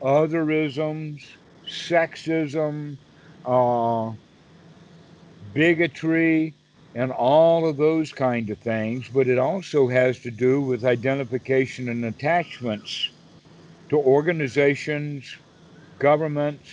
otherisms, 0.00 1.24
sexism, 1.66 2.96
uh, 3.44 4.12
bigotry, 5.52 6.54
and 6.94 7.10
all 7.10 7.68
of 7.68 7.76
those 7.76 8.12
kind 8.12 8.50
of 8.50 8.58
things. 8.58 9.08
But 9.12 9.26
it 9.26 9.38
also 9.38 9.88
has 9.88 10.20
to 10.20 10.30
do 10.30 10.60
with 10.60 10.84
identification 10.84 11.88
and 11.88 12.04
attachments 12.04 13.10
to 13.88 13.96
organizations, 13.98 15.36
governments, 15.98 16.68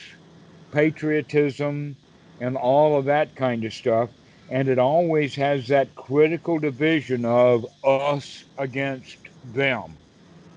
patriotism, 0.72 1.95
and 2.39 2.55
all 2.55 2.97
of 2.97 3.05
that 3.05 3.36
kind 3.36 3.65
of 3.65 3.74
stuff. 3.74 4.09
And 4.52 4.68
it 4.68 4.78
always 4.78 5.34
has 5.36 5.68
that 5.70 5.95
critical 5.95 6.60
division 6.60 7.26
of 7.26 7.66
us 7.84 8.43
against 8.58 9.18
them. 9.54 9.97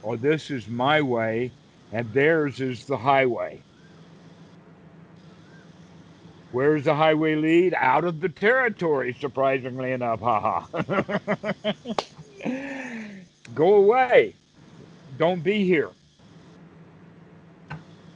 Or 0.03 0.17
this 0.17 0.51
is 0.51 0.69
my 0.69 1.01
way 1.01 1.53
and 1.93 2.13
theirs 2.13 2.61
is 2.61 2.85
the 2.87 2.97
highway. 2.97 3.63
Where's 6.51 6.85
the 6.85 6.95
highway 6.95 7.37
lead? 7.37 7.75
Out 7.75 8.05
of 8.05 8.21
the 8.21 8.29
territory, 8.29 9.17
surprisingly 9.21 9.93
enough. 9.93 10.21
Ha 10.21 10.41
ha. 10.41 11.65
Go 13.55 13.75
away. 13.75 14.35
Don't 15.19 15.43
be 15.43 15.65
here. 15.65 15.91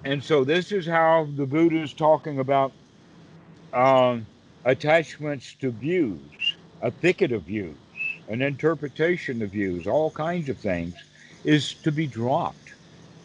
And 0.05 0.23
so 0.23 0.43
this 0.45 0.73
is 0.73 0.87
how 0.87 1.29
the 1.37 1.47
Buddha 1.47 1.81
is 1.81 1.93
talking 1.93 2.41
about 2.41 2.73
um, 3.73 4.27
attachments 4.69 5.57
to 5.61 5.73
views, 5.73 6.59
a 6.83 6.93
thicket 6.93 7.33
of 7.33 7.45
views, 7.45 7.79
an 8.29 8.43
interpretation 8.43 9.43
of 9.43 9.53
views, 9.53 9.87
all 9.89 10.13
kinds 10.13 10.51
of 10.51 10.61
things, 10.61 10.97
is 11.45 11.77
to 11.85 11.93
be 11.93 12.09
dropped. 12.09 12.77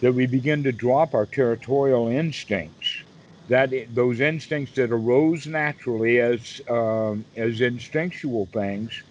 That 0.01 0.13
we 0.13 0.27
begin 0.27 0.63
to 0.65 0.73
drop 0.73 1.15
our 1.15 1.27
territorial 1.27 2.09
instincts, 2.09 3.05
that 3.47 3.73
i- 3.73 3.87
those 3.89 4.21
instincts 4.21 4.75
that 4.75 4.91
arose 4.91 5.47
naturally 5.47 6.19
as 6.21 6.61
um, 6.69 7.27
as 7.37 7.61
instinctual 7.61 8.47
things, 8.53 9.03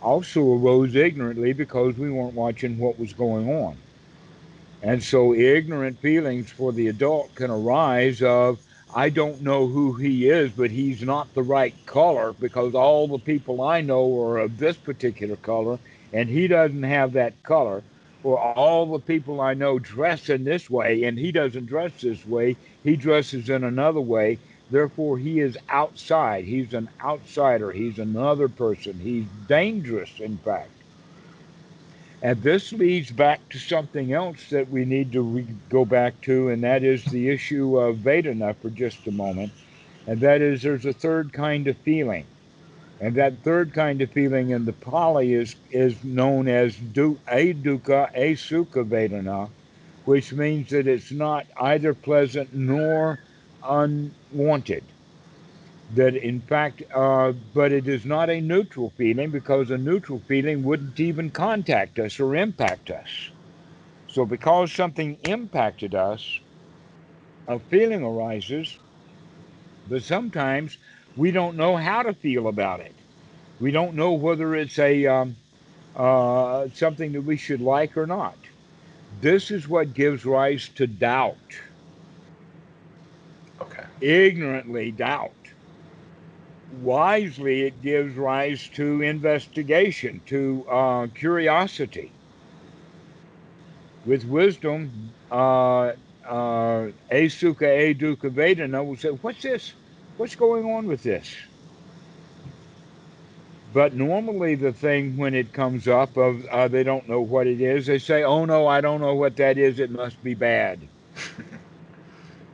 also 0.00 0.42
arose 0.42 0.94
ignorantly 0.96 1.52
because 1.54 1.96
we 1.98 2.10
weren't 2.10 2.34
watching 2.34 2.78
what 2.78 2.98
was 2.98 3.14
going 3.14 3.48
on. 3.50 3.82
And 4.82 5.02
so 5.02 5.34
ignorant 5.34 6.00
feelings 6.00 6.50
for 6.52 6.72
the 6.72 6.88
adult 6.88 7.34
can 7.36 7.50
arise 7.50 8.22
of 8.22 8.60
I 8.94 9.10
don't 9.10 9.42
know 9.42 9.66
who 9.66 9.94
he 9.94 10.28
is, 10.28 10.52
but 10.52 10.70
he's 10.70 11.02
not 11.02 11.34
the 11.34 11.42
right 11.42 11.74
color 11.86 12.32
because 12.32 12.74
all 12.74 13.08
the 13.08 13.18
people 13.18 13.62
I 13.62 13.82
know 13.82 14.18
are 14.22 14.38
of 14.38 14.58
this 14.58 14.78
particular 14.78 15.36
color 15.36 15.78
and 16.12 16.28
he 16.28 16.48
doesn't 16.48 16.84
have 16.84 17.12
that 17.12 17.42
color. 17.42 17.84
Or 18.22 18.38
all 18.38 18.86
the 18.86 19.00
people 19.00 19.40
I 19.40 19.54
know 19.54 19.78
dress 19.78 20.28
in 20.28 20.44
this 20.44 20.70
way 20.70 21.04
and 21.04 21.18
he 21.18 21.32
doesn't 21.32 21.66
dress 21.66 22.00
this 22.00 22.24
way, 22.26 22.56
he 22.82 22.96
dresses 22.96 23.48
in 23.50 23.64
another 23.64 24.00
way. 24.00 24.40
Therefore, 24.70 25.18
he 25.18 25.40
is 25.40 25.58
outside. 25.68 26.44
He's 26.44 26.74
an 26.74 26.90
outsider. 27.02 27.72
He's 27.72 27.98
another 27.98 28.48
person. 28.48 28.98
He's 29.00 29.26
dangerous, 29.46 30.18
in 30.18 30.38
fact. 30.38 30.77
And 32.20 32.42
this 32.42 32.72
leads 32.72 33.12
back 33.12 33.48
to 33.50 33.58
something 33.58 34.12
else 34.12 34.50
that 34.50 34.68
we 34.70 34.84
need 34.84 35.12
to 35.12 35.22
re- 35.22 35.46
go 35.68 35.84
back 35.84 36.20
to, 36.22 36.48
and 36.48 36.64
that 36.64 36.82
is 36.82 37.04
the 37.04 37.28
issue 37.28 37.78
of 37.78 37.98
Vedana 37.98 38.56
for 38.56 38.70
just 38.70 39.06
a 39.06 39.12
moment. 39.12 39.52
And 40.06 40.20
that 40.20 40.42
is 40.42 40.62
there's 40.62 40.86
a 40.86 40.92
third 40.92 41.32
kind 41.32 41.68
of 41.68 41.76
feeling. 41.78 42.26
And 43.00 43.14
that 43.14 43.44
third 43.44 43.72
kind 43.72 44.02
of 44.02 44.10
feeling 44.10 44.50
in 44.50 44.64
the 44.64 44.72
Pali 44.72 45.32
is, 45.34 45.54
is 45.70 46.02
known 46.02 46.48
as 46.48 46.76
du- 46.76 47.20
adukkha 47.28 48.12
asukha 48.16 48.84
Vedana, 48.88 49.48
which 50.04 50.32
means 50.32 50.70
that 50.70 50.88
it's 50.88 51.12
not 51.12 51.46
either 51.60 51.94
pleasant 51.94 52.52
nor 52.52 53.20
unwanted 53.62 54.82
that 55.90 56.16
in 56.16 56.40
fact, 56.42 56.82
uh, 56.94 57.32
but 57.54 57.72
it 57.72 57.88
is 57.88 58.04
not 58.04 58.30
a 58.30 58.40
neutral 58.40 58.90
feeling 58.96 59.30
because 59.30 59.70
a 59.70 59.78
neutral 59.78 60.20
feeling 60.28 60.62
wouldn't 60.64 61.00
even 61.00 61.30
contact 61.30 61.98
us 61.98 62.20
or 62.20 62.36
impact 62.36 62.90
us. 62.90 63.30
So, 64.08 64.26
because 64.26 64.72
something 64.72 65.16
impacted 65.22 65.94
us, 65.94 66.40
a 67.48 67.60
feeling 67.60 68.02
arises, 68.04 68.78
but 69.86 70.02
sometimes 70.04 70.78
we 71.16 71.30
don't 71.32 71.56
know 71.56 71.76
how 71.76 72.02
to 72.02 72.14
feel 72.14 72.48
about 72.48 72.80
it. 72.80 72.94
We 73.60 73.72
don't 73.72 73.96
know 73.96 74.12
whether 74.14 74.54
it's 74.54 74.78
a 74.78 75.06
um, 75.06 75.36
uh, 75.96 76.68
something 76.74 77.12
that 77.12 77.22
we 77.22 77.36
should 77.36 77.60
like 77.62 77.96
or 77.96 78.06
not. 78.06 78.38
This 79.20 79.50
is 79.50 79.68
what 79.68 79.94
gives 79.94 80.24
rise 80.26 80.68
to 80.76 80.86
doubt, 80.86 81.38
Okay. 83.60 83.84
ignorantly 84.00 84.92
doubt. 84.92 85.37
Wisely 86.72 87.62
it 87.62 87.82
gives 87.82 88.16
rise 88.16 88.68
to 88.74 89.02
investigation, 89.02 90.22
to 90.26 90.66
uh, 90.70 91.06
curiosity. 91.14 92.12
With 94.04 94.24
wisdom, 94.26 95.14
uh, 95.30 95.92
uh, 96.28 96.88
Asukha 97.12 97.94
Adukkha 97.94 98.30
Vedana 98.30 98.86
will 98.86 98.96
say, 98.96 99.08
What's 99.10 99.42
this? 99.42 99.74
What's 100.16 100.36
going 100.36 100.64
on 100.66 100.86
with 100.86 101.02
this? 101.02 101.34
But 103.72 103.94
normally, 103.94 104.54
the 104.54 104.72
thing 104.72 105.16
when 105.16 105.34
it 105.34 105.52
comes 105.52 105.88
up 105.88 106.16
of 106.16 106.44
uh, 106.46 106.68
they 106.68 106.82
don't 106.82 107.08
know 107.08 107.20
what 107.20 107.46
it 107.46 107.60
is, 107.60 107.86
they 107.86 107.98
say, 107.98 108.24
"Oh 108.24 108.44
no, 108.46 108.66
I 108.66 108.80
don't 108.80 109.00
know 109.00 109.14
what 109.14 109.36
that 109.36 109.58
is. 109.58 109.78
It 109.78 109.90
must 109.90 110.22
be 110.22 110.34
bad." 110.34 110.88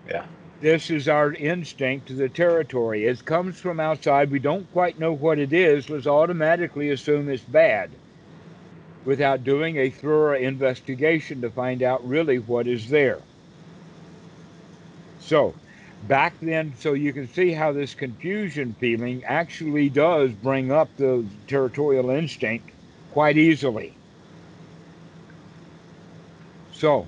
Yeah. 0.08 0.26
This 0.64 0.88
is 0.88 1.08
our 1.08 1.34
instinct 1.34 2.06
to 2.06 2.14
the 2.14 2.30
territory. 2.30 3.04
It 3.04 3.22
comes 3.26 3.60
from 3.60 3.78
outside. 3.78 4.30
We 4.30 4.38
don't 4.38 4.72
quite 4.72 4.98
know 4.98 5.12
what 5.12 5.38
it 5.38 5.52
is. 5.52 5.90
Let's 5.90 6.06
automatically 6.06 6.88
assume 6.88 7.28
it's 7.28 7.42
bad 7.42 7.90
without 9.04 9.44
doing 9.44 9.76
a 9.76 9.90
thorough 9.90 10.38
investigation 10.38 11.42
to 11.42 11.50
find 11.50 11.82
out 11.82 12.08
really 12.08 12.38
what 12.38 12.66
is 12.66 12.88
there. 12.88 13.18
So, 15.20 15.54
back 16.08 16.32
then, 16.40 16.72
so 16.78 16.94
you 16.94 17.12
can 17.12 17.28
see 17.28 17.52
how 17.52 17.72
this 17.72 17.92
confusion 17.92 18.74
feeling 18.80 19.22
actually 19.24 19.90
does 19.90 20.30
bring 20.30 20.72
up 20.72 20.88
the 20.96 21.26
territorial 21.46 22.08
instinct 22.08 22.70
quite 23.12 23.36
easily. 23.36 23.92
So, 26.72 27.06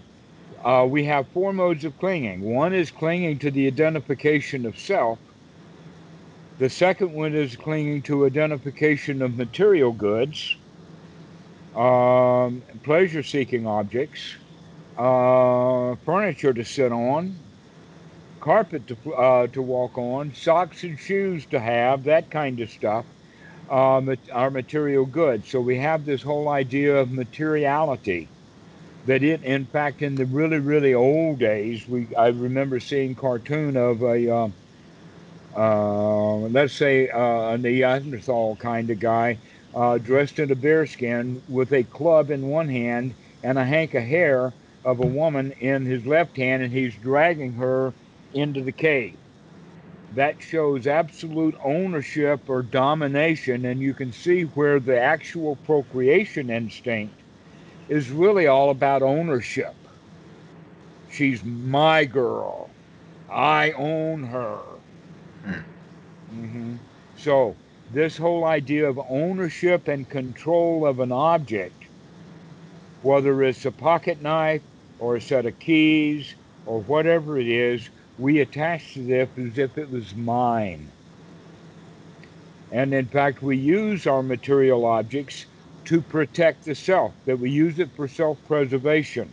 uh, 0.66 0.86
we 0.86 1.04
have 1.06 1.28
four 1.30 1.54
modes 1.54 1.84
of 1.86 1.98
clinging. 1.98 2.42
One 2.42 2.74
is 2.74 2.92
clinging 2.92 3.40
to 3.40 3.52
the 3.52 3.68
identification 3.68 4.66
of 4.66 4.78
self. 4.78 5.20
The 6.58 6.70
second 6.70 7.14
one 7.14 7.34
is 7.34 7.56
clinging 7.56 8.02
to 8.04 8.26
identification 8.26 9.22
of 9.22 9.36
material 9.36 9.92
goods, 9.92 10.56
um, 11.76 12.64
pleasure 12.84 13.24
seeking 13.24 13.66
objects, 13.66 14.36
uh, 14.98 15.96
furniture 16.06 16.54
to 16.54 16.64
sit 16.64 16.92
on, 16.92 17.42
carpet 18.40 18.88
to, 18.88 19.14
uh, 19.14 19.48
to 19.48 19.62
walk 19.62 19.98
on, 19.98 20.34
socks 20.34 20.84
and 20.84 20.98
shoes 21.00 21.46
to 21.48 21.60
have, 21.60 22.04
that 22.04 22.30
kind 22.30 22.60
of 22.60 22.70
stuff. 22.70 23.06
uh, 23.70 24.00
our 24.32 24.50
material 24.50 25.06
goods. 25.06 25.48
So 25.48 25.60
we 25.60 25.78
have 25.78 26.06
this 26.06 26.22
whole 26.22 26.48
idea 26.48 26.96
of 26.98 27.12
materiality. 27.12 28.35
That 29.06 29.22
it, 29.22 29.44
in 29.44 29.66
fact, 29.66 30.02
in 30.02 30.16
the 30.16 30.26
really, 30.26 30.58
really 30.58 30.92
old 30.92 31.38
days, 31.38 31.86
we 31.88 32.08
I 32.16 32.28
remember 32.28 32.80
seeing 32.80 33.14
cartoon 33.14 33.76
of 33.76 34.02
a, 34.02 34.28
uh, 34.28 34.48
uh, 35.56 36.36
let's 36.48 36.74
say, 36.74 37.08
uh, 37.08 37.52
a 37.52 37.58
Neanderthal 37.58 38.56
kind 38.56 38.90
of 38.90 38.98
guy 38.98 39.38
uh, 39.76 39.98
dressed 39.98 40.40
in 40.40 40.50
a 40.50 40.56
bearskin 40.56 41.40
with 41.48 41.72
a 41.72 41.84
club 41.84 42.30
in 42.30 42.48
one 42.48 42.68
hand 42.68 43.14
and 43.44 43.58
a 43.58 43.64
hank 43.64 43.94
of 43.94 44.02
hair 44.02 44.52
of 44.84 44.98
a 44.98 45.06
woman 45.06 45.52
in 45.60 45.86
his 45.86 46.04
left 46.04 46.36
hand, 46.36 46.64
and 46.64 46.72
he's 46.72 46.94
dragging 46.96 47.52
her 47.52 47.92
into 48.34 48.60
the 48.60 48.72
cave. 48.72 49.16
That 50.14 50.42
shows 50.42 50.88
absolute 50.88 51.54
ownership 51.62 52.40
or 52.48 52.62
domination, 52.62 53.66
and 53.66 53.80
you 53.80 53.94
can 53.94 54.12
see 54.12 54.42
where 54.42 54.80
the 54.80 54.98
actual 54.98 55.56
procreation 55.56 56.50
instinct 56.50 57.14
is 57.88 58.10
really 58.10 58.46
all 58.46 58.70
about 58.70 59.02
ownership. 59.02 59.74
She's 61.10 61.42
my 61.44 62.04
girl. 62.04 62.68
I 63.30 63.72
own 63.72 64.24
her. 64.24 64.58
Mm-hmm. 66.34 66.76
So, 67.16 67.54
this 67.92 68.16
whole 68.16 68.44
idea 68.44 68.88
of 68.88 68.98
ownership 69.08 69.88
and 69.88 70.08
control 70.08 70.86
of 70.86 71.00
an 71.00 71.12
object, 71.12 71.84
whether 73.02 73.42
it's 73.44 73.64
a 73.64 73.70
pocket 73.70 74.20
knife 74.20 74.62
or 74.98 75.16
a 75.16 75.20
set 75.20 75.46
of 75.46 75.58
keys 75.58 76.34
or 76.66 76.80
whatever 76.80 77.38
it 77.38 77.46
is, 77.46 77.88
we 78.18 78.40
attach 78.40 78.94
to 78.94 79.00
this 79.00 79.28
as 79.38 79.58
if 79.58 79.78
it 79.78 79.90
was 79.90 80.14
mine. 80.14 80.90
And 82.72 82.92
in 82.92 83.06
fact, 83.06 83.42
we 83.42 83.56
use 83.56 84.06
our 84.06 84.22
material 84.22 84.84
objects 84.84 85.46
to 85.86 86.00
protect 86.00 86.64
the 86.64 86.74
self, 86.74 87.12
that 87.24 87.38
we 87.38 87.50
use 87.50 87.78
it 87.78 87.90
for 87.96 88.06
self 88.08 88.38
preservation. 88.46 89.32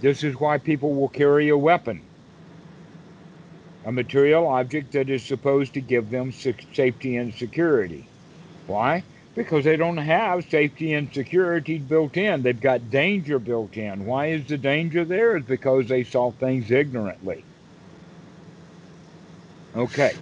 This 0.00 0.22
is 0.22 0.38
why 0.38 0.58
people 0.58 0.94
will 0.94 1.08
carry 1.08 1.48
a 1.48 1.56
weapon, 1.58 2.02
a 3.84 3.92
material 3.92 4.46
object 4.46 4.92
that 4.92 5.10
is 5.10 5.22
supposed 5.22 5.74
to 5.74 5.80
give 5.80 6.10
them 6.10 6.32
safety 6.32 7.16
and 7.16 7.34
security. 7.34 8.06
Why? 8.66 9.02
Because 9.34 9.64
they 9.64 9.76
don't 9.76 9.96
have 9.98 10.48
safety 10.48 10.94
and 10.94 11.12
security 11.12 11.78
built 11.78 12.16
in. 12.16 12.42
They've 12.42 12.60
got 12.60 12.90
danger 12.90 13.38
built 13.38 13.76
in. 13.76 14.06
Why 14.06 14.26
is 14.28 14.46
the 14.46 14.56
danger 14.56 15.04
there? 15.04 15.36
It's 15.36 15.46
because 15.46 15.88
they 15.88 16.04
saw 16.04 16.30
things 16.30 16.70
ignorantly. 16.70 17.44
Okay, 19.74 20.14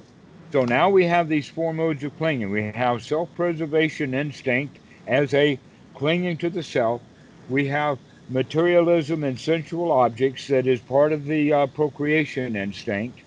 so 0.54 0.64
now 0.64 0.88
we 0.88 1.04
have 1.06 1.28
these 1.28 1.48
four 1.48 1.74
modes 1.74 2.04
of 2.04 2.16
clinging. 2.16 2.48
We 2.48 2.70
have 2.76 3.02
self 3.02 3.28
preservation 3.34 4.14
instinct 4.14 4.78
as 5.08 5.34
a 5.34 5.58
clinging 5.96 6.36
to 6.36 6.48
the 6.48 6.62
self. 6.62 7.02
We 7.48 7.66
have 7.66 7.98
materialism 8.28 9.24
and 9.24 9.36
sensual 9.36 9.90
objects 9.90 10.46
that 10.46 10.68
is 10.68 10.78
part 10.78 11.10
of 11.10 11.24
the 11.24 11.52
uh, 11.52 11.66
procreation 11.66 12.54
instinct. 12.54 13.18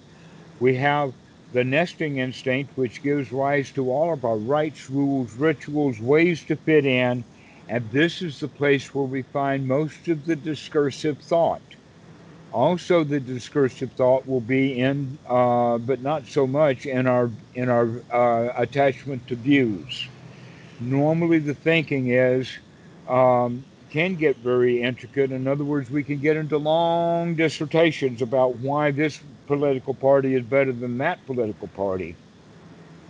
We 0.61 0.75
have 0.77 1.11
the 1.51 1.65
nesting 1.65 2.19
instinct, 2.19 2.77
which 2.77 3.03
gives 3.03 3.33
rise 3.33 3.71
to 3.71 3.91
all 3.91 4.13
of 4.13 4.23
our 4.23 4.37
rites, 4.37 4.89
rules, 4.89 5.33
rituals, 5.33 5.99
ways 5.99 6.45
to 6.45 6.55
fit 6.55 6.85
in. 6.85 7.25
And 7.67 7.91
this 7.91 8.21
is 8.21 8.39
the 8.39 8.47
place 8.47 8.95
where 8.95 9.03
we 9.03 9.23
find 9.23 9.67
most 9.67 10.07
of 10.07 10.25
the 10.25 10.37
discursive 10.37 11.17
thought. 11.17 11.61
Also, 12.53 13.03
the 13.03 13.19
discursive 13.19 13.91
thought 13.93 14.25
will 14.25 14.41
be 14.41 14.79
in, 14.79 15.17
uh, 15.27 15.77
but 15.77 16.01
not 16.01 16.25
so 16.25 16.47
much 16.47 16.85
in 16.85 17.05
our 17.05 17.29
in 17.55 17.69
our 17.69 17.89
uh, 18.11 18.53
attachment 18.55 19.27
to 19.27 19.35
views. 19.35 20.07
Normally, 20.79 21.39
the 21.39 21.53
thinking 21.53 22.09
is 22.09 22.57
um, 23.07 23.63
can 23.89 24.15
get 24.15 24.37
very 24.37 24.81
intricate. 24.81 25.31
In 25.31 25.47
other 25.47 25.63
words, 25.63 25.89
we 25.89 26.03
can 26.03 26.19
get 26.19 26.37
into 26.37 26.57
long 26.57 27.35
dissertations 27.35 28.21
about 28.21 28.57
why 28.57 28.91
this 28.91 29.19
political 29.47 29.93
party 29.93 30.35
is 30.35 30.43
better 30.43 30.71
than 30.71 30.97
that 30.99 31.25
political 31.25 31.67
party. 31.69 32.15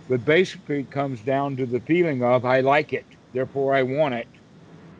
But 0.08 0.24
basically, 0.24 0.80
it 0.80 0.90
comes 0.90 1.20
down 1.20 1.56
to 1.56 1.66
the 1.66 1.80
feeling 1.80 2.22
of 2.22 2.44
I 2.44 2.60
like 2.60 2.92
it, 2.92 3.04
therefore 3.32 3.74
I 3.74 3.82
want 3.82 4.14
it. 4.14 4.28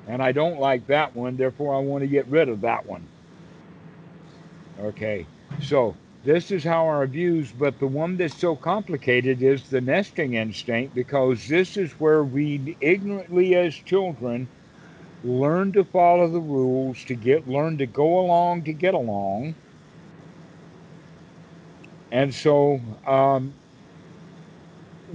And 0.07 0.23
I 0.23 0.33
don't 0.33 0.59
like 0.59 0.87
that 0.87 1.15
one, 1.15 1.37
therefore 1.37 1.75
I 1.75 1.79
want 1.79 2.03
to 2.03 2.09
get 2.09 2.27
rid 2.27 2.49
of 2.49 2.61
that 2.63 2.87
one. 2.87 3.07
Okay, 4.81 5.27
so 5.61 5.97
this 6.25 6.51
is 6.51 6.63
how 6.63 6.87
our 6.87 7.07
views, 7.07 7.51
but 7.53 7.79
the 7.81 7.87
one 7.87 8.17
that's 8.17 8.37
so 8.37 8.55
complicated 8.55 9.43
is 9.43 9.69
the 9.69 9.81
nesting 9.81 10.35
instinct 10.35 10.95
because 10.95 11.49
this 11.49 11.77
is 11.77 11.93
where 11.93 12.23
we 12.23 12.77
ignorantly 12.81 13.55
as 13.57 13.75
children 13.75 14.49
learn 15.25 15.73
to 15.73 15.85
follow 15.85 16.29
the 16.29 16.41
rules 16.41 17.05
to 17.05 17.15
get 17.15 17.49
learn 17.49 17.77
to 17.79 17.87
go 17.87 18.21
along 18.21 18.63
to 18.65 18.73
get 18.73 18.95
along. 18.95 19.55
And 22.13 22.33
so 22.33 22.81
um, 23.07 23.53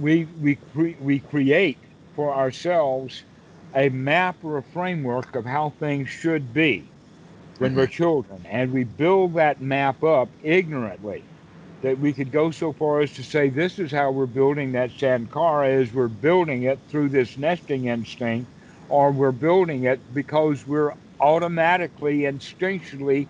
we, 0.00 0.26
we, 0.40 0.56
cre- 0.56 1.00
we 1.00 1.20
create 1.20 1.78
for 2.14 2.34
ourselves 2.34 3.22
a 3.74 3.88
map 3.88 4.36
or 4.44 4.58
a 4.58 4.62
framework 4.62 5.34
of 5.34 5.44
how 5.44 5.70
things 5.70 6.08
should 6.08 6.52
be 6.54 6.84
when 7.58 7.70
mm-hmm. 7.70 7.80
we're 7.80 7.86
children. 7.86 8.44
And 8.48 8.72
we 8.72 8.84
build 8.84 9.34
that 9.34 9.60
map 9.60 10.02
up 10.02 10.28
ignorantly 10.42 11.22
that 11.82 11.98
we 11.98 12.12
could 12.12 12.32
go 12.32 12.50
so 12.50 12.72
far 12.72 13.00
as 13.00 13.12
to 13.12 13.22
say 13.22 13.50
this 13.50 13.78
is 13.78 13.90
how 13.90 14.10
we're 14.10 14.24
building 14.24 14.72
that 14.72 14.90
sankhara 14.90 15.70
is 15.70 15.92
we're 15.92 16.08
building 16.08 16.62
it 16.62 16.78
through 16.88 17.10
this 17.10 17.36
nesting 17.36 17.86
instinct 17.86 18.50
or 18.88 19.10
we're 19.10 19.32
building 19.32 19.84
it 19.84 20.00
because 20.14 20.66
we're 20.66 20.94
automatically 21.20 22.20
instinctually 22.20 23.26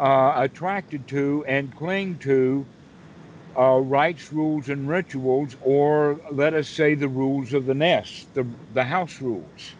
uh, 0.00 0.32
attracted 0.36 1.06
to 1.06 1.44
and 1.46 1.74
cling 1.76 2.18
to 2.18 2.66
uh, 3.56 3.78
rites, 3.78 4.32
rules, 4.32 4.68
and 4.68 4.88
rituals, 4.88 5.56
or 5.62 6.18
let 6.32 6.54
us 6.54 6.68
say 6.68 6.94
the 6.94 7.08
rules 7.08 7.52
of 7.52 7.66
the 7.66 7.74
nest, 7.74 8.32
the, 8.34 8.44
the 8.72 8.82
house 8.82 9.20
rules. 9.20 9.74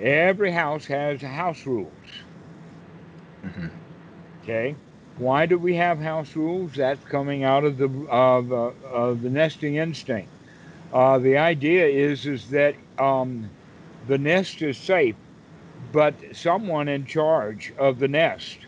Every 0.00 0.50
house 0.50 0.86
has 0.86 1.20
house 1.20 1.66
rules. 1.66 1.92
Mm-hmm. 3.44 3.68
Okay, 4.42 4.74
why 5.18 5.46
do 5.46 5.58
we 5.58 5.74
have 5.76 5.98
house 5.98 6.34
rules? 6.34 6.74
That's 6.74 7.02
coming 7.04 7.44
out 7.44 7.64
of 7.64 7.78
the 7.78 7.88
of, 8.08 8.52
uh, 8.52 8.72
of 8.90 9.22
the 9.22 9.30
nesting 9.30 9.76
instinct. 9.76 10.28
Uh, 10.92 11.18
the 11.18 11.36
idea 11.36 11.86
is 11.86 12.26
is 12.26 12.48
that 12.50 12.74
um, 12.98 13.48
the 14.08 14.18
nest 14.18 14.62
is 14.62 14.76
safe, 14.78 15.16
but 15.92 16.14
someone 16.32 16.88
in 16.88 17.04
charge 17.06 17.72
of 17.78 17.98
the 17.98 18.08
nest 18.08 18.58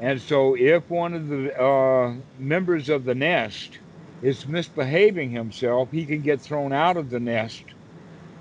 and 0.00 0.20
so, 0.20 0.54
if 0.54 0.88
one 0.88 1.12
of 1.12 1.28
the 1.28 1.60
uh, 1.60 2.14
members 2.38 2.88
of 2.88 3.04
the 3.04 3.16
nest 3.16 3.78
is 4.22 4.46
misbehaving 4.46 5.30
himself, 5.30 5.90
he 5.90 6.04
can 6.06 6.22
get 6.22 6.40
thrown 6.40 6.72
out 6.72 6.96
of 6.96 7.10
the 7.10 7.18
nest. 7.18 7.64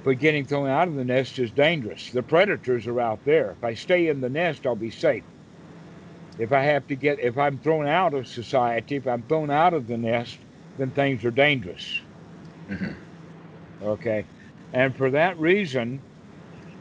But 0.07 0.19
getting 0.19 0.45
thrown 0.45 0.69
out 0.69 0.87
of 0.87 0.95
the 0.95 1.03
nest 1.03 1.37
is 1.37 1.51
dangerous. 1.51 2.11
The 2.11 2.23
predators 2.23 2.87
are 2.87 3.01
out 3.01 3.19
there. 3.25 3.51
If 3.57 3.63
I 3.65 3.73
stay 3.73 4.07
in 4.07 4.21
the 4.21 4.29
nest, 4.29 4.65
I'll 4.65 4.73
be 4.73 4.89
safe. 4.89 5.25
If 6.39 6.53
I 6.53 6.61
have 6.61 6.87
to 6.87 6.95
get, 6.95 7.19
if 7.19 7.37
I'm 7.37 7.57
thrown 7.57 7.85
out 7.85 8.13
of 8.13 8.25
society, 8.25 8.95
if 8.95 9.05
I'm 9.05 9.23
thrown 9.23 9.51
out 9.51 9.73
of 9.73 9.85
the 9.85 9.97
nest, 9.97 10.37
then 10.77 10.91
things 10.91 11.25
are 11.25 11.31
dangerous. 11.31 11.99
Mm-hmm. 12.69 12.93
Okay. 13.83 14.23
And 14.71 14.95
for 14.95 15.11
that 15.11 15.37
reason, 15.41 16.01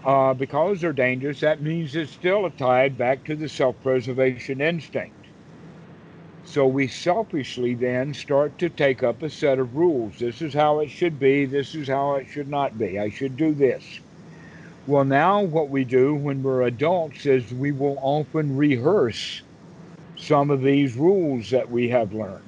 uh, 0.05 0.33
because 0.33 0.81
they're 0.81 0.93
dangerous, 0.93 1.41
that 1.41 1.61
means 1.61 1.97
it's 1.97 2.13
still 2.13 2.49
tied 2.51 2.97
back 2.97 3.25
to 3.25 3.35
the 3.35 3.49
self 3.49 3.75
preservation 3.83 4.61
instinct. 4.61 5.16
So 6.47 6.67
we 6.67 6.87
selfishly 6.87 7.75
then 7.75 8.15
start 8.15 8.57
to 8.59 8.69
take 8.71 9.03
up 9.03 9.23
a 9.23 9.29
set 9.29 9.59
of 9.59 9.77
rules. 9.77 10.19
This 10.19 10.41
is 10.41 10.55
how 10.55 10.79
it 10.79 10.89
should 10.89 11.19
be, 11.19 11.45
this 11.45 11.75
is 11.75 11.89
how 11.89 12.15
it 12.15 12.29
should 12.29 12.49
not 12.49 12.79
be. 12.79 12.99
I 12.99 13.11
should 13.11 13.37
do 13.37 13.53
this. 13.53 14.01
Well, 14.87 15.05
now 15.05 15.43
what 15.43 15.69
we 15.69 15.85
do 15.85 16.15
when 16.15 16.43
we're 16.43 16.63
adults 16.63 17.27
is 17.27 17.53
we 17.53 17.73
will 17.73 17.99
often 18.01 18.57
rehearse 18.57 19.43
some 20.17 20.51
of 20.51 20.63
these 20.63 20.97
rules 20.97 21.51
that 21.51 21.69
we 21.69 21.89
have 21.89 22.15
learned. 22.15 22.43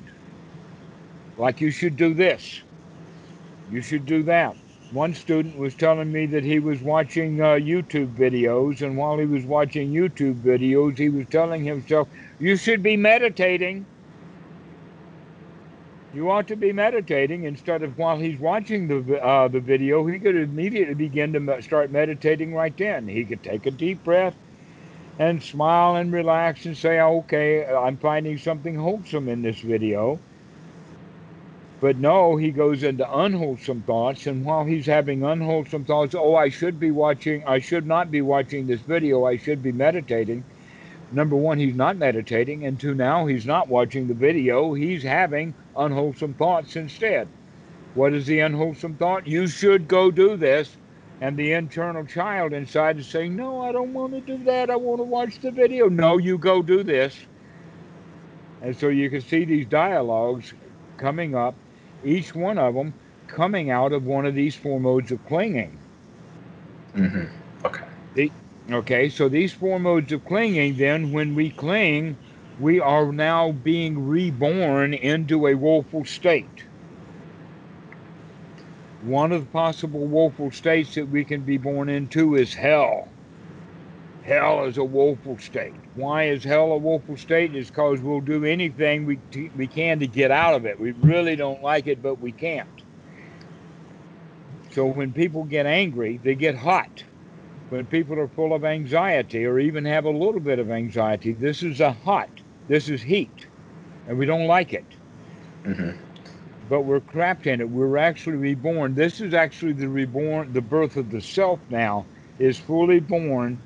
Like 1.36 1.60
you 1.60 1.72
should 1.72 1.96
do 1.96 2.14
this, 2.14 2.62
you 3.70 3.82
should 3.82 4.06
do 4.06 4.22
that 4.22 4.56
one 4.90 5.14
student 5.14 5.58
was 5.58 5.74
telling 5.74 6.10
me 6.10 6.24
that 6.26 6.44
he 6.44 6.58
was 6.58 6.80
watching 6.80 7.40
uh, 7.40 7.54
YouTube 7.54 8.14
videos, 8.14 8.80
and 8.80 8.96
while 8.96 9.18
he 9.18 9.26
was 9.26 9.44
watching 9.44 9.92
YouTube 9.92 10.40
videos, 10.40 10.96
he 10.96 11.10
was 11.10 11.26
telling 11.28 11.64
himself, 11.64 12.08
You 12.38 12.56
should 12.56 12.82
be 12.82 12.96
meditating. 12.96 13.84
You 16.14 16.30
ought 16.30 16.48
to 16.48 16.56
be 16.56 16.72
meditating 16.72 17.44
instead 17.44 17.82
of 17.82 17.98
while 17.98 18.18
he's 18.18 18.38
watching 18.40 18.88
the, 18.88 19.22
uh, 19.22 19.48
the 19.48 19.60
video, 19.60 20.06
he 20.06 20.18
could 20.18 20.36
immediately 20.36 20.94
begin 20.94 21.34
to 21.34 21.62
start 21.62 21.90
meditating 21.90 22.54
right 22.54 22.74
then. 22.76 23.06
He 23.06 23.24
could 23.24 23.42
take 23.42 23.66
a 23.66 23.70
deep 23.70 24.02
breath 24.04 24.34
and 25.18 25.42
smile 25.42 25.96
and 25.96 26.10
relax 26.10 26.64
and 26.64 26.74
say, 26.74 26.98
Okay, 26.98 27.66
I'm 27.66 27.98
finding 27.98 28.38
something 28.38 28.74
wholesome 28.74 29.28
in 29.28 29.42
this 29.42 29.60
video 29.60 30.18
But 31.80 31.98
no, 31.98 32.36
he 32.36 32.50
goes 32.50 32.82
into 32.82 33.08
unwholesome 33.08 33.82
thoughts, 33.82 34.26
and 34.26 34.44
while 34.44 34.64
he's 34.64 34.86
having 34.86 35.22
unwholesome 35.22 35.84
thoughts, 35.84 36.14
oh, 36.14 36.34
I 36.34 36.48
should 36.48 36.80
be 36.80 36.90
watching, 36.90 37.44
I 37.46 37.60
should 37.60 37.86
not 37.86 38.10
be 38.10 38.20
watching 38.20 38.66
this 38.66 38.80
video, 38.80 39.24
I 39.24 39.36
should 39.36 39.62
be 39.62 39.70
meditating. 39.70 40.42
Number 41.12 41.36
one, 41.36 41.58
he's 41.58 41.76
not 41.76 41.96
meditating, 41.96 42.64
and 42.66 42.80
two, 42.80 42.94
now 42.94 43.26
he's 43.26 43.46
not 43.46 43.68
watching 43.68 44.08
the 44.08 44.14
video, 44.14 44.74
he's 44.74 45.04
having 45.04 45.54
unwholesome 45.76 46.34
thoughts 46.34 46.74
instead. 46.74 47.28
What 47.94 48.12
is 48.12 48.26
the 48.26 48.40
unwholesome 48.40 48.94
thought? 48.94 49.26
You 49.26 49.46
should 49.46 49.88
go 49.88 50.10
do 50.10 50.36
this. 50.36 50.76
And 51.20 51.36
the 51.36 51.52
internal 51.52 52.04
child 52.04 52.52
inside 52.52 52.98
is 52.98 53.08
saying, 53.08 53.34
No, 53.34 53.60
I 53.62 53.72
don't 53.72 53.92
want 53.92 54.12
to 54.12 54.20
do 54.20 54.44
that. 54.44 54.70
I 54.70 54.76
want 54.76 55.00
to 55.00 55.04
watch 55.04 55.40
the 55.40 55.50
video. 55.50 55.88
No, 55.88 56.16
you 56.16 56.38
go 56.38 56.62
do 56.62 56.84
this. 56.84 57.16
And 58.62 58.76
so 58.76 58.88
you 58.88 59.10
can 59.10 59.20
see 59.20 59.44
these 59.44 59.66
dialogues 59.66 60.54
coming 60.96 61.34
up 61.34 61.56
each 62.04 62.34
one 62.34 62.58
of 62.58 62.74
them 62.74 62.94
coming 63.26 63.70
out 63.70 63.92
of 63.92 64.04
one 64.04 64.26
of 64.26 64.34
these 64.34 64.54
four 64.54 64.80
modes 64.80 65.12
of 65.12 65.24
clinging. 65.26 65.78
Mm-hmm. 66.94 67.66
Okay. 67.66 67.84
The, 68.14 68.32
okay, 68.70 69.08
so 69.08 69.28
these 69.28 69.52
four 69.52 69.78
modes 69.78 70.12
of 70.12 70.24
clinging, 70.24 70.76
then 70.76 71.12
when 71.12 71.34
we 71.34 71.50
cling, 71.50 72.16
we 72.58 72.80
are 72.80 73.12
now 73.12 73.52
being 73.52 74.08
reborn 74.08 74.94
into 74.94 75.46
a 75.46 75.54
woeful 75.54 76.04
state. 76.04 76.64
One 79.02 79.30
of 79.30 79.42
the 79.42 79.50
possible 79.50 80.06
woeful 80.06 80.50
states 80.50 80.94
that 80.96 81.08
we 81.08 81.24
can 81.24 81.42
be 81.42 81.56
born 81.56 81.88
into 81.88 82.34
is 82.34 82.52
hell. 82.52 83.08
Hell 84.28 84.66
is 84.66 84.76
a 84.76 84.84
woeful 84.84 85.38
state. 85.38 85.72
Why 85.94 86.24
is 86.24 86.44
hell 86.44 86.72
a 86.72 86.76
woeful 86.76 87.16
state? 87.16 87.56
Is 87.56 87.68
because 87.68 88.00
we'll 88.00 88.20
do 88.20 88.44
anything 88.44 89.06
we, 89.06 89.16
t- 89.30 89.50
we 89.56 89.66
can 89.66 89.98
to 90.00 90.06
get 90.06 90.30
out 90.30 90.52
of 90.52 90.66
it. 90.66 90.78
We 90.78 90.90
really 90.92 91.34
don't 91.34 91.62
like 91.62 91.86
it, 91.86 92.02
but 92.02 92.20
we 92.20 92.32
can't. 92.32 92.68
So 94.70 94.84
when 94.84 95.14
people 95.14 95.44
get 95.44 95.64
angry, 95.64 96.20
they 96.22 96.34
get 96.34 96.54
hot. 96.54 97.02
When 97.70 97.86
people 97.86 98.20
are 98.20 98.28
full 98.28 98.52
of 98.52 98.66
anxiety 98.66 99.46
or 99.46 99.58
even 99.58 99.86
have 99.86 100.04
a 100.04 100.10
little 100.10 100.40
bit 100.40 100.58
of 100.58 100.70
anxiety, 100.70 101.32
this 101.32 101.62
is 101.62 101.80
a 101.80 101.92
hot, 101.92 102.28
this 102.68 102.90
is 102.90 103.00
heat, 103.00 103.46
and 104.08 104.18
we 104.18 104.26
don't 104.26 104.46
like 104.46 104.74
it. 104.74 104.84
Mm-hmm. 105.64 105.96
But 106.68 106.82
we're 106.82 107.00
trapped 107.00 107.46
in 107.46 107.62
it. 107.62 107.70
We're 107.70 107.96
actually 107.96 108.36
reborn. 108.36 108.94
This 108.94 109.22
is 109.22 109.32
actually 109.32 109.72
the 109.72 109.88
reborn, 109.88 110.52
the 110.52 110.60
birth 110.60 110.98
of 110.98 111.10
the 111.10 111.22
self 111.22 111.60
now 111.70 112.04
is 112.38 112.58
fully 112.58 113.00
born 113.00 113.58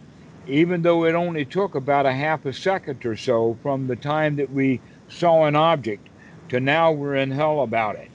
even 0.46 0.82
though 0.82 1.04
it 1.04 1.14
only 1.14 1.44
took 1.44 1.74
about 1.74 2.06
a 2.06 2.12
half 2.12 2.44
a 2.44 2.52
second 2.52 3.04
or 3.06 3.16
so 3.16 3.56
from 3.62 3.86
the 3.86 3.96
time 3.96 4.36
that 4.36 4.52
we 4.52 4.80
saw 5.08 5.44
an 5.44 5.56
object 5.56 6.08
to 6.48 6.60
now 6.60 6.92
we're 6.92 7.16
in 7.16 7.30
hell 7.30 7.62
about 7.62 7.96
it. 7.96 8.10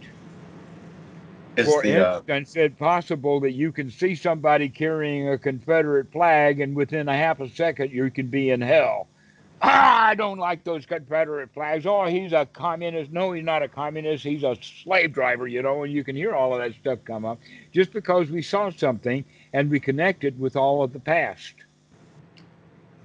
Is 1.56 1.68
For 1.68 1.82
the 1.82 2.08
uh, 2.08 2.18
instance, 2.18 2.56
it's 2.56 2.78
possible 2.78 3.40
that 3.40 3.54
you 3.54 3.72
can 3.72 3.90
see 3.90 4.14
somebody 4.14 4.70
carrying 4.70 5.30
a 5.30 5.40
Confederate 5.40 6.12
flag, 6.12 6.60
and 6.60 6.76
within 6.76 7.10
a 7.10 7.18
half 7.18 7.40
a 7.40 7.50
second, 7.50 7.92
you 7.92 8.12
can 8.12 8.28
be 8.28 8.52
in 8.52 8.62
hell. 8.62 9.08
Ah, 9.60 10.06
I 10.10 10.14
don't 10.14 10.38
like 10.38 10.64
those 10.64 10.86
Confederate 10.86 11.52
flags. 11.52 11.88
Oh, 11.88 12.06
he's 12.06 12.32
a 12.32 12.46
communist. 12.46 13.12
No, 13.12 13.32
he's 13.32 13.44
not 13.44 13.64
a 13.64 13.68
communist. 13.68 14.24
He's 14.24 14.44
a 14.44 14.56
slave 14.62 15.14
driver, 15.14 15.48
you 15.48 15.64
know, 15.64 15.82
and 15.82 15.92
you 15.92 16.04
can 16.04 16.16
hear 16.16 16.36
all 16.36 16.54
of 16.54 16.60
that 16.60 16.80
stuff 16.80 17.00
come 17.06 17.26
up 17.26 17.40
just 17.74 17.92
because 17.92 18.30
we 18.30 18.44
saw 18.44 18.70
something 18.70 19.26
and 19.54 19.72
we 19.72 19.80
connected 19.80 20.40
with 20.40 20.56
all 20.56 20.84
of 20.84 20.94
the 20.94 21.00
past. 21.00 21.56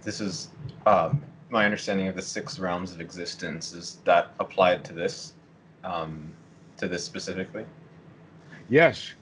This 0.03 0.21
is 0.21 0.49
um, 0.87 1.23
my 1.51 1.65
understanding 1.65 2.09
of 2.09 2.17
the 2.17 2.23
six 2.23 2.59
realms 2.59 2.93
of 2.93 3.01
existence. 3.01 3.73
Is 3.73 3.99
that 4.05 4.31
applied 4.41 4.85
to 4.85 4.93
this, 4.93 5.35
um, 5.85 6.33
to 6.77 6.89
this 6.89 7.05
specifically? 7.05 7.65
Yes, 8.69 9.13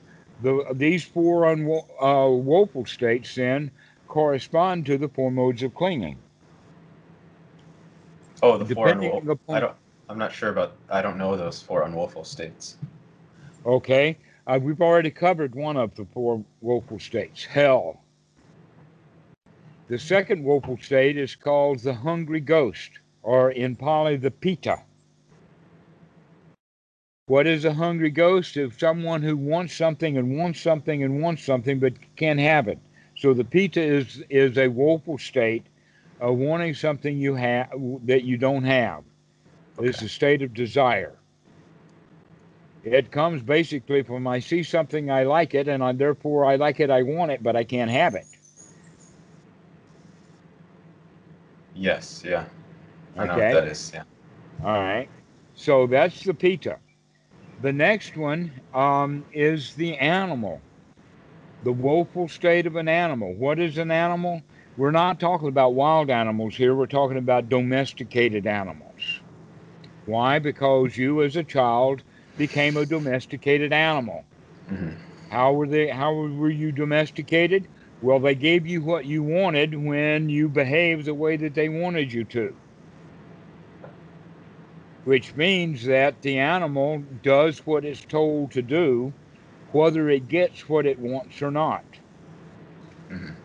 the, 0.42 0.64
these 0.74 1.04
four 1.04 1.42
unwo- 1.42 1.86
uh, 2.00 2.30
woeful 2.30 2.86
states 2.86 3.34
then 3.34 3.70
correspond 4.08 4.86
to 4.86 4.98
the 4.98 5.08
four 5.08 5.30
modes 5.30 5.62
of 5.62 5.74
clinging. 5.74 6.16
Oh, 8.42 8.56
the 8.56 8.74
four. 8.74 8.86
Depending 8.86 9.12
Unwo- 9.12 9.32
upon- 9.32 9.56
I 9.56 9.60
don't. 9.60 9.76
I'm 10.08 10.18
not 10.18 10.32
sure 10.32 10.48
about. 10.50 10.72
I 10.88 11.02
don't 11.02 11.18
know 11.18 11.36
those 11.36 11.62
four 11.62 11.82
unwoeful 11.82 12.24
states. 12.24 12.78
Okay, 13.64 14.16
uh, 14.46 14.58
we've 14.60 14.80
already 14.80 15.10
covered 15.10 15.54
one 15.54 15.76
of 15.76 15.94
the 15.94 16.04
four 16.06 16.42
woeful 16.60 16.98
states, 16.98 17.44
hell. 17.44 17.99
The 19.90 19.98
second 19.98 20.44
woeful 20.44 20.78
state 20.78 21.16
is 21.16 21.34
called 21.34 21.80
the 21.80 21.94
hungry 21.94 22.38
ghost, 22.38 22.92
or 23.24 23.50
in 23.50 23.74
Pali, 23.74 24.16
the 24.16 24.30
peta. 24.30 24.78
What 27.26 27.48
is 27.48 27.64
a 27.64 27.74
hungry 27.74 28.10
ghost? 28.10 28.56
Is 28.56 28.72
someone 28.78 29.20
who 29.20 29.36
wants 29.36 29.74
something 29.74 30.16
and 30.16 30.38
wants 30.38 30.60
something 30.60 31.02
and 31.02 31.20
wants 31.20 31.42
something 31.42 31.80
but 31.80 31.94
can't 32.14 32.38
have 32.38 32.68
it. 32.68 32.78
So 33.16 33.34
the 33.34 33.42
peta 33.42 33.82
is 33.82 34.22
is 34.30 34.58
a 34.58 34.68
woeful 34.68 35.18
state 35.18 35.66
of 36.20 36.36
wanting 36.36 36.74
something 36.74 37.18
you 37.18 37.34
have 37.34 37.70
that 38.04 38.22
you 38.22 38.36
don't 38.36 38.62
have. 38.62 39.02
It's 39.80 40.02
a 40.02 40.08
state 40.08 40.42
of 40.42 40.54
desire. 40.54 41.16
It 42.84 43.10
comes 43.10 43.42
basically 43.42 44.04
from 44.04 44.28
I 44.28 44.38
see 44.38 44.62
something, 44.62 45.10
I 45.10 45.24
like 45.24 45.52
it, 45.52 45.66
and 45.66 45.82
I, 45.82 45.90
therefore 45.90 46.44
I 46.44 46.54
like 46.54 46.78
it, 46.78 46.90
I 46.90 47.02
want 47.02 47.32
it, 47.32 47.42
but 47.42 47.56
I 47.56 47.64
can't 47.64 47.90
have 47.90 48.14
it. 48.14 48.26
Yes. 51.74 52.24
Yeah. 52.24 52.44
I 53.16 53.24
know 53.24 53.40
Okay. 53.40 53.50
that 53.50 53.66
is. 53.66 53.92
Yeah. 53.94 54.04
All 54.62 54.80
right. 54.80 55.10
So 55.54 55.86
that's 55.86 56.22
the 56.24 56.34
peta. 56.34 56.80
The 57.58 57.72
next 57.72 58.16
one 58.16 58.62
um, 58.72 59.26
is 59.32 59.74
the 59.74 59.96
animal, 59.96 60.62
the 61.62 61.72
woeful 61.72 62.28
state 62.28 62.66
of 62.66 62.76
an 62.76 62.88
animal. 62.88 63.34
What 63.34 63.58
is 63.58 63.76
an 63.78 63.90
animal? 63.90 64.42
We're 64.76 64.90
not 64.90 65.18
talking 65.20 65.48
about 65.48 65.74
wild 65.74 66.10
animals 66.10 66.56
here. 66.56 66.74
We're 66.74 66.86
talking 66.86 67.16
about 67.18 67.48
domesticated 67.48 68.46
animals. 68.46 69.22
Why? 70.04 70.38
Because 70.38 70.96
you, 70.96 71.22
as 71.22 71.36
a 71.36 71.44
child, 71.44 72.04
became 72.36 72.76
a 72.76 72.86
domesticated 72.86 73.72
animal. 73.72 74.26
hmm 74.68 74.94
How 75.30 75.52
were 75.52 75.66
they? 75.66 75.88
How 75.88 76.12
were 76.14 76.50
you 76.50 76.72
domesticated? 76.72 77.68
Well, 78.02 78.20
they 78.20 78.34
gave 78.34 78.66
you 78.66 78.82
what 78.82 79.04
you 79.04 79.22
wanted 79.22 79.74
when 79.74 80.28
you 80.28 80.48
behaved 80.48 81.04
the 81.06 81.14
way 81.14 81.36
that 81.36 81.54
they 81.54 81.68
wanted 81.68 82.12
you 82.12 82.24
to. 82.26 82.56
Which 85.04 85.36
means 85.36 85.84
that 85.86 86.22
the 86.22 86.38
animal 86.38 87.00
does 87.22 87.66
what 87.66 87.84
it's 87.84 88.04
told 88.04 88.52
to 88.52 88.62
do, 88.62 89.12
whether 89.72 90.08
it 90.08 90.28
gets 90.28 90.68
what 90.68 90.86
it 90.86 90.98
wants 90.98 91.42
or 91.42 91.50
not. 91.50 91.84
Mhm. 93.10 93.36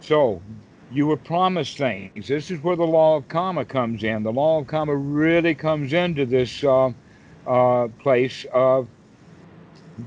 So, 0.00 0.42
you 0.90 1.06
were 1.06 1.16
promised 1.16 1.78
things. 1.78 2.28
This 2.28 2.50
is 2.50 2.62
where 2.62 2.76
the 2.76 2.86
law 2.86 3.16
of 3.16 3.28
karma 3.28 3.64
comes 3.64 4.02
in. 4.04 4.22
The 4.24 4.32
law 4.32 4.60
of 4.60 4.66
karma 4.66 4.96
really 4.96 5.54
comes 5.54 5.92
into 5.92 6.26
this 6.26 6.64
uh, 6.64 6.92
uh, 7.46 7.88
place 8.00 8.46
of 8.52 8.88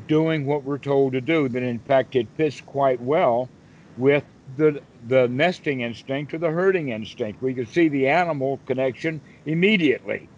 doing 0.08 0.46
what 0.46 0.64
we're 0.64 0.80
told 0.80 1.14
to 1.14 1.22
do. 1.22 1.50
That 1.50 1.64
in 1.64 1.80
fact 1.80 2.16
it 2.16 2.30
fits 2.36 2.62
quite 2.62 3.02
well 3.02 3.53
with 3.98 4.24
the 4.58 4.82
the 5.08 5.28
nesting 5.28 5.82
instinct 5.82 6.34
or 6.34 6.38
the 6.38 6.50
herding 6.50 6.90
instinct. 6.90 7.42
We 7.42 7.54
can 7.54 7.66
see 7.66 7.90
the 7.90 8.08
animal 8.08 8.60
connection 8.66 9.22
immediately, 9.46 10.30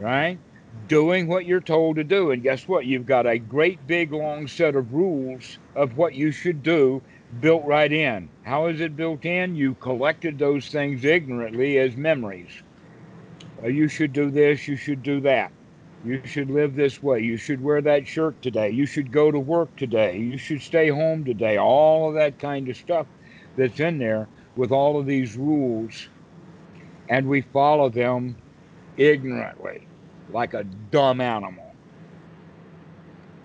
right? 0.00 0.38
Doing 0.86 1.26
what 1.26 1.44
you're 1.44 1.60
told 1.60 1.96
to 1.96 2.04
do, 2.04 2.30
and 2.30 2.42
guess 2.42 2.68
what? 2.68 2.86
You've 2.86 3.06
got 3.06 3.26
a 3.26 3.38
great 3.38 3.86
big 3.86 4.12
long 4.12 4.46
set 4.46 4.74
of 4.74 4.92
rules 4.94 5.58
of 5.74 5.96
what 5.96 6.14
you 6.14 6.30
should 6.30 6.62
do 6.62 7.02
built 7.40 7.64
right 7.64 7.92
in. 7.92 8.28
How 8.44 8.66
is 8.66 8.80
it 8.80 8.96
built 8.96 9.24
in? 9.24 9.54
You 9.54 9.74
collected 9.74 10.38
those 10.38 10.68
things 10.68 11.04
ignorantly 11.04 11.78
as 11.78 11.96
memories. 11.96 12.50
You 13.62 13.88
should 13.88 14.12
do 14.12 14.30
this. 14.30 14.68
You 14.68 14.76
should 14.76 15.02
do 15.02 15.20
that. 15.22 15.52
You 16.04 16.22
should 16.24 16.50
live 16.50 16.76
this 16.76 17.02
way. 17.02 17.20
You 17.20 17.36
should 17.36 17.62
wear 17.62 17.80
that 17.82 18.06
shirt 18.06 18.40
today. 18.40 18.70
You 18.70 18.86
should 18.86 19.10
go 19.10 19.30
to 19.30 19.38
work 19.38 19.74
today. 19.76 20.16
You 20.18 20.38
should 20.38 20.62
stay 20.62 20.88
home 20.88 21.24
today. 21.24 21.58
All 21.58 22.08
of 22.08 22.14
that 22.14 22.38
kind 22.38 22.68
of 22.68 22.76
stuff 22.76 23.06
that's 23.56 23.80
in 23.80 23.98
there 23.98 24.28
with 24.56 24.70
all 24.70 24.98
of 24.98 25.06
these 25.06 25.36
rules. 25.36 26.08
And 27.08 27.28
we 27.28 27.40
follow 27.40 27.88
them 27.88 28.36
ignorantly, 28.96 29.86
like 30.30 30.54
a 30.54 30.64
dumb 30.64 31.20
animal. 31.20 31.64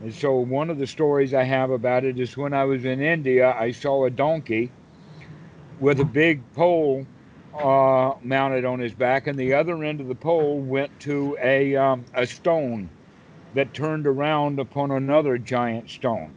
And 0.02 0.14
so, 0.14 0.36
one 0.36 0.70
of 0.70 0.78
the 0.78 0.88
stories 0.88 1.34
I 1.34 1.44
have 1.44 1.72
about 1.72 2.04
it 2.04 2.20
is 2.20 2.36
when 2.36 2.54
I 2.54 2.66
was 2.66 2.84
in 2.84 3.02
India, 3.02 3.56
I 3.58 3.72
saw 3.72 4.06
a 4.06 4.10
donkey 4.10 4.70
with 5.80 6.00
a 6.02 6.06
big 6.06 6.42
pole 6.54 7.08
uh, 7.58 8.16
mounted 8.22 8.66
on 8.66 8.80
his 8.80 8.94
back, 8.94 9.28
and 9.28 9.38
the 9.38 9.54
other 9.54 9.84
end 9.84 10.02
of 10.02 10.08
the 10.08 10.16
pole 10.16 10.60
went 10.60 11.00
to 11.02 11.38
a 11.42 11.76
um, 11.76 12.04
a 12.14 12.26
stone 12.26 12.90
that 13.54 13.74
turned 13.74 14.08
around 14.08 14.60
upon 14.60 14.92
another 14.92 15.38
giant 15.38 15.90
stone. 15.90 16.34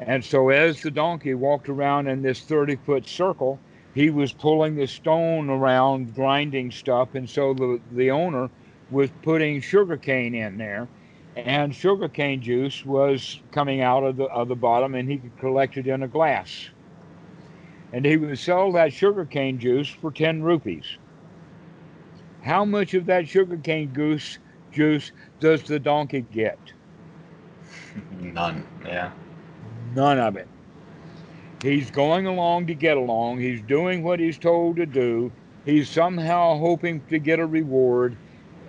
And 0.00 0.24
so, 0.24 0.48
as 0.48 0.80
the 0.80 0.90
donkey 0.90 1.34
walked 1.34 1.68
around 1.68 2.08
in 2.08 2.22
this 2.22 2.40
30 2.40 2.76
foot 2.76 3.06
circle, 3.06 3.58
he 3.94 4.08
was 4.08 4.32
pulling 4.32 4.76
the 4.76 4.86
stone 4.86 5.50
around, 5.50 6.14
grinding 6.14 6.70
stuff, 6.70 7.14
and 7.14 7.28
so 7.28 7.52
the 7.52 7.80
the 7.92 8.10
owner 8.10 8.48
was 8.90 9.10
putting 9.22 9.60
sugar 9.60 9.96
cane 9.96 10.34
in 10.34 10.56
there, 10.56 10.88
and 11.36 11.74
sugarcane 11.74 12.40
juice 12.40 12.84
was 12.84 13.40
coming 13.52 13.82
out 13.82 14.04
of 14.04 14.16
the 14.16 14.24
of 14.24 14.48
the 14.48 14.56
bottom, 14.56 14.94
and 14.94 15.08
he 15.10 15.18
could 15.18 15.36
collect 15.38 15.76
it 15.76 15.86
in 15.86 16.02
a 16.02 16.08
glass. 16.08 16.70
And 17.92 18.04
he 18.04 18.16
would 18.16 18.38
sell 18.38 18.72
that 18.72 18.92
sugarcane 18.92 19.58
juice 19.58 19.90
for 19.90 20.10
ten 20.12 20.42
rupees. 20.42 20.98
How 22.40 22.64
much 22.64 22.92
of 22.94 23.06
that 23.06 23.28
sugarcane 23.28 23.92
goose 23.92 24.38
juice 24.70 25.12
does 25.40 25.64
the 25.64 25.78
donkey 25.78 26.22
get? 26.22 26.60
None. 28.20 28.64
Yeah. 28.84 29.10
None 29.94 30.18
of 30.18 30.36
it. 30.36 30.50
He's 31.60 31.90
going 31.90 32.26
along 32.26 32.66
to 32.66 32.74
get 32.74 32.96
along. 32.96 33.38
He's 33.40 33.62
doing 33.62 34.02
what 34.02 34.20
he's 34.20 34.38
told 34.38 34.76
to 34.76 34.86
do. 34.86 35.34
He's 35.64 35.90
somehow 35.90 36.58
hoping 36.58 37.04
to 37.08 37.18
get 37.18 37.38
a 37.38 37.46
reward, 37.46 38.18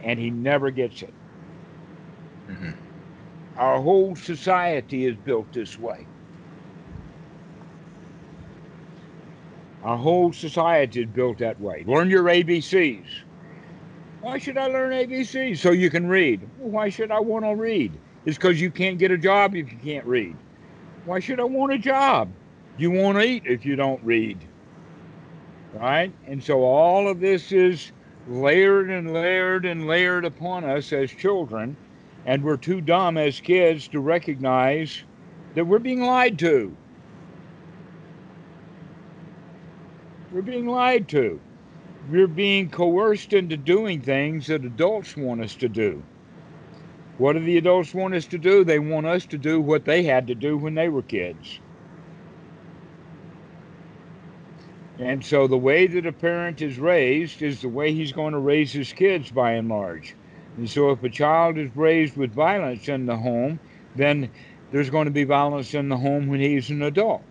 and 0.01 0.19
he 0.19 0.29
never 0.31 0.71
gets 0.71 1.01
it. 1.01 1.15
hmm 2.47 2.71
Our 3.55 3.81
whole 3.81 4.15
society 4.15 5.05
is 5.05 5.17
built 5.17 5.51
this 5.53 5.77
way. 5.79 6.10
Our 9.83 9.97
whole 9.97 10.31
society 10.31 11.01
is 11.01 11.07
built 11.07 11.39
that 11.39 11.59
way. 11.59 11.83
Learn 11.87 12.09
your 12.09 12.23
ABCs. 12.23 13.05
Why 14.21 14.37
should 14.37 14.57
I 14.57 14.67
learn 14.67 14.91
ABCs? 14.91 15.57
So 15.57 15.71
you 15.71 15.89
can 15.89 16.07
read. 16.07 16.47
Why 16.59 16.89
should 16.89 17.09
I 17.09 17.19
want 17.19 17.45
to 17.45 17.55
read? 17.55 17.91
It's 18.25 18.37
because 18.37 18.61
you 18.61 18.69
can't 18.69 18.99
get 18.99 19.09
a 19.09 19.17
job 19.17 19.55
if 19.55 19.71
you 19.71 19.77
can't 19.79 20.05
read. 20.05 20.35
Why 21.05 21.19
should 21.19 21.39
I 21.39 21.45
want 21.45 21.73
a 21.73 21.79
job? 21.79 22.29
You 22.77 22.91
won't 22.91 23.21
eat 23.23 23.43
if 23.47 23.65
you 23.65 23.75
don't 23.75 24.03
read. 24.03 24.37
Right? 25.73 26.13
And 26.27 26.43
so 26.43 26.63
all 26.63 27.07
of 27.07 27.19
this 27.19 27.51
is 27.51 27.91
layered 28.27 28.91
and 28.91 29.11
layered 29.11 29.65
and 29.65 29.87
layered 29.87 30.25
upon 30.25 30.63
us 30.63 30.93
as 30.93 31.09
children. 31.09 31.75
And 32.27 32.43
we're 32.43 32.57
too 32.57 32.81
dumb 32.81 33.17
as 33.17 33.39
kids 33.39 33.87
to 33.87 33.99
recognize 33.99 35.03
that 35.55 35.65
we're 35.65 35.79
being 35.79 36.03
lied 36.03 36.37
to. 36.39 36.77
We're 40.31 40.41
being 40.41 40.67
lied 40.67 41.09
to. 41.09 41.41
We're 42.09 42.27
being 42.27 42.69
coerced 42.69 43.33
into 43.33 43.57
doing 43.57 44.01
things 44.01 44.47
that 44.47 44.65
adults 44.65 45.17
want 45.17 45.41
us 45.41 45.55
to 45.55 45.69
do. 45.69 46.03
What 47.17 47.33
do 47.33 47.39
the 47.39 47.57
adults 47.57 47.93
want 47.93 48.15
us 48.15 48.25
to 48.27 48.37
do? 48.37 48.63
They 48.63 48.79
want 48.79 49.07
us 49.07 49.25
to 49.27 49.37
do 49.37 49.61
what 49.61 49.85
they 49.85 50.03
had 50.03 50.27
to 50.27 50.35
do 50.35 50.57
when 50.57 50.75
they 50.75 50.89
were 50.89 51.01
kids. 51.03 51.59
And 54.99 55.25
so 55.25 55.47
the 55.47 55.57
way 55.57 55.87
that 55.87 56.05
a 56.05 56.13
parent 56.13 56.61
is 56.61 56.79
raised 56.79 57.41
is 57.41 57.61
the 57.61 57.69
way 57.69 57.93
he's 57.93 58.13
going 58.13 58.33
to 58.33 58.39
raise 58.39 58.71
his 58.71 58.93
kids 58.93 59.31
by 59.31 59.53
and 59.53 59.69
large. 59.69 60.15
And 60.57 60.69
so 60.69 60.91
if 60.91 61.03
a 61.03 61.09
child 61.09 61.57
is 61.57 61.75
raised 61.75 62.17
with 62.17 62.33
violence 62.33 62.87
in 62.87 63.05
the 63.05 63.17
home, 63.17 63.59
then 63.95 64.31
there's 64.71 64.89
going 64.89 65.05
to 65.05 65.11
be 65.11 65.23
violence 65.23 65.73
in 65.73 65.89
the 65.89 65.97
home 65.97 66.27
when 66.27 66.39
he's 66.39 66.69
an 66.69 66.81
adult 66.83 67.25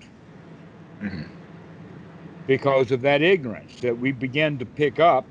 hmm 1.00 1.39
because 2.50 2.90
of 2.90 3.00
that 3.02 3.22
ignorance 3.22 3.80
that 3.80 3.96
we 3.96 4.10
begin 4.10 4.58
to 4.58 4.66
pick 4.66 4.98
up 4.98 5.24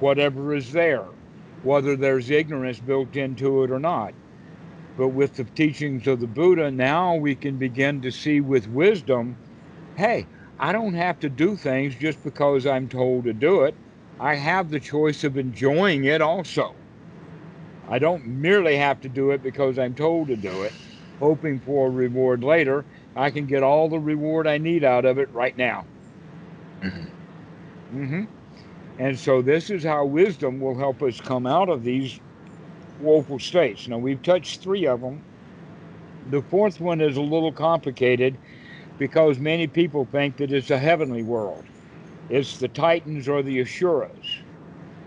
whatever 0.00 0.54
is 0.54 0.72
there, 0.72 1.04
whether 1.64 1.96
there's 1.96 2.30
ignorance 2.30 2.80
built 2.80 3.14
into 3.14 3.62
it 3.62 3.70
or 3.70 3.78
not. 3.78 4.14
But 4.96 5.08
with 5.08 5.36
the 5.36 5.44
teachings 5.44 6.06
of 6.06 6.20
the 6.20 6.26
Buddha, 6.26 6.70
now 6.70 7.14
we 7.14 7.34
can 7.34 7.58
begin 7.58 8.00
to 8.00 8.10
see 8.10 8.40
with 8.40 8.70
wisdom 8.70 9.36
hey, 9.98 10.26
I 10.58 10.72
don't 10.72 10.94
have 10.94 11.20
to 11.20 11.28
do 11.28 11.56
things 11.56 11.94
just 11.94 12.24
because 12.24 12.64
I'm 12.64 12.88
told 12.88 13.24
to 13.24 13.34
do 13.34 13.64
it. 13.64 13.74
I 14.18 14.36
have 14.36 14.70
the 14.70 14.80
choice 14.80 15.24
of 15.24 15.36
enjoying 15.36 16.06
it 16.06 16.22
also. 16.22 16.74
I 17.86 17.98
don't 17.98 18.24
merely 18.26 18.78
have 18.78 18.98
to 19.02 19.10
do 19.10 19.32
it 19.32 19.42
because 19.42 19.78
I'm 19.78 19.94
told 19.94 20.28
to 20.28 20.36
do 20.36 20.62
it, 20.62 20.72
hoping 21.20 21.60
for 21.60 21.88
a 21.88 21.90
reward 21.90 22.42
later. 22.42 22.86
I 23.14 23.28
can 23.28 23.44
get 23.44 23.62
all 23.62 23.90
the 23.90 23.98
reward 23.98 24.46
I 24.46 24.56
need 24.56 24.84
out 24.84 25.04
of 25.04 25.18
it 25.18 25.28
right 25.34 25.54
now. 25.58 25.84
Hmm 26.82 27.04
hmm 27.92 28.24
And 28.98 29.18
so 29.18 29.42
this 29.42 29.70
is 29.70 29.84
how 29.84 30.06
wisdom 30.06 30.60
will 30.60 30.78
help 30.78 31.02
us 31.02 31.20
come 31.20 31.46
out 31.46 31.68
of 31.68 31.84
these 31.84 32.20
woeful 33.00 33.38
states. 33.38 33.88
Now 33.88 33.98
we've 33.98 34.22
touched 34.22 34.62
three 34.62 34.86
of 34.86 35.00
them. 35.00 35.22
The 36.30 36.42
fourth 36.42 36.80
one 36.80 37.00
is 37.00 37.16
a 37.16 37.22
little 37.22 37.52
complicated 37.52 38.38
because 38.98 39.38
many 39.38 39.66
people 39.66 40.06
think 40.06 40.36
that 40.38 40.52
it's 40.52 40.70
a 40.70 40.78
heavenly 40.78 41.22
world. 41.22 41.64
It's 42.30 42.58
the 42.58 42.68
Titans 42.68 43.28
or 43.28 43.42
the 43.42 43.60
Asuras. 43.60 44.42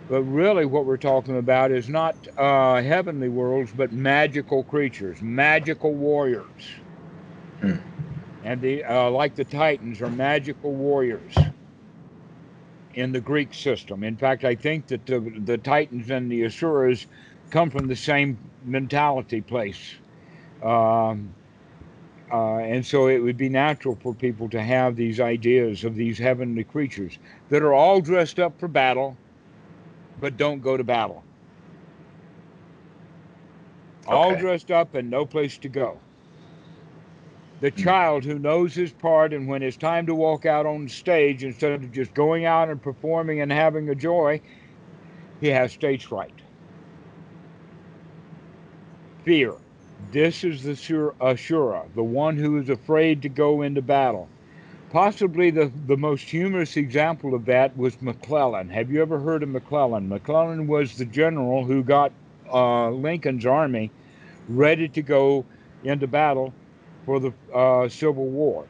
But 0.09 0.23
really, 0.23 0.65
what 0.65 0.85
we're 0.85 0.97
talking 0.97 1.37
about 1.37 1.71
is 1.71 1.89
not 1.89 2.15
uh, 2.37 2.81
heavenly 2.81 3.29
worlds, 3.29 3.71
but 3.75 3.91
magical 3.91 4.63
creatures, 4.63 5.21
magical 5.21 5.95
warriors. 5.95 6.63
Hmm. 7.61 7.77
And 8.43 8.61
the 8.61 8.83
uh, 8.83 9.09
like 9.11 9.35
the 9.35 9.45
Titans 9.45 10.01
are 10.01 10.09
magical 10.09 10.73
warriors 10.75 11.35
in 12.95 13.11
the 13.11 13.19
Greek 13.19 13.53
system. 13.53 14.03
In 14.03 14.17
fact, 14.17 14.43
I 14.43 14.55
think 14.55 14.87
that 14.87 15.05
the, 15.05 15.19
the 15.19 15.57
Titans 15.57 16.09
and 16.09 16.31
the 16.31 16.45
Asuras 16.45 17.07
come 17.51 17.69
from 17.69 17.87
the 17.87 17.95
same 17.95 18.37
mentality 18.63 19.41
place. 19.41 19.95
Um, 20.63 21.29
uh, 22.31 22.55
and 22.57 22.85
so 22.85 23.07
it 23.07 23.19
would 23.19 23.37
be 23.37 23.49
natural 23.49 23.97
for 24.01 24.13
people 24.13 24.49
to 24.49 24.61
have 24.61 24.95
these 24.95 25.19
ideas 25.19 25.83
of 25.83 25.95
these 25.95 26.17
heavenly 26.17 26.63
creatures 26.63 27.19
that 27.49 27.61
are 27.61 27.73
all 27.73 28.01
dressed 28.01 28.39
up 28.39 28.57
for 28.59 28.67
battle, 28.67 29.15
but 30.19 30.37
don't 30.37 30.61
go 30.61 30.75
to 30.75 30.83
battle. 30.83 31.23
All 34.07 34.35
dressed 34.35 34.71
up 34.71 34.95
and 34.95 35.09
no 35.09 35.25
place 35.25 35.57
to 35.59 35.69
go. 35.69 35.99
The 37.61 37.71
child 37.71 38.25
who 38.25 38.37
knows 38.37 38.75
his 38.75 38.91
part, 38.91 39.33
and 39.33 39.47
when 39.47 39.63
it's 39.63 39.77
time 39.77 40.05
to 40.07 40.15
walk 40.15 40.45
out 40.45 40.65
on 40.65 40.89
stage, 40.89 41.43
instead 41.43 41.71
of 41.71 41.91
just 41.91 42.13
going 42.13 42.45
out 42.45 42.69
and 42.69 42.81
performing 42.81 43.39
and 43.39 43.51
having 43.51 43.89
a 43.89 43.95
joy, 43.95 44.41
he 45.39 45.47
has 45.47 45.71
stage 45.71 46.05
fright. 46.05 46.33
Fear. 49.23 49.55
This 50.11 50.43
is 50.43 50.63
the 50.63 50.75
sur- 50.75 51.15
Asura, 51.21 51.85
the 51.95 52.03
one 52.03 52.37
who 52.37 52.59
is 52.59 52.69
afraid 52.69 53.21
to 53.21 53.29
go 53.29 53.61
into 53.61 53.81
battle. 53.81 54.27
Possibly 54.91 55.49
the, 55.49 55.71
the 55.87 55.97
most 55.97 56.29
humorous 56.29 56.77
example 56.77 57.33
of 57.33 57.45
that 57.45 57.75
was 57.77 58.01
McClellan. 58.01 58.69
Have 58.69 58.91
you 58.91 59.01
ever 59.01 59.19
heard 59.19 59.43
of 59.43 59.49
McClellan? 59.49 60.07
McClellan 60.09 60.67
was 60.67 60.97
the 60.97 61.05
general 61.05 61.63
who 61.63 61.83
got 61.83 62.11
uh, 62.53 62.89
Lincoln's 62.91 63.45
army 63.45 63.91
ready 64.47 64.87
to 64.89 65.01
go 65.01 65.45
into 65.83 66.07
battle 66.07 66.53
for 67.05 67.19
the 67.19 67.33
uh, 67.53 67.87
Civil 67.87 68.25
War. 68.25 68.65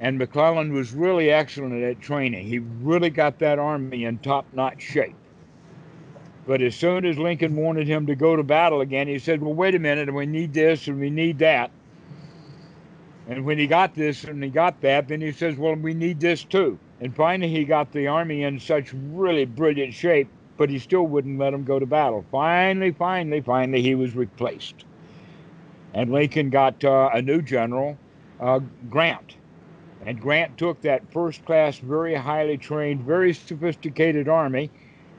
And 0.00 0.18
McClellan 0.18 0.72
was 0.72 0.92
really 0.92 1.30
excellent 1.30 1.82
at 1.82 2.00
training. 2.00 2.46
He 2.46 2.58
really 2.58 3.10
got 3.10 3.38
that 3.40 3.58
army 3.58 4.04
in 4.04 4.18
top 4.18 4.46
notch 4.54 4.80
shape. 4.80 5.14
But 6.46 6.62
as 6.62 6.74
soon 6.74 7.04
as 7.04 7.18
Lincoln 7.18 7.54
wanted 7.54 7.86
him 7.86 8.06
to 8.06 8.14
go 8.14 8.34
to 8.34 8.42
battle 8.42 8.80
again, 8.80 9.06
he 9.06 9.18
said, 9.18 9.42
Well, 9.42 9.52
wait 9.52 9.74
a 9.74 9.78
minute, 9.78 10.08
and 10.08 10.16
we 10.16 10.26
need 10.26 10.54
this 10.54 10.88
and 10.88 10.98
we 10.98 11.10
need 11.10 11.38
that. 11.40 11.70
And 13.28 13.44
when 13.44 13.58
he 13.58 13.66
got 13.66 13.94
this 13.94 14.24
and 14.24 14.42
he 14.42 14.48
got 14.48 14.80
that, 14.80 15.08
then 15.08 15.20
he 15.20 15.32
says, 15.32 15.56
Well, 15.56 15.74
we 15.74 15.92
need 15.92 16.18
this 16.18 16.42
too. 16.42 16.78
And 17.00 17.14
finally, 17.14 17.50
he 17.50 17.64
got 17.64 17.92
the 17.92 18.06
army 18.08 18.42
in 18.42 18.58
such 18.58 18.92
really 18.94 19.44
brilliant 19.44 19.94
shape, 19.94 20.28
but 20.56 20.70
he 20.70 20.78
still 20.78 21.06
wouldn't 21.06 21.38
let 21.38 21.54
him 21.54 21.64
go 21.64 21.78
to 21.78 21.86
battle. 21.86 22.24
Finally, 22.30 22.92
finally, 22.92 23.42
finally, 23.42 23.82
he 23.82 23.94
was 23.94 24.16
replaced. 24.16 24.84
And 25.94 26.12
Lincoln 26.12 26.50
got 26.50 26.84
uh, 26.84 27.10
a 27.12 27.20
new 27.20 27.42
general, 27.42 27.98
uh, 28.40 28.60
Grant. 28.88 29.36
And 30.06 30.20
Grant 30.20 30.56
took 30.56 30.80
that 30.82 31.12
first 31.12 31.44
class, 31.44 31.78
very 31.78 32.14
highly 32.14 32.56
trained, 32.56 33.02
very 33.02 33.34
sophisticated 33.34 34.28
army, 34.28 34.70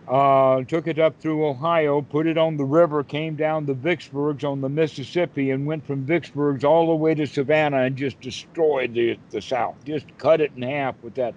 uh, 0.08 0.64
took 0.64 0.88
it 0.88 0.98
up 0.98 1.20
through 1.22 1.46
Ohio, 1.46 2.02
put 2.02 2.26
it 2.26 2.38
on 2.38 2.58
the 2.58 2.66
river, 2.66 3.04
came 3.04 3.36
down 3.36 3.66
the 3.66 3.76
Vicksburgs 3.76 4.44
on 4.44 4.62
the 4.62 4.70
Mississippi, 4.70 5.52
and 5.52 5.66
went 5.66 5.86
from 5.86 6.06
Vicksburgs 6.06 6.64
all 6.64 6.88
the 6.88 6.96
way 6.96 7.14
to 7.14 7.28
Savannah 7.28 7.84
and 7.84 7.96
just 7.96 8.20
destroyed 8.22 8.94
the, 8.94 9.20
the 9.30 9.42
South. 9.42 9.76
Just 9.86 10.06
cut 10.18 10.42
it 10.42 10.52
in 10.56 10.64
half 10.64 10.96
with 11.04 11.16
that 11.16 11.36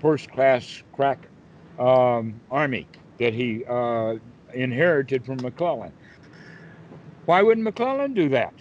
first 0.00 0.30
class 0.30 0.82
crack 0.92 1.18
um, 1.78 2.38
army 2.50 2.86
that 3.18 3.32
he 3.32 3.64
uh, 3.64 4.16
inherited 4.52 5.24
from 5.24 5.36
McClellan. 5.36 5.92
Why 7.26 7.42
wouldn't 7.42 7.64
McClellan 7.64 8.14
do 8.14 8.28
that? 8.30 8.54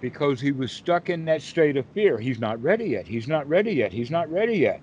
Because 0.00 0.40
he 0.40 0.52
was 0.52 0.72
stuck 0.72 1.08
in 1.10 1.24
that 1.26 1.42
state 1.42 1.76
of 1.76 1.86
fear. 1.94 2.18
He's 2.18 2.38
not 2.40 2.62
ready 2.62 2.86
yet. 2.86 3.06
He's 3.06 3.28
not 3.28 3.48
ready 3.48 3.72
yet. 3.72 3.92
He's 3.92 4.10
not 4.10 4.30
ready 4.30 4.58
yet. 4.58 4.82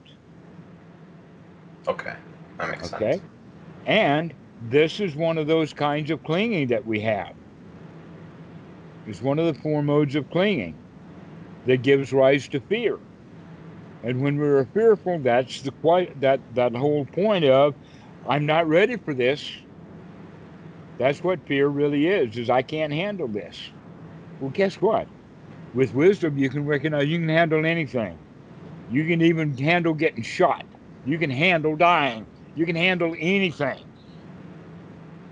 Okay. 1.88 2.14
That 2.58 2.70
makes 2.70 2.88
Okay. 2.88 2.90
sense. 2.90 3.22
And 3.86 4.36
this 4.60 5.00
is 5.00 5.16
one 5.16 5.38
of 5.38 5.48
those 5.48 5.74
kinds 5.74 6.12
of 6.12 6.24
clinging 6.24 6.70
that 6.70 6.86
we 6.86 7.02
have. 7.02 7.34
It's 9.06 9.22
one 9.22 9.40
of 9.40 9.48
the 9.48 9.60
four 9.62 9.84
modes 9.84 10.16
of 10.16 10.30
clinging 10.30 10.80
that 11.66 11.84
gives 11.84 12.14
rise 12.14 12.48
to 12.50 12.62
fear. 12.62 13.00
And 14.04 14.22
when 14.22 14.38
we're 14.38 14.66
fearful, 14.68 15.22
that's 15.22 15.62
the 15.62 15.72
quite 15.72 16.20
that 16.22 16.42
that 16.56 16.76
whole 16.76 17.06
point 17.06 17.46
of 17.46 17.76
I'm 18.26 18.46
not 18.46 18.68
ready 18.68 18.98
for 18.98 19.14
this. 19.14 19.50
That's 21.02 21.24
what 21.24 21.40
fear 21.48 21.68
really 21.68 22.06
is, 22.06 22.38
is 22.38 22.52
I 22.52 22.62
can't 22.62 22.94
handle 22.94 23.28
this. 23.28 23.72
Well, 24.40 24.52
guess 24.52 24.76
what? 24.76 25.08
With 25.74 25.96
wisdom, 25.96 26.38
you 26.38 26.48
can 26.48 26.64
recognize 26.64 27.08
you 27.08 27.18
can 27.18 27.28
handle 27.28 27.66
anything. 27.66 28.20
You 28.92 29.08
can 29.08 29.20
even 29.24 29.58
handle 29.58 29.96
getting 29.96 30.22
shot. 30.22 30.64
You 31.08 31.18
can 31.18 31.32
handle 31.32 31.76
dying. 31.76 32.28
You 32.56 32.68
can 32.68 32.76
handle 32.76 33.16
anything. 33.18 33.84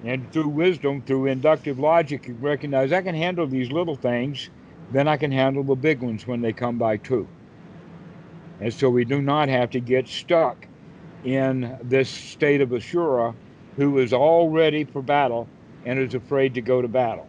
And 0.04 0.32
through 0.34 0.48
wisdom, 0.48 1.04
through 1.04 1.28
inductive 1.28 1.78
logic, 1.78 2.28
you 2.28 2.34
recognize 2.34 2.92
I 2.92 3.04
can 3.04 3.14
handle 3.14 3.46
these 3.46 3.72
little 3.72 3.96
things, 3.96 4.50
then 4.92 5.08
I 5.08 5.18
can 5.18 5.32
handle 5.32 5.64
the 5.64 5.76
big 5.76 6.02
ones 6.02 6.26
when 6.26 6.42
they 6.42 6.52
come 6.52 6.80
by 6.80 6.98
too. 6.98 7.28
And 8.60 8.74
so 8.74 8.90
we 8.90 9.06
do 9.06 9.22
not 9.22 9.50
have 9.50 9.70
to 9.70 9.80
get 9.80 10.08
stuck 10.08 10.66
in 11.24 11.78
this 11.84 12.10
state 12.10 12.60
of 12.60 12.74
Asura 12.74 13.36
who 13.76 14.00
is 14.00 14.14
all 14.14 14.50
ready 14.50 14.84
for 14.84 15.04
battle 15.04 15.48
and 15.86 16.00
is 16.00 16.14
afraid 16.14 16.54
to 16.56 16.62
go 16.62 16.82
to 16.82 16.88
battle. 16.88 17.28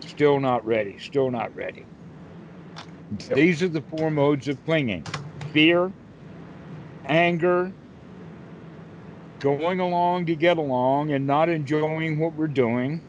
Still 0.00 0.40
not 0.40 0.64
ready, 0.64 0.98
still 0.98 1.30
not 1.30 1.54
ready. 1.54 1.84
These 3.34 3.62
are 3.62 3.68
the 3.68 3.82
four 3.82 4.10
modes 4.10 4.48
of 4.48 4.64
clinging 4.64 5.04
fear, 5.52 5.92
anger, 7.06 7.72
going 9.40 9.80
along 9.80 10.26
to 10.26 10.36
get 10.36 10.58
along 10.58 11.12
and 11.12 11.26
not 11.26 11.48
enjoying 11.48 12.18
what 12.18 12.34
we're 12.34 12.46
doing, 12.46 13.02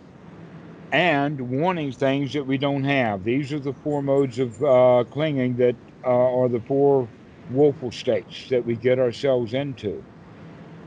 and 0.92 1.40
wanting 1.62 1.92
things 1.92 2.34
that 2.34 2.46
we 2.46 2.58
don't 2.58 2.84
have. 2.84 3.24
These 3.24 3.54
are 3.54 3.60
the 3.60 3.74
four 3.74 4.02
modes 4.02 4.40
of 4.40 4.62
uh, 4.64 5.04
clinging 5.12 5.56
that 5.58 5.76
uh, 6.04 6.10
are 6.10 6.50
the 6.50 6.62
four 6.62 7.08
woeful 7.52 7.92
states 7.92 8.50
that 8.50 8.66
we 8.66 8.76
get 8.76 9.00
ourselves 9.00 9.54
into. 9.54 10.04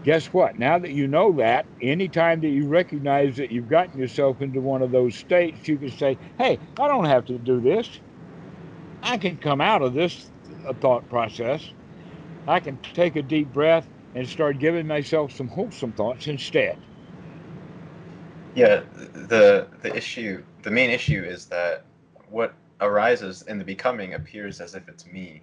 Guess 0.04 0.26
what? 0.28 0.58
Now 0.58 0.78
that 0.78 0.92
you 0.92 1.08
know 1.08 1.32
that, 1.38 1.66
anytime 1.80 2.42
that 2.42 2.50
you 2.50 2.68
recognize 2.68 3.36
that 3.36 3.50
you've 3.50 3.68
gotten 3.68 3.98
yourself 3.98 4.42
into 4.42 4.60
one 4.60 4.82
of 4.82 4.90
those 4.92 5.16
states, 5.16 5.66
you 5.66 5.78
can 5.78 5.90
say, 5.90 6.18
hey, 6.38 6.58
I 6.78 6.88
don't 6.88 7.06
have 7.06 7.24
to 7.26 7.38
do 7.38 7.60
this. 7.60 7.88
I 9.02 9.16
can 9.16 9.38
come 9.38 9.62
out 9.62 9.82
of 9.82 9.94
this 9.94 10.30
thought 10.80 11.08
process. 11.08 11.72
I 12.46 12.60
can 12.60 12.78
take 12.94 13.16
a 13.16 13.22
deep 13.22 13.52
breath 13.52 13.88
and 14.14 14.28
start 14.28 14.58
giving 14.58 14.86
myself 14.86 15.32
some 15.32 15.48
wholesome 15.48 15.92
thoughts 15.92 16.26
instead. 16.26 16.78
Yeah, 18.54 18.82
the 18.94 19.68
the 19.82 19.96
issue, 19.96 20.44
the 20.62 20.70
main 20.70 20.90
issue 20.90 21.24
is 21.24 21.46
that 21.46 21.84
what 22.30 22.54
arises 22.80 23.42
in 23.42 23.58
the 23.58 23.64
becoming 23.64 24.14
appears 24.14 24.60
as 24.60 24.74
if 24.74 24.88
it's 24.88 25.06
me, 25.06 25.42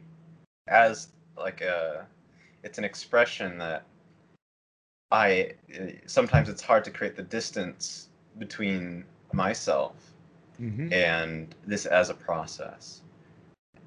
as 0.67 1.09
like 1.37 1.61
a, 1.61 2.05
it's 2.63 2.77
an 2.77 2.83
expression 2.83 3.57
that 3.57 3.83
I 5.11 5.53
sometimes 6.05 6.49
it's 6.49 6.61
hard 6.61 6.83
to 6.85 6.91
create 6.91 7.15
the 7.15 7.23
distance 7.23 8.09
between 8.37 9.03
myself 9.33 9.93
mm-hmm. 10.59 10.91
and 10.93 11.53
this 11.65 11.85
as 11.85 12.09
a 12.09 12.13
process. 12.13 13.01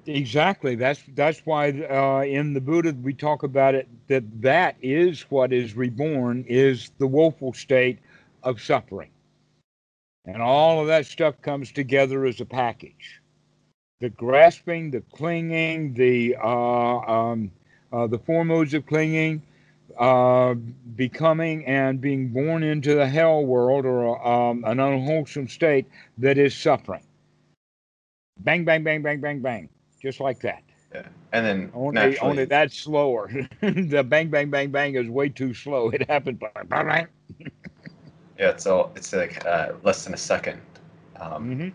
Exactly. 0.07 0.75
That's 0.75 1.01
that's 1.15 1.39
why 1.45 1.69
uh, 1.69 2.23
in 2.25 2.53
the 2.53 2.61
Buddha 2.61 2.95
we 3.01 3.13
talk 3.13 3.41
about 3.41 3.73
it 3.73 3.87
that 4.07 4.23
that 4.41 4.75
is 4.81 5.21
what 5.31 5.51
is 5.51 5.75
reborn 5.75 6.45
is 6.47 6.91
the 6.99 7.07
woeful 7.07 7.53
state 7.53 7.97
of 8.43 8.61
suffering, 8.61 9.09
and 10.25 10.43
all 10.43 10.79
of 10.79 10.87
that 10.87 11.07
stuff 11.07 11.41
comes 11.41 11.71
together 11.71 12.25
as 12.25 12.39
a 12.39 12.45
package. 12.45 13.19
The 13.99 14.09
grasping, 14.09 14.91
the 14.91 15.01
clinging, 15.01 15.95
the 15.95 16.35
uh, 16.39 16.97
um, 16.99 17.51
uh, 17.91 18.05
the 18.05 18.19
four 18.19 18.45
modes 18.45 18.75
of 18.75 18.85
clinging, 18.85 19.41
uh, 19.97 20.53
becoming 20.95 21.65
and 21.65 22.01
being 22.01 22.29
born 22.29 22.63
into 22.63 22.95
the 22.95 23.07
hell 23.07 23.45
world 23.45 23.85
or 23.85 24.25
um, 24.25 24.63
an 24.65 24.79
unwholesome 24.79 25.47
state 25.47 25.85
that 26.17 26.37
is 26.37 26.55
suffering. 26.55 27.03
Bang, 28.39 28.65
bang, 28.65 28.83
bang, 28.83 29.01
bang, 29.01 29.21
bang, 29.21 29.41
bang 29.41 29.69
just 30.05 30.19
like 30.19 30.39
that. 30.41 30.61
Yeah. 30.93 31.07
And 31.33 31.45
then 31.45 31.71
only 31.73 31.93
naturally, 31.95 32.29
only 32.29 32.45
that's 32.45 32.77
slower. 32.77 33.29
the 33.61 34.05
bang 34.07 34.29
bang 34.29 34.49
bang 34.49 34.69
bang 34.69 34.95
is 34.95 35.09
way 35.09 35.29
too 35.29 35.53
slow. 35.53 35.89
It 35.89 36.07
happened. 36.07 36.39
Bang, 36.39 36.67
bang. 36.69 37.07
yeah, 38.39 38.49
it's 38.49 38.67
all 38.67 38.91
it's 38.95 39.11
like 39.11 39.43
uh, 39.45 39.73
less 39.83 40.03
than 40.05 40.13
a 40.13 40.17
second, 40.17 40.61
um, 41.19 41.49
mm-hmm. 41.49 41.69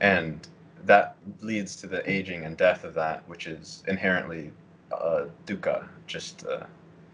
and 0.00 0.48
that 0.84 1.16
leads 1.40 1.76
to 1.76 1.86
the 1.86 2.08
aging 2.08 2.44
and 2.44 2.56
death 2.56 2.84
of 2.84 2.94
that, 2.94 3.28
which 3.28 3.46
is 3.48 3.82
inherently 3.88 4.52
uh, 4.92 5.24
dukkha. 5.44 5.86
Just 6.06 6.46
uh, 6.46 6.64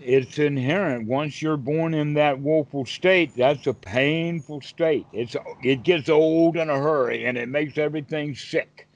it's 0.00 0.38
inherent. 0.38 1.08
Once 1.08 1.42
you're 1.42 1.56
born 1.56 1.94
in 1.94 2.14
that 2.14 2.38
woeful 2.38 2.86
state, 2.86 3.34
that's 3.36 3.66
a 3.66 3.74
painful 3.74 4.60
state. 4.60 5.06
It's 5.12 5.36
it 5.62 5.82
gets 5.82 6.08
old 6.08 6.56
in 6.56 6.70
a 6.70 6.78
hurry, 6.78 7.26
and 7.26 7.36
it 7.36 7.48
makes 7.48 7.78
everything 7.78 8.34
sick 8.34 8.88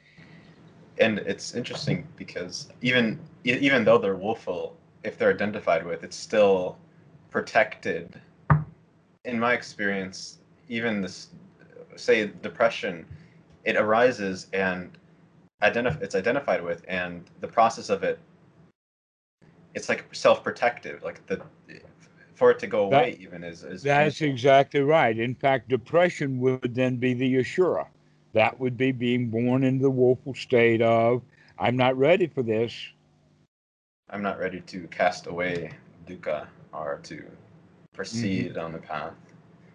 and 0.99 1.19
it's 1.21 1.55
interesting 1.55 2.07
because 2.17 2.69
even 2.81 3.19
even 3.45 3.85
though 3.85 3.99
they're 3.99 4.17
woeful, 4.17 4.77
if 5.03 5.19
they're 5.19 5.33
identified 5.33 5.85
with, 5.85 6.05
it's 6.05 6.17
still 6.17 6.79
protected. 7.31 8.21
In 9.25 9.39
my 9.39 9.53
experience, 9.53 10.39
even 10.69 11.01
this, 11.01 11.29
say, 11.97 12.27
depression, 12.41 13.05
it 13.65 13.77
arises 13.77 14.47
and 14.53 14.97
identif- 15.63 16.01
it's 16.03 16.15
identified 16.15 16.63
with, 16.63 16.85
and 16.87 17.25
the 17.41 17.49
process 17.49 17.89
of 17.91 18.05
it, 18.05 18.21
it's 19.75 19.89
like 19.89 20.07
self-protective. 20.13 21.03
Like 21.03 21.25
the 21.27 21.43
for 22.35 22.51
it 22.51 22.59
to 22.59 22.67
go 22.67 22.87
away, 22.87 23.13
that, 23.13 23.21
even 23.21 23.45
is, 23.45 23.63
is 23.63 23.83
that's 23.83 24.19
painful. 24.19 24.35
exactly 24.35 24.81
right. 24.81 25.19
In 25.19 25.35
fact, 25.35 25.69
depression 25.69 26.41
would 26.41 26.75
then 26.75 26.97
be 26.97 27.15
the 27.15 27.39
Asura 27.39 27.87
that 28.33 28.59
would 28.59 28.77
be 28.77 28.93
being 28.93 29.29
born 29.29 29.63
into 29.63 29.83
the 29.83 29.91
woeful 29.91 30.35
state 30.35 30.83
of, 30.83 31.23
I'm 31.59 31.77
not 31.77 31.97
ready 31.97 32.27
for 32.27 32.43
this. 32.43 32.75
I'm 34.11 34.23
not 34.23 34.39
ready 34.39 34.61
to 34.61 34.89
cast 34.89 35.27
away 35.27 35.73
dukkha 36.07 36.47
or 36.73 37.01
to 37.05 37.23
proceed 37.93 38.53
mm-hmm. 38.53 38.61
on 38.61 38.73
the 38.73 38.79
path. 38.79 39.13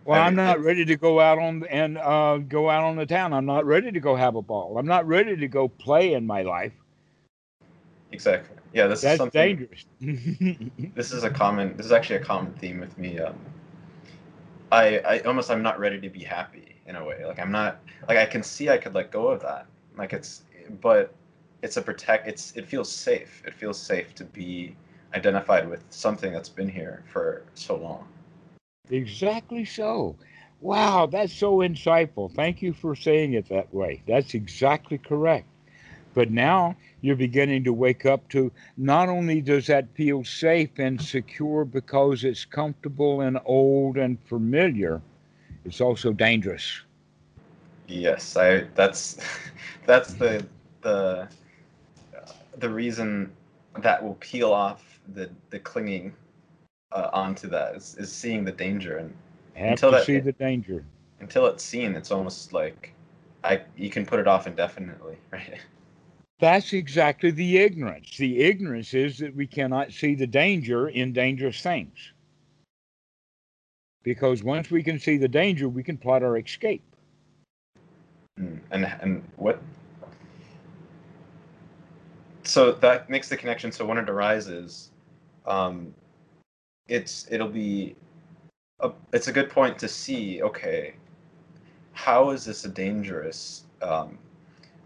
Well, 0.06 0.22
I'm 0.22 0.36
not 0.36 0.62
ready 0.62 0.86
to 0.86 0.96
go 0.96 1.20
out 1.20 1.38
on 1.38 1.66
and 1.70 1.98
uh, 1.98 2.38
go 2.38 2.70
out 2.70 2.84
on 2.84 2.96
the 2.96 3.06
town. 3.06 3.34
I'm 3.34 3.46
not 3.46 3.66
ready 3.66 3.92
to 3.92 4.00
go 4.00 4.16
have 4.16 4.36
a 4.36 4.42
ball. 4.42 4.78
I'm 4.78 4.86
not 4.86 5.06
ready 5.06 5.36
to 5.36 5.48
go 5.48 5.68
play 5.68 6.14
in 6.14 6.26
my 6.26 6.44
life. 6.44 6.74
Exactly. 8.12 8.57
Yeah, 8.78 8.86
this 8.86 9.02
That's 9.02 9.14
is 9.14 9.18
something 9.18 9.58
dangerous. 9.58 9.86
this 10.94 11.12
is 11.12 11.24
a 11.24 11.32
common. 11.32 11.76
This 11.78 11.88
is 11.88 11.92
actually 11.92 12.18
a 12.18 12.24
common 12.24 12.54
theme 12.54 12.80
with 12.80 12.96
me. 12.96 13.18
Um, 13.18 13.36
I, 14.72 15.00
I 15.00 15.20
almost 15.22 15.50
I'm 15.50 15.64
not 15.64 15.80
ready 15.80 16.00
to 16.00 16.10
be 16.12 16.24
happy 16.24 16.76
in 16.86 16.96
a 16.96 17.04
way. 17.04 17.26
Like 17.26 17.40
I'm 17.40 17.52
not 17.52 17.80
like 18.08 18.20
I 18.20 18.28
can 18.28 18.44
see 18.44 18.70
I 18.70 18.78
could 18.78 18.94
let 18.94 19.10
go 19.10 19.30
of 19.30 19.42
that. 19.42 19.66
Like 19.98 20.14
it's 20.14 20.44
but 20.80 21.12
it's 21.64 21.78
a 21.78 21.82
protect 21.82 22.28
it's 22.28 22.56
it 22.56 22.68
feels 22.68 22.92
safe. 22.92 23.42
It 23.48 23.56
feels 23.56 23.80
safe 23.80 24.14
to 24.14 24.26
be 24.26 24.76
identified 25.16 25.68
with 25.68 25.84
something 25.90 26.32
that's 26.32 26.50
been 26.50 26.70
here 26.70 27.04
for 27.12 27.46
so 27.56 27.78
long. 27.78 28.08
Exactly 28.92 29.66
so. 29.66 30.16
Wow, 30.62 31.08
that's 31.08 31.34
so 31.34 31.58
insightful. 31.62 32.32
Thank 32.32 32.62
you 32.62 32.74
for 32.74 32.96
saying 32.96 33.34
it 33.34 33.50
that 33.50 33.74
way. 33.74 34.04
That's 34.08 34.36
exactly 34.36 35.00
correct. 35.00 35.48
But 36.18 36.32
now 36.32 36.76
you're 37.02 37.16
beginning 37.16 37.64
to 37.66 37.74
wake 37.74 38.04
up 38.04 38.28
to 38.30 38.52
not 38.76 39.08
only 39.08 39.40
does 39.40 39.68
that 39.68 39.94
feel 39.94 40.24
safe 40.24 40.80
and 40.80 41.00
secure 41.00 41.64
because 41.64 42.24
it's 42.24 42.44
comfortable 42.44 43.22
and 43.22 43.38
old 43.46 43.98
and 43.98 44.18
familiar, 44.26 45.04
it's 45.64 45.80
also 45.80 46.14
dangerous. 46.14 46.82
Yes, 47.88 48.36
I. 48.36 48.62
That's 48.74 49.20
that's 49.86 50.16
the 50.16 50.44
the 50.82 51.28
the 52.58 52.70
reason 52.70 53.32
that 53.78 54.04
will 54.04 54.18
peel 54.20 54.52
off 54.52 55.00
the 55.14 55.30
the 55.52 55.60
clinging 55.60 56.16
uh, 56.94 57.12
onto 57.14 57.48
that 57.50 57.76
is, 57.76 57.96
is 58.00 58.12
seeing 58.12 58.44
the 58.44 58.52
danger 58.52 58.98
and 58.98 59.14
until 59.56 59.92
that, 59.92 60.04
see 60.04 60.18
the 60.18 60.32
danger. 60.32 60.84
Until 61.20 61.46
it's 61.46 61.64
seen, 61.64 61.96
it's 61.96 62.10
almost 62.10 62.54
like 62.54 62.92
I 63.44 63.62
you 63.78 63.92
can 63.92 64.04
put 64.04 64.20
it 64.20 64.28
off 64.28 64.48
indefinitely, 64.48 65.18
right? 65.32 65.60
That's 66.40 66.74
exactly 66.74 67.32
the 67.32 67.58
ignorance. 67.58 68.18
The 68.18 68.42
ignorance 68.42 68.94
is 68.94 69.18
that 69.20 69.36
we 69.36 69.48
cannot 69.48 69.92
see 69.92 70.14
the 70.14 70.28
danger 70.28 70.90
in 70.90 71.14
dangerous 71.14 71.62
things 71.62 72.14
because 74.08 74.42
once 74.42 74.72
we 74.72 74.82
can 74.82 74.98
see 74.98 75.18
the 75.18 75.28
danger, 75.28 75.68
we 75.68 75.84
can 75.84 75.98
plot 75.98 76.24
our 76.24 76.38
escape. 76.38 76.82
Hmm. 78.38 78.56
And 78.72 78.86
and 79.02 79.22
what? 79.36 79.62
So 82.44 82.72
that 82.72 83.10
makes 83.10 83.28
the 83.28 83.36
connection. 83.36 83.70
So 83.70 83.86
when 83.86 83.98
it 83.98 84.10
arises, 84.10 84.92
um, 85.46 85.94
it's 86.88 87.28
it'll 87.30 87.50
be, 87.50 87.98
a, 88.80 88.92
it's 89.12 89.28
a 89.28 89.34
good 89.34 89.50
point 89.50 89.78
to 89.80 89.90
see. 89.90 90.42
Okay, 90.42 90.94
how 91.92 92.30
is 92.30 92.46
this 92.46 92.64
a 92.64 92.70
dangerous? 92.70 93.66
Um, 93.82 94.18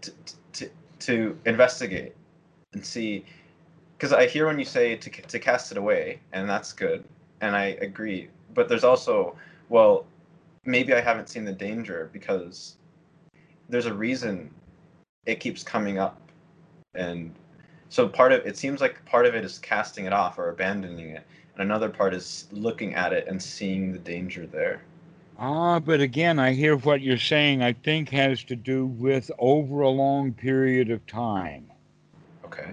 to, 0.00 0.10
to 0.10 0.34
to 1.06 1.38
investigate 1.44 2.14
and 2.72 2.84
see, 2.84 3.24
because 3.96 4.12
I 4.12 4.26
hear 4.26 4.46
when 4.46 4.58
you 4.58 4.64
say 4.64 4.96
to 4.96 5.10
to 5.10 5.38
cast 5.38 5.72
it 5.72 5.78
away, 5.78 6.20
and 6.32 6.48
that's 6.48 6.72
good, 6.72 7.04
and 7.40 7.54
I 7.56 7.76
agree 7.80 8.28
but 8.54 8.68
there's 8.68 8.84
also 8.84 9.36
well 9.68 10.06
maybe 10.64 10.94
I 10.94 11.00
haven't 11.00 11.28
seen 11.28 11.44
the 11.44 11.52
danger 11.52 12.10
because 12.12 12.76
there's 13.68 13.86
a 13.86 13.94
reason 13.94 14.52
it 15.26 15.40
keeps 15.40 15.62
coming 15.62 15.98
up. 15.98 16.20
And 16.94 17.34
so 17.88 18.08
part 18.08 18.32
of 18.32 18.46
it 18.46 18.56
seems 18.56 18.80
like 18.80 19.04
part 19.04 19.26
of 19.26 19.34
it 19.34 19.44
is 19.44 19.58
casting 19.58 20.04
it 20.04 20.12
off 20.12 20.38
or 20.38 20.50
abandoning 20.50 21.10
it. 21.10 21.26
And 21.54 21.62
another 21.62 21.88
part 21.88 22.14
is 22.14 22.46
looking 22.52 22.94
at 22.94 23.12
it 23.12 23.26
and 23.26 23.42
seeing 23.42 23.92
the 23.92 23.98
danger 23.98 24.46
there. 24.46 24.82
Ah, 25.44 25.80
but 25.80 26.00
again, 26.00 26.38
I 26.38 26.52
hear 26.52 26.76
what 26.76 27.00
you're 27.00 27.18
saying, 27.18 27.64
I 27.64 27.72
think 27.72 28.10
has 28.10 28.44
to 28.44 28.54
do 28.54 28.86
with 28.86 29.28
over 29.40 29.80
a 29.80 29.88
long 29.88 30.32
period 30.32 30.88
of 30.88 31.04
time. 31.08 31.68
Okay. 32.44 32.72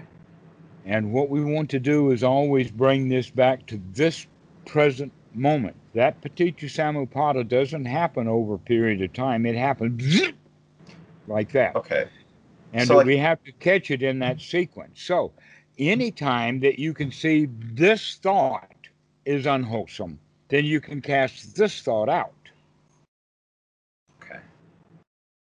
And 0.86 1.12
what 1.12 1.30
we 1.30 1.42
want 1.42 1.68
to 1.70 1.80
do 1.80 2.12
is 2.12 2.22
always 2.22 2.70
bring 2.70 3.08
this 3.08 3.28
back 3.28 3.66
to 3.66 3.80
this 3.92 4.24
present 4.66 5.12
moment. 5.34 5.74
That 5.94 6.20
paticca 6.20 6.66
samuppada 6.66 7.48
doesn't 7.48 7.86
happen 7.86 8.28
over 8.28 8.54
a 8.54 8.58
period 8.58 9.02
of 9.02 9.12
time. 9.14 9.46
It 9.46 9.56
happens 9.56 10.20
like 11.26 11.50
that. 11.50 11.74
Okay. 11.74 12.08
And 12.72 12.86
So, 12.86 13.02
we 13.02 13.16
have 13.16 13.42
to 13.42 13.52
catch 13.52 13.90
it 13.90 14.04
in 14.04 14.20
that 14.20 14.40
sequence. 14.40 15.02
So 15.02 15.32
anytime 15.76 16.60
that 16.60 16.78
you 16.78 16.94
can 16.94 17.10
see 17.10 17.48
this 17.50 18.20
thought 18.22 18.70
is 19.24 19.46
unwholesome, 19.46 20.20
then 20.50 20.64
you 20.64 20.80
can 20.80 21.00
cast 21.00 21.56
this 21.56 21.82
thought 21.82 22.08
out. 22.08 22.30
Okay. 24.22 24.40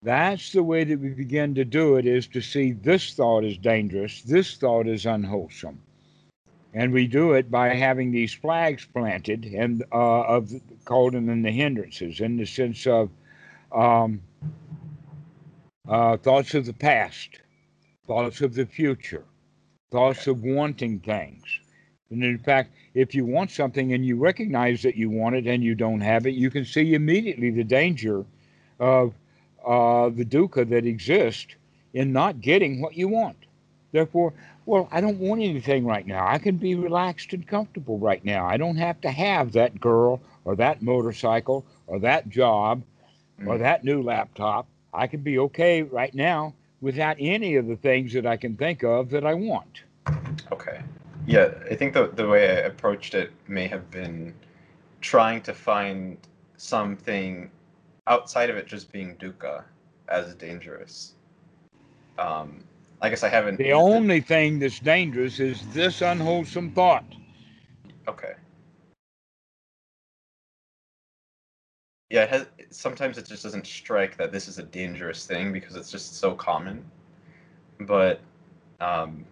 That's 0.04 0.52
the 0.52 0.64
way 0.64 0.84
that 0.84 1.00
we 1.00 1.10
begin 1.10 1.56
to 1.56 1.66
do 1.66 1.96
it 1.96 2.06
is 2.06 2.28
to 2.28 2.42
see 2.42 2.72
this 2.72 3.14
thought 3.14 3.44
is 3.44 3.58
dangerous, 3.58 4.22
this 4.22 4.56
thought 4.56 4.88
is 4.88 5.06
unwholesome. 5.06 5.82
And 6.74 6.94
we 6.94 7.08
do 7.08 7.34
it 7.34 7.50
by 7.50 7.70
having 7.70 8.12
these 8.12 8.34
flags 8.34 8.86
planted 8.86 9.46
and 9.46 9.84
uh, 9.92 10.22
of 10.22 10.52
called 10.86 11.14
them 11.14 11.42
the 11.42 11.52
hindrances 11.52 12.20
in 12.20 12.38
the 12.38 12.46
sense 12.46 12.86
of 12.86 13.10
um, 13.72 14.22
uh, 15.88 16.18
thoughts 16.18 16.54
of 16.54 16.66
the 16.66 16.74
past, 16.74 17.40
thoughts 18.06 18.42
of 18.42 18.54
the 18.54 18.66
future, 18.66 19.26
thoughts 19.90 20.28
of 20.28 20.44
wanting 20.44 21.00
things. 21.00 21.44
And 22.12 22.24
in 22.24 22.38
fact, 22.38 22.74
if 22.94 23.16
you 23.16 23.26
want 23.26 23.50
something 23.50 23.94
and 23.94 24.06
you 24.06 24.16
recognize 24.16 24.84
that 24.84 24.96
you 24.96 25.10
want 25.10 25.36
it 25.36 25.48
and 25.48 25.64
you 25.64 25.74
don't 25.74 26.02
have 26.02 26.28
it, 26.28 26.36
you 26.36 26.52
can 26.52 26.66
see 26.66 26.94
immediately 26.94 27.50
the 27.50 27.64
danger 27.64 28.26
of 28.80 29.14
uh, 29.68 30.10
the 30.10 30.26
dukkha 30.26 30.68
that 30.70 30.86
exists 30.86 31.56
in 31.94 32.14
not 32.14 32.42
getting 32.42 32.82
what 32.82 32.96
you 32.96 33.08
want. 33.08 33.38
Therefore, 33.92 34.34
well, 34.66 34.88
I 34.92 35.02
don't 35.02 35.20
want 35.20 35.42
anything 35.42 35.86
right 35.86 36.06
now. 36.06 36.28
I 36.28 36.38
can 36.40 36.58
be 36.58 36.76
relaxed 36.76 37.34
and 37.34 37.48
comfortable 37.48 37.98
right 38.00 38.24
now. 38.24 38.46
I 38.46 38.58
don't 38.58 38.76
have 38.78 39.00
to 39.02 39.12
have 39.12 39.54
that 39.54 39.80
girl 39.80 40.22
or 40.46 40.56
that 40.58 40.82
motorcycle 40.82 41.66
or 41.88 42.00
that 42.00 42.30
job 42.30 42.84
or 43.46 43.56
Mm. 43.56 43.60
that 43.60 43.84
new 43.84 44.02
laptop. 44.02 44.68
I 44.94 45.08
can 45.08 45.22
be 45.22 45.40
okay 45.40 45.84
right 45.84 46.14
now 46.14 46.54
without 46.82 47.18
any 47.20 47.56
of 47.56 47.68
the 47.68 47.76
things 47.76 48.14
that 48.14 48.26
I 48.26 48.38
can 48.38 48.56
think 48.58 48.84
of 48.84 49.10
that 49.12 49.26
I 49.26 49.34
want. 49.34 49.84
Okay. 50.52 50.82
Yeah, 51.26 51.52
I 51.70 51.76
think 51.76 51.94
the 51.94 52.08
the 52.08 52.28
way 52.28 52.50
I 52.50 52.62
approached 52.62 53.14
it 53.14 53.32
may 53.48 53.68
have 53.68 53.90
been 53.92 54.34
trying 55.02 55.42
to 55.42 55.54
find 55.54 56.18
something 56.58 57.52
outside 58.08 58.50
of 58.50 58.58
it 58.58 58.68
just 58.68 58.92
being 58.92 59.16
dukkha 59.18 59.64
as 60.08 60.34
dangerous. 60.36 61.14
Um, 62.18 62.64
I 63.02 63.10
guess 63.10 63.24
I 63.24 63.30
haven't. 63.30 63.58
The 63.58 63.74
only 63.74 64.22
thing 64.22 64.60
that's 64.60 64.80
dangerous 64.80 65.40
is 65.40 65.62
this 65.74 66.02
unwholesome 66.02 66.72
thought. 66.72 67.06
Okay. 68.08 68.34
Yeah, 72.10 72.24
it 72.24 72.30
has, 72.30 72.48
sometimes 72.70 73.18
it 73.18 73.28
just 73.28 73.44
doesn't 73.44 73.68
strike 73.68 74.18
that 74.18 74.32
this 74.32 74.48
is 74.48 74.60
a 74.60 74.64
dangerous 74.64 75.26
thing 75.28 75.52
because 75.52 75.76
it's 75.76 75.92
just 75.92 76.16
so 76.16 76.34
common. 76.34 76.84
But 77.82 78.22
um, 78.80 79.26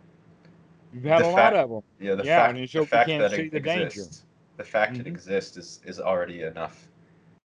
You've 0.94 1.06
had 1.06 1.22
a 1.22 1.28
lot 1.28 1.54
of 1.54 1.70
them. 1.70 1.82
yeah, 2.00 2.16
the 2.16 2.24
Yeah, 2.24 2.48
fact, 2.48 2.58
and 2.58 2.60
the 2.60 2.68
so 2.68 2.86
fact 2.86 3.18
that 3.18 3.32
see 3.32 3.44
it 3.44 3.52
the 3.52 3.60
danger. 3.60 3.88
exists, 3.88 4.24
the 4.58 4.64
fact 4.64 4.98
it 4.98 5.04
Mhm. 5.04 5.08
exists 5.08 5.58
is 5.58 5.80
is 5.86 6.00
already 6.00 6.44
enough 6.44 6.88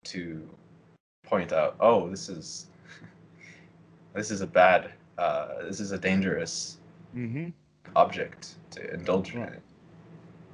to 0.05 0.49
point 1.25 1.53
out. 1.53 1.77
Oh, 1.81 2.09
this 2.09 2.29
is 2.29 2.67
this 4.15 4.31
is 4.31 4.41
a 4.41 4.47
bad. 4.47 4.93
Uh, 5.19 5.63
this 5.63 5.81
is 5.81 5.93
a 5.93 5.99
dangerous 5.99 6.79
mm-hmm. 7.17 7.51
object 7.97 8.55
to 8.73 8.95
indulge 8.95 9.35
in. 9.35 9.41
Right. 9.41 9.53
it. 9.53 9.63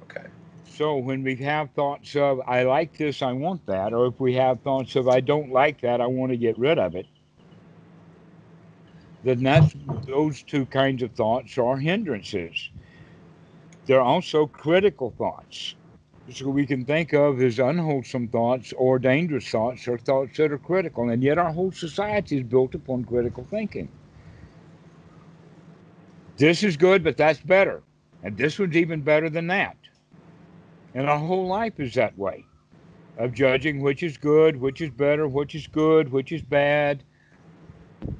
Okay. 0.03 0.27
So 0.65 0.97
when 0.97 1.23
we 1.23 1.35
have 1.37 1.71
thoughts 1.71 2.15
of 2.15 2.41
I 2.47 2.63
like 2.63 2.97
this, 2.97 3.21
I 3.21 3.31
want 3.33 3.65
that, 3.65 3.93
or 3.93 4.07
if 4.07 4.19
we 4.19 4.33
have 4.35 4.61
thoughts 4.61 4.95
of 4.95 5.07
I 5.07 5.19
don't 5.19 5.51
like 5.51 5.81
that, 5.81 6.01
I 6.01 6.07
want 6.07 6.31
to 6.31 6.37
get 6.37 6.57
rid 6.57 6.79
of 6.79 6.95
it, 6.95 7.05
then 9.23 9.43
that's 9.43 9.75
those 10.07 10.41
two 10.41 10.65
kinds 10.65 11.03
of 11.03 11.11
thoughts 11.11 11.57
are 11.57 11.77
hindrances. 11.77 12.69
They're 13.85 14.01
also 14.01 14.47
critical 14.47 15.13
thoughts. 15.17 15.75
So 16.33 16.49
we 16.49 16.65
can 16.65 16.85
think 16.85 17.13
of 17.13 17.41
as 17.41 17.59
unwholesome 17.59 18.29
thoughts 18.29 18.73
or 18.77 18.99
dangerous 18.99 19.49
thoughts 19.49 19.87
or 19.87 19.97
thoughts 19.97 20.37
that 20.37 20.51
are 20.51 20.57
critical, 20.57 21.09
and 21.09 21.21
yet 21.21 21.37
our 21.37 21.51
whole 21.51 21.71
society 21.71 22.37
is 22.37 22.43
built 22.43 22.73
upon 22.75 23.05
critical 23.05 23.45
thinking. 23.49 23.89
This 26.37 26.63
is 26.63 26.77
good, 26.77 27.03
but 27.03 27.17
that's 27.17 27.39
better. 27.41 27.83
And 28.23 28.37
this 28.37 28.57
one's 28.59 28.77
even 28.77 29.01
better 29.01 29.29
than 29.29 29.47
that. 29.47 29.77
And 30.93 31.09
our 31.09 31.19
whole 31.19 31.47
life 31.47 31.79
is 31.79 31.93
that 31.95 32.17
way 32.17 32.45
of 33.17 33.33
judging 33.33 33.81
which 33.81 34.03
is 34.03 34.17
good, 34.17 34.57
which 34.57 34.81
is 34.81 34.89
better, 34.89 35.27
which 35.27 35.55
is 35.55 35.67
good, 35.67 36.11
which 36.11 36.31
is 36.31 36.41
bad. 36.41 37.03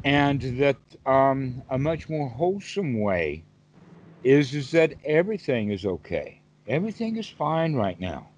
And 0.03 0.41
that 0.59 0.77
um, 1.05 1.63
a 1.69 1.77
much 1.77 2.09
more 2.09 2.29
wholesome 2.29 2.99
way 2.99 3.43
is, 4.23 4.53
is 4.53 4.71
that 4.71 4.95
everything 5.05 5.71
is 5.71 5.85
okay. 5.85 6.40
Everything 6.71 7.17
is 7.17 7.27
fine 7.27 7.73
right 7.73 7.99
now. 7.99 8.29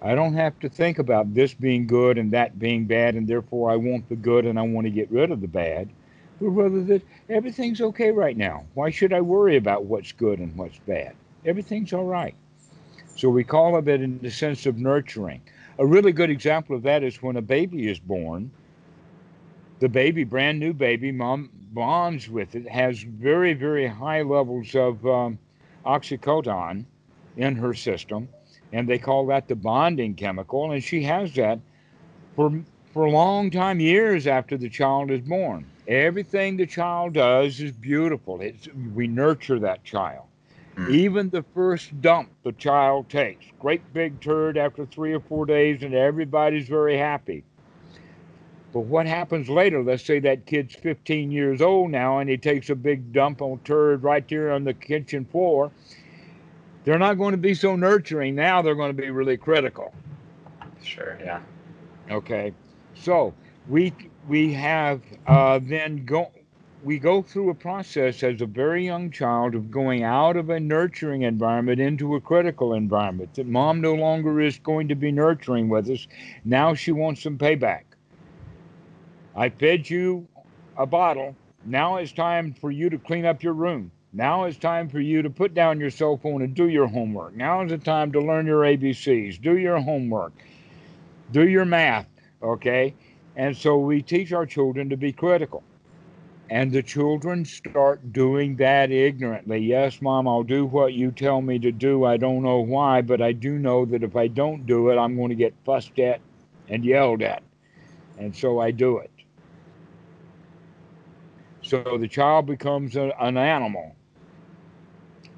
I 0.00 0.14
don't 0.14 0.32
have 0.32 0.58
to 0.60 0.70
think 0.70 0.98
about 0.98 1.34
this 1.34 1.52
being 1.52 1.86
good 1.86 2.16
and 2.16 2.32
that 2.32 2.58
being 2.58 2.86
bad, 2.86 3.16
and 3.16 3.28
therefore 3.28 3.70
I 3.70 3.76
want 3.76 4.08
the 4.08 4.16
good 4.16 4.46
and 4.46 4.58
I 4.58 4.62
want 4.62 4.86
to 4.86 4.90
get 4.90 5.10
rid 5.10 5.30
of 5.30 5.42
the 5.42 5.46
bad. 5.46 5.90
But 6.40 6.48
rather 6.48 6.82
that 6.84 7.02
everything's 7.28 7.82
okay 7.82 8.10
right 8.10 8.34
now. 8.34 8.64
Why 8.72 8.88
should 8.88 9.12
I 9.12 9.20
worry 9.20 9.58
about 9.58 9.84
what's 9.84 10.10
good 10.10 10.38
and 10.38 10.56
what's 10.56 10.78
bad? 10.78 11.14
Everything's 11.44 11.92
all 11.92 12.06
right. 12.06 12.34
So 13.14 13.28
we 13.28 13.44
call 13.44 13.76
of 13.76 13.86
it 13.88 14.00
in 14.00 14.18
the 14.20 14.30
sense 14.30 14.64
of 14.64 14.78
nurturing. 14.78 15.42
A 15.78 15.84
really 15.84 16.12
good 16.12 16.30
example 16.30 16.74
of 16.74 16.82
that 16.84 17.02
is 17.02 17.22
when 17.22 17.36
a 17.36 17.42
baby 17.42 17.90
is 17.90 17.98
born. 17.98 18.50
The 19.80 19.90
baby, 19.90 20.24
brand 20.24 20.58
new 20.58 20.72
baby, 20.72 21.12
mom 21.12 21.50
bonds 21.74 22.30
with 22.30 22.54
it, 22.54 22.66
has 22.70 23.02
very, 23.02 23.52
very 23.52 23.86
high 23.86 24.22
levels 24.22 24.74
of 24.74 25.06
um, 25.06 25.38
oxycodone 25.84 26.86
in 27.36 27.56
her 27.56 27.74
system, 27.74 28.28
and 28.72 28.88
they 28.88 28.98
call 28.98 29.26
that 29.26 29.48
the 29.48 29.56
bonding 29.56 30.14
chemical. 30.14 30.72
And 30.72 30.82
she 30.82 31.02
has 31.02 31.34
that 31.34 31.58
for 32.36 32.62
for 32.92 33.04
a 33.06 33.10
long 33.10 33.50
time, 33.50 33.80
years 33.80 34.26
after 34.26 34.58
the 34.58 34.68
child 34.68 35.10
is 35.10 35.22
born. 35.22 35.64
Everything 35.88 36.56
the 36.56 36.66
child 36.66 37.14
does 37.14 37.60
is 37.60 37.72
beautiful. 37.72 38.40
It's 38.40 38.68
we 38.94 39.06
nurture 39.06 39.58
that 39.60 39.82
child. 39.82 40.26
Mm. 40.76 40.90
Even 40.90 41.30
the 41.30 41.44
first 41.54 42.00
dump 42.00 42.30
the 42.44 42.52
child 42.52 43.08
takes, 43.08 43.46
great 43.58 43.82
big 43.92 44.20
turd 44.20 44.56
after 44.56 44.86
three 44.86 45.12
or 45.12 45.20
four 45.20 45.46
days, 45.46 45.82
and 45.82 45.94
everybody's 45.94 46.68
very 46.68 46.96
happy. 46.96 47.44
But 48.72 48.80
what 48.80 49.06
happens 49.06 49.50
later? 49.50 49.82
Let's 49.82 50.04
say 50.04 50.18
that 50.20 50.46
kid's 50.46 50.74
15 50.74 51.30
years 51.30 51.60
old 51.60 51.90
now, 51.90 52.20
and 52.20 52.30
he 52.30 52.38
takes 52.38 52.70
a 52.70 52.74
big 52.74 53.12
dump 53.12 53.42
on 53.42 53.58
turd 53.64 54.02
right 54.02 54.26
there 54.28 54.50
on 54.52 54.64
the 54.64 54.72
kitchen 54.72 55.26
floor. 55.26 55.70
They're 56.84 56.98
not 56.98 57.14
going 57.14 57.32
to 57.32 57.38
be 57.38 57.54
so 57.54 57.76
nurturing 57.76 58.34
now. 58.34 58.62
They're 58.62 58.74
going 58.74 58.94
to 58.94 59.00
be 59.00 59.10
really 59.10 59.36
critical. 59.36 59.94
Sure. 60.82 61.16
Yeah. 61.22 61.40
Okay, 62.10 62.52
so 62.94 63.32
we 63.68 63.92
we 64.28 64.52
have 64.52 65.00
uh, 65.26 65.60
then 65.62 66.04
go 66.04 66.30
we 66.82 66.98
go 66.98 67.22
through 67.22 67.50
a 67.50 67.54
process 67.54 68.22
as 68.24 68.40
a 68.40 68.46
very 68.46 68.84
young 68.84 69.10
child 69.10 69.54
of 69.54 69.70
going 69.70 70.02
out 70.02 70.36
of 70.36 70.50
a 70.50 70.58
nurturing 70.58 71.22
environment 71.22 71.80
into 71.80 72.16
a 72.16 72.20
critical 72.20 72.74
environment. 72.74 73.34
That 73.34 73.46
mom 73.46 73.80
no 73.80 73.94
longer 73.94 74.40
is 74.40 74.58
going 74.58 74.88
to 74.88 74.96
be 74.96 75.12
nurturing 75.12 75.68
with 75.68 75.88
us. 75.88 76.08
Now 76.44 76.74
she 76.74 76.90
wants 76.90 77.22
some 77.22 77.38
payback. 77.38 77.82
I 79.36 79.48
fed 79.48 79.88
you 79.88 80.26
a 80.76 80.86
bottle. 80.86 81.36
Now 81.64 81.96
it's 81.96 82.12
time 82.12 82.52
for 82.52 82.72
you 82.72 82.90
to 82.90 82.98
clean 82.98 83.24
up 83.24 83.42
your 83.44 83.54
room. 83.54 83.92
Now 84.14 84.44
it's 84.44 84.58
time 84.58 84.90
for 84.90 85.00
you 85.00 85.22
to 85.22 85.30
put 85.30 85.54
down 85.54 85.80
your 85.80 85.90
cell 85.90 86.18
phone 86.18 86.42
and 86.42 86.54
do 86.54 86.68
your 86.68 86.86
homework. 86.86 87.34
Now 87.34 87.62
is 87.62 87.70
the 87.70 87.78
time 87.78 88.12
to 88.12 88.20
learn 88.20 88.46
your 88.46 88.60
ABCs, 88.62 89.40
do 89.40 89.56
your 89.56 89.80
homework, 89.80 90.34
do 91.30 91.48
your 91.48 91.64
math, 91.64 92.06
okay? 92.42 92.94
And 93.36 93.56
so 93.56 93.78
we 93.78 94.02
teach 94.02 94.32
our 94.32 94.44
children 94.44 94.90
to 94.90 94.98
be 94.98 95.12
critical. 95.12 95.62
And 96.50 96.70
the 96.70 96.82
children 96.82 97.46
start 97.46 98.12
doing 98.12 98.56
that 98.56 98.90
ignorantly. 98.90 99.60
Yes, 99.60 100.02
mom, 100.02 100.28
I'll 100.28 100.42
do 100.42 100.66
what 100.66 100.92
you 100.92 101.10
tell 101.10 101.40
me 101.40 101.58
to 101.60 101.72
do. 101.72 102.04
I 102.04 102.18
don't 102.18 102.42
know 102.42 102.60
why, 102.60 103.00
but 103.00 103.22
I 103.22 103.32
do 103.32 103.58
know 103.58 103.86
that 103.86 104.02
if 104.02 104.16
I 104.16 104.26
don't 104.28 104.66
do 104.66 104.90
it, 104.90 104.98
I'm 104.98 105.16
going 105.16 105.30
to 105.30 105.34
get 105.34 105.54
fussed 105.64 105.98
at 105.98 106.20
and 106.68 106.84
yelled 106.84 107.22
at. 107.22 107.42
And 108.18 108.36
so 108.36 108.58
I 108.58 108.70
do 108.70 108.98
it. 108.98 109.10
So 111.62 111.96
the 111.98 112.08
child 112.08 112.44
becomes 112.44 112.96
a, 112.96 113.12
an 113.18 113.38
animal. 113.38 113.96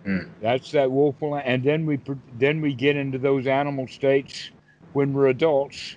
Mm. 0.07 0.29
That's 0.41 0.71
that 0.73 0.91
willful, 0.91 1.37
and 1.37 1.63
then 1.65 1.87
we 1.87 1.99
then 2.39 2.61
we 2.61 2.75
get 2.75 2.97
into 2.97 3.19
those 3.19 3.47
animal 3.47 3.87
states 3.89 4.51
when 4.93 5.13
we're 5.13 5.29
adults, 5.29 5.97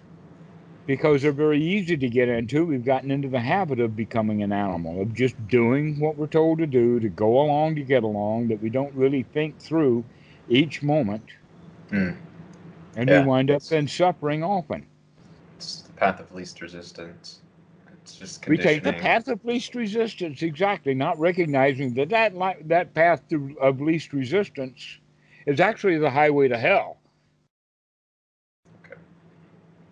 because 0.85 1.21
they're 1.21 1.34
very 1.34 1.61
easy 1.61 1.97
to 1.97 2.09
get 2.09 2.29
into. 2.29 2.65
We've 2.65 2.85
gotten 2.85 3.11
into 3.11 3.27
the 3.27 3.39
habit 3.39 3.79
of 3.81 3.95
becoming 3.95 4.41
an 4.43 4.53
animal, 4.53 5.01
of 5.01 5.13
just 5.13 5.35
doing 5.47 5.99
what 5.99 6.17
we're 6.17 6.27
told 6.27 6.59
to 6.59 6.65
do, 6.65 6.99
to 6.99 7.09
go 7.09 7.41
along 7.41 7.75
to 7.75 7.84
get 7.84 8.03
along, 8.03 8.47
that 8.47 8.61
we 8.61 8.69
don't 8.69 8.93
really 8.95 9.23
think 9.23 9.59
through 9.59 10.05
each 10.47 10.81
moment, 10.81 11.23
Mm. 11.91 12.15
and 12.95 13.09
Yeah, 13.09 13.21
we 13.21 13.27
wind 13.27 13.51
up 13.51 13.61
in 13.71 13.88
suffering 13.88 14.43
often. 14.43 14.85
It's 15.57 15.81
the 15.81 15.93
path 15.93 16.19
of 16.21 16.34
least 16.34 16.61
resistance. 16.61 17.41
It's 18.07 18.17
just 18.17 18.47
We 18.47 18.57
take 18.57 18.84
the 18.84 18.93
path 18.93 19.27
of 19.27 19.43
least 19.43 19.75
resistance, 19.75 20.41
exactly, 20.41 20.93
not 20.93 21.19
recognizing 21.19 21.93
that 21.95 22.09
that, 22.09 22.34
li- 22.35 22.63
that 22.65 22.93
path 22.93 23.27
to, 23.29 23.57
of 23.59 23.81
least 23.81 24.13
resistance 24.13 24.99
is 25.45 25.59
actually 25.59 25.97
the 25.97 26.11
highway 26.11 26.47
to 26.47 26.57
hell. 26.57 26.99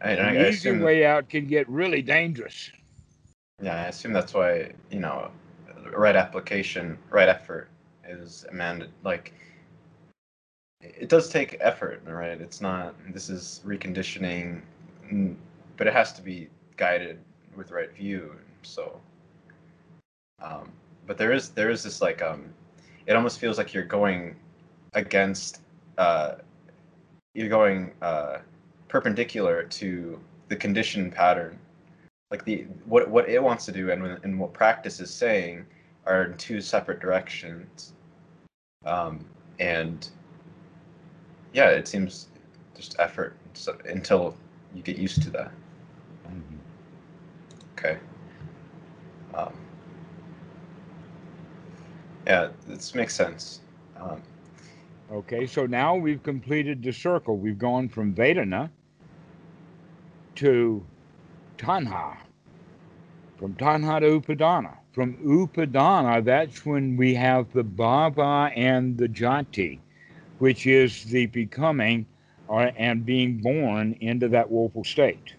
And 0.01 0.19
I, 0.19 0.31
I 0.31 0.35
the 0.35 0.45
easy 0.49 0.71
way 0.71 1.05
out 1.05 1.29
can 1.29 1.47
get 1.47 1.67
really 1.69 2.01
dangerous. 2.01 2.71
yeah, 3.61 3.75
I 3.75 3.87
assume 3.87 4.13
that's 4.13 4.33
why 4.33 4.71
you 4.89 4.99
know, 4.99 5.31
right 5.95 6.15
application, 6.15 6.97
right 7.09 7.27
effort 7.29 7.69
is 8.07 8.45
amended. 8.49 8.91
Like, 9.03 9.33
it 10.81 11.09
does 11.09 11.29
take 11.29 11.57
effort, 11.59 12.01
right? 12.05 12.39
It's 12.41 12.61
not. 12.61 12.95
This 13.13 13.29
is 13.29 13.61
reconditioning, 13.65 14.61
but 15.77 15.87
it 15.87 15.93
has 15.93 16.13
to 16.13 16.21
be 16.21 16.49
guided 16.77 17.19
with 17.55 17.71
right 17.71 17.91
view. 17.93 18.35
So, 18.63 18.99
um, 20.41 20.71
but 21.07 21.17
there 21.17 21.31
is 21.31 21.49
there 21.49 21.69
is 21.69 21.83
this 21.83 22.01
like 22.01 22.21
um, 22.21 22.53
it 23.05 23.15
almost 23.15 23.39
feels 23.39 23.57
like 23.57 23.73
you're 23.73 23.83
going 23.83 24.35
against, 24.93 25.61
uh, 25.97 26.35
you're 27.33 27.49
going 27.49 27.91
uh, 28.01 28.37
perpendicular 28.87 29.63
to 29.63 30.19
the 30.49 30.55
condition 30.55 31.11
pattern. 31.11 31.59
Like 32.31 32.43
the 32.43 32.65
what 32.85 33.09
what 33.09 33.29
it 33.29 33.41
wants 33.41 33.65
to 33.65 33.71
do 33.71 33.91
and 33.91 34.19
and 34.23 34.39
what 34.39 34.53
practice 34.53 34.99
is 34.99 35.13
saying 35.13 35.65
are 36.05 36.23
in 36.23 36.37
two 36.37 36.61
separate 36.61 36.99
directions. 36.99 37.93
Um, 38.85 39.25
and 39.59 40.07
yeah, 41.53 41.69
it 41.69 41.87
seems 41.87 42.27
just 42.75 42.95
effort 42.99 43.35
so, 43.53 43.77
until 43.87 44.35
you 44.73 44.81
get 44.81 44.97
used 44.97 45.21
to 45.23 45.29
that. 45.31 45.51
Okay. 47.77 47.97
Um, 49.33 49.53
yeah, 52.25 52.49
this 52.67 52.95
makes 52.95 53.15
sense. 53.15 53.61
Um, 53.97 54.21
Okay, 55.11 55.45
so 55.45 55.67
now 55.67 55.95
we've 55.95 56.23
completed 56.23 56.81
the 56.81 56.91
circle. 56.91 57.37
We've 57.37 57.59
gone 57.59 57.89
from 57.89 58.15
Vedana 58.15 58.71
to 60.35 60.83
Tanha, 61.59 62.17
from 63.37 63.53
Tanha 63.53 63.99
to 63.99 64.19
Upadana. 64.19 64.77
From 64.93 65.15
Upadana, 65.17 66.23
that's 66.25 66.65
when 66.65 66.97
we 66.97 67.13
have 67.13 67.51
the 67.53 67.63
Bhava 67.63 68.51
and 68.55 68.97
the 68.97 69.07
Jati, 69.07 69.79
which 70.39 70.65
is 70.65 71.03
the 71.05 71.27
becoming 71.27 72.07
uh, 72.49 72.71
and 72.77 73.05
being 73.05 73.37
born 73.37 73.95
into 74.01 74.27
that 74.29 74.49
woeful 74.49 74.83
state. 74.83 75.35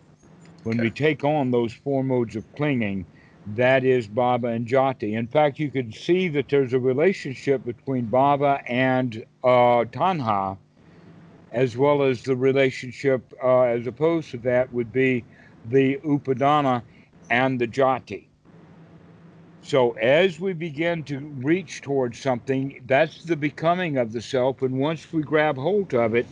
When 0.66 0.78
we 0.78 0.90
take 0.90 1.22
on 1.22 1.52
those 1.52 1.72
four 1.72 2.02
modes 2.02 2.34
of 2.34 2.44
clinging, 2.56 3.06
that 3.54 3.84
is 3.84 4.08
Bhava 4.08 4.52
and 4.52 4.66
Jati. 4.66 5.12
In 5.12 5.28
fact, 5.28 5.60
you 5.60 5.70
can 5.70 5.92
see 5.92 6.26
that 6.30 6.48
there's 6.48 6.72
a 6.72 6.80
relationship 6.80 7.64
between 7.64 8.08
Bhava 8.08 8.60
and 8.66 9.24
uh, 9.44 9.84
Tanha, 9.84 10.58
as 11.52 11.76
well 11.76 12.02
as 12.02 12.24
the 12.24 12.34
relationship, 12.34 13.32
uh, 13.40 13.60
as 13.60 13.86
opposed 13.86 14.32
to 14.32 14.38
that, 14.38 14.72
would 14.72 14.92
be 14.92 15.24
the 15.70 15.98
Upadana 15.98 16.82
and 17.30 17.60
the 17.60 17.68
Jati. 17.68 18.26
So 19.62 19.92
as 19.92 20.40
we 20.40 20.52
begin 20.52 21.04
to 21.04 21.20
reach 21.20 21.80
towards 21.80 22.18
something, 22.20 22.82
that's 22.86 23.22
the 23.22 23.36
becoming 23.36 23.98
of 23.98 24.12
the 24.12 24.20
self. 24.20 24.62
And 24.62 24.80
once 24.80 25.12
we 25.12 25.22
grab 25.22 25.56
hold 25.56 25.94
of 25.94 26.16
it 26.16 26.26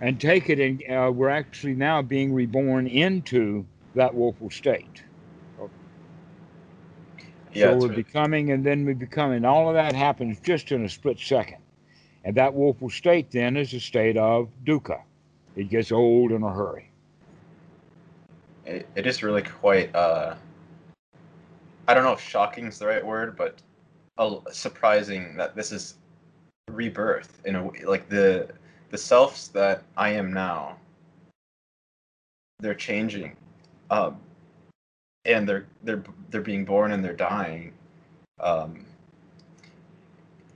and 0.00 0.20
take 0.20 0.48
it, 0.50 0.58
and 0.58 0.82
uh, 0.90 1.10
we're 1.10 1.28
actually 1.28 1.74
now 1.74 2.02
being 2.02 2.32
reborn 2.32 2.86
into 2.86 3.66
that 3.94 4.14
woeful 4.14 4.50
state. 4.50 5.02
yeah, 7.52 7.66
so 7.66 7.76
we're 7.76 7.88
really- 7.88 8.02
becoming, 8.02 8.52
and 8.52 8.64
then 8.64 8.84
we 8.84 8.94
become, 8.94 9.32
and 9.32 9.44
all 9.44 9.68
of 9.68 9.74
that 9.74 9.94
happens 9.94 10.38
just 10.40 10.72
in 10.72 10.84
a 10.84 10.88
split 10.88 11.18
second. 11.18 11.58
And 12.24 12.36
that 12.36 12.54
woeful 12.54 12.90
state 12.90 13.30
then 13.30 13.56
is 13.56 13.72
a 13.74 13.80
state 13.80 14.16
of 14.16 14.48
dukkha. 14.64 15.00
It 15.56 15.68
gets 15.70 15.90
old 15.90 16.32
in 16.32 16.42
a 16.42 16.52
hurry. 16.52 16.86
it, 18.66 18.86
it 18.94 19.06
is 19.06 19.22
really 19.22 19.42
quite 19.42 19.92
uh 19.96 20.34
i 21.88 21.94
don't 21.94 22.04
know 22.04 22.12
if 22.12 22.20
shocking 22.20 22.66
is 22.66 22.78
the 22.78 22.86
right 22.86 23.04
word 23.04 23.36
but 23.36 23.56
uh, 24.18 24.36
surprising 24.52 25.34
that 25.36 25.56
this 25.56 25.72
is 25.72 25.94
rebirth 26.68 27.40
in 27.46 27.56
a 27.56 27.64
way 27.64 27.82
like 27.84 28.08
the 28.08 28.48
the 28.90 28.98
selves 28.98 29.48
that 29.48 29.82
i 29.96 30.10
am 30.10 30.32
now 30.32 30.76
they're 32.60 32.74
changing 32.74 33.36
um 33.90 34.18
and 35.24 35.48
they're 35.48 35.66
they're 35.82 36.02
they're 36.30 36.40
being 36.40 36.64
born 36.64 36.92
and 36.92 37.04
they're 37.04 37.14
dying. 37.14 37.72
Um 38.40 38.84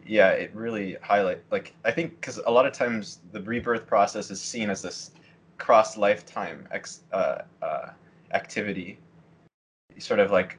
yeah 0.06 0.30
it 0.30 0.54
really 0.54 0.98
highlight 1.02 1.40
like 1.50 1.74
i 1.86 1.90
think 1.90 2.20
because 2.20 2.38
a 2.46 2.50
lot 2.50 2.66
of 2.66 2.74
times 2.74 3.20
the 3.32 3.40
rebirth 3.40 3.86
process 3.86 4.30
is 4.30 4.40
seen 4.40 4.68
as 4.68 4.82
this 4.82 5.12
cross 5.56 5.96
lifetime 5.96 6.68
ex, 6.72 7.00
uh, 7.12 7.38
uh, 7.62 7.88
activity. 8.32 8.98
Sort 9.98 10.20
of 10.20 10.30
like 10.30 10.58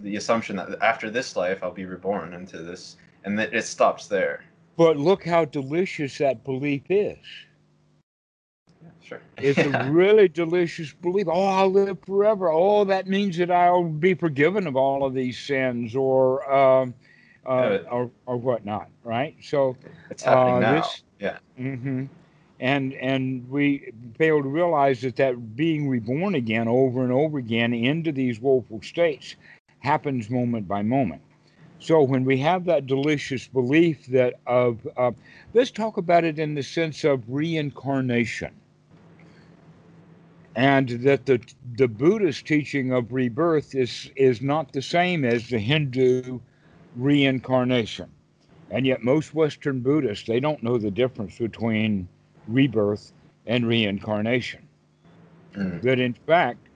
the 0.00 0.16
assumption 0.16 0.56
that 0.56 0.68
after 0.82 1.10
this 1.10 1.34
life 1.36 1.62
i'll 1.62 1.70
be 1.70 1.86
reborn 1.86 2.34
into 2.34 2.58
this 2.58 2.96
and 3.24 3.38
that 3.38 3.54
it 3.54 3.64
stops 3.64 4.06
there 4.06 4.44
But 4.76 4.96
look 4.96 5.24
how 5.24 5.44
delicious 5.44 6.18
that 6.18 6.44
belief 6.44 6.82
is. 6.90 7.18
yeah, 8.82 8.90
sure 9.02 9.20
It's 9.38 9.64
a 9.64 9.70
really 9.72 10.28
delicious 10.28 10.92
belief. 10.92 11.26
Oh, 11.28 11.44
I'll 11.46 11.70
live 11.70 11.98
forever. 12.00 12.50
Oh, 12.50 12.84
that 12.84 13.06
means 13.06 13.36
that 13.38 13.50
I'll 13.50 13.84
be 13.84 14.14
forgiven 14.14 14.66
of 14.66 14.76
all 14.76 15.04
of 15.04 15.14
these 15.14 15.38
sins 15.38 15.94
or 15.94 16.50
um, 16.52 16.94
uh, 17.46 17.78
or, 17.90 18.10
or 18.26 18.36
whatnot, 18.36 18.88
right? 19.04 19.36
So 19.42 19.76
it's 20.10 20.24
happening 20.24 20.58
uh, 20.58 20.60
now 20.60 20.82
this- 20.82 21.02
yeah 21.18 21.38
hmm 21.56 22.04
And 22.60 22.94
and 22.94 23.48
we 23.50 23.92
fail 24.18 24.42
to 24.42 24.48
realize 24.48 25.02
that 25.02 25.16
that 25.16 25.56
being 25.56 25.88
reborn 25.88 26.34
again 26.34 26.68
over 26.68 27.02
and 27.02 27.12
over 27.12 27.38
again 27.38 27.72
into 27.74 28.12
these 28.12 28.40
woeful 28.40 28.82
states 28.82 29.36
happens 29.80 30.30
moment 30.30 30.68
by 30.68 30.82
moment. 30.82 31.22
So 31.78 32.02
when 32.02 32.24
we 32.24 32.38
have 32.38 32.64
that 32.64 32.86
delicious 32.86 33.46
belief 33.46 34.06
that 34.06 34.34
of 34.46 34.86
uh, 34.96 35.12
let's 35.54 35.70
talk 35.70 35.96
about 35.98 36.24
it 36.24 36.38
in 36.38 36.54
the 36.54 36.62
sense 36.62 37.04
of 37.04 37.22
reincarnation, 37.28 38.52
and 40.54 40.88
that 40.88 41.26
the 41.26 41.40
the 41.74 41.88
Buddhist 41.88 42.46
teaching 42.46 42.92
of 42.92 43.12
rebirth 43.12 43.74
is 43.74 44.10
is 44.16 44.40
not 44.40 44.72
the 44.72 44.82
same 44.82 45.24
as 45.24 45.48
the 45.48 45.58
Hindu 45.58 46.40
reincarnation. 46.96 48.10
And 48.70 48.86
yet, 48.86 49.02
most 49.02 49.34
Western 49.34 49.80
Buddhists, 49.80 50.26
they 50.26 50.40
don't 50.40 50.62
know 50.62 50.78
the 50.78 50.90
difference 50.90 51.38
between 51.38 52.08
rebirth 52.48 53.12
and 53.46 53.66
reincarnation. 53.66 54.66
Mm. 55.54 55.82
That, 55.82 56.00
in 56.00 56.14
fact, 56.14 56.68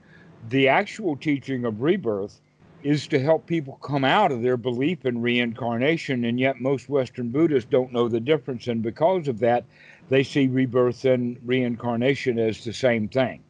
the 0.49 0.69
actual 0.69 1.17
teaching 1.17 1.65
of 1.65 1.81
rebirth 1.81 2.39
is 2.83 3.07
to 3.07 3.19
help 3.19 3.45
people 3.45 3.75
come 3.81 4.03
out 4.03 4.31
of 4.31 4.41
their 4.41 4.57
belief 4.57 5.05
in 5.05 5.21
reincarnation. 5.21 6.25
And 6.25 6.39
yet, 6.39 6.59
most 6.61 6.89
Western 6.89 7.29
Buddhists 7.29 7.69
don't 7.69 7.93
know 7.93 8.07
the 8.07 8.19
difference. 8.19 8.67
And 8.67 8.81
because 8.81 9.27
of 9.27 9.39
that, 9.39 9.63
they 10.09 10.23
see 10.23 10.47
rebirth 10.47 11.05
and 11.05 11.37
reincarnation 11.45 12.39
as 12.39 12.63
the 12.63 12.73
same 12.73 13.07
thing. 13.07 13.41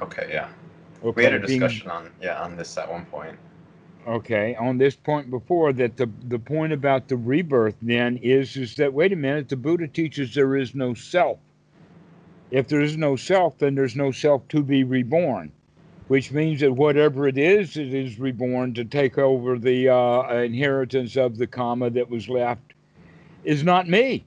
okay 0.00 0.28
yeah 0.32 0.48
Okay, 1.02 1.12
we 1.16 1.24
had 1.24 1.34
a 1.34 1.46
being- 1.46 1.60
discussion 1.60 1.90
on 1.90 2.10
yeah 2.20 2.42
on 2.42 2.56
this 2.56 2.76
at 2.76 2.90
one 2.90 3.06
point 3.06 3.38
okay 4.06 4.54
on 4.56 4.76
this 4.78 4.96
point 4.96 5.30
before 5.30 5.72
that 5.74 5.96
the 5.96 6.08
the 6.28 6.38
point 6.38 6.72
about 6.72 7.08
the 7.08 7.16
rebirth 7.16 7.76
then 7.82 8.16
is 8.18 8.56
is 8.56 8.74
that 8.76 8.92
wait 8.92 9.12
a 9.12 9.16
minute 9.16 9.48
the 9.48 9.56
buddha 9.56 9.86
teaches 9.88 10.34
there 10.34 10.56
is 10.56 10.74
no 10.74 10.92
self 10.94 11.38
if 12.50 12.66
there 12.68 12.80
is 12.80 12.96
no 12.96 13.14
self 13.16 13.56
then 13.58 13.74
there's 13.74 13.96
no 13.96 14.10
self 14.10 14.46
to 14.48 14.62
be 14.62 14.84
reborn 14.84 15.52
which 16.10 16.32
means 16.32 16.58
that 16.58 16.72
whatever 16.72 17.28
it 17.28 17.38
is 17.38 17.76
it 17.76 17.94
is 17.94 18.18
reborn 18.18 18.74
to 18.74 18.84
take 18.84 19.16
over 19.16 19.56
the 19.56 19.88
uh, 19.88 20.38
inheritance 20.38 21.16
of 21.16 21.38
the 21.38 21.46
karma 21.46 21.88
that 21.88 22.10
was 22.10 22.28
left. 22.28 22.74
Is 23.44 23.62
not 23.62 23.88
me. 23.88 24.24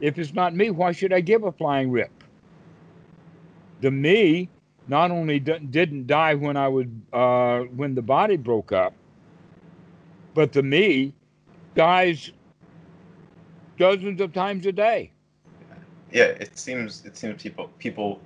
If 0.00 0.18
it's 0.18 0.32
not 0.32 0.54
me 0.54 0.70
why 0.70 0.92
should 0.92 1.12
i 1.12 1.20
give 1.20 1.44
a 1.44 1.52
flying 1.52 1.90
rip? 1.90 2.24
The 3.82 3.90
me 3.90 4.48
not 4.88 5.10
only 5.10 5.38
didn't 5.38 6.06
die 6.06 6.32
when 6.32 6.56
I 6.56 6.68
was 6.68 6.86
uh, 7.12 7.58
when 7.76 7.94
the 7.94 8.00
body 8.00 8.38
broke 8.38 8.72
up, 8.72 8.94
but 10.32 10.50
the 10.50 10.62
me 10.62 11.12
dies 11.74 12.32
dozens 13.76 14.22
of 14.22 14.32
times 14.32 14.64
a 14.64 14.72
day. 14.72 15.10
Yeah, 16.10 16.24
it 16.40 16.56
seems 16.58 17.04
it 17.04 17.18
seems 17.18 17.42
people 17.42 17.68
people 17.78 18.18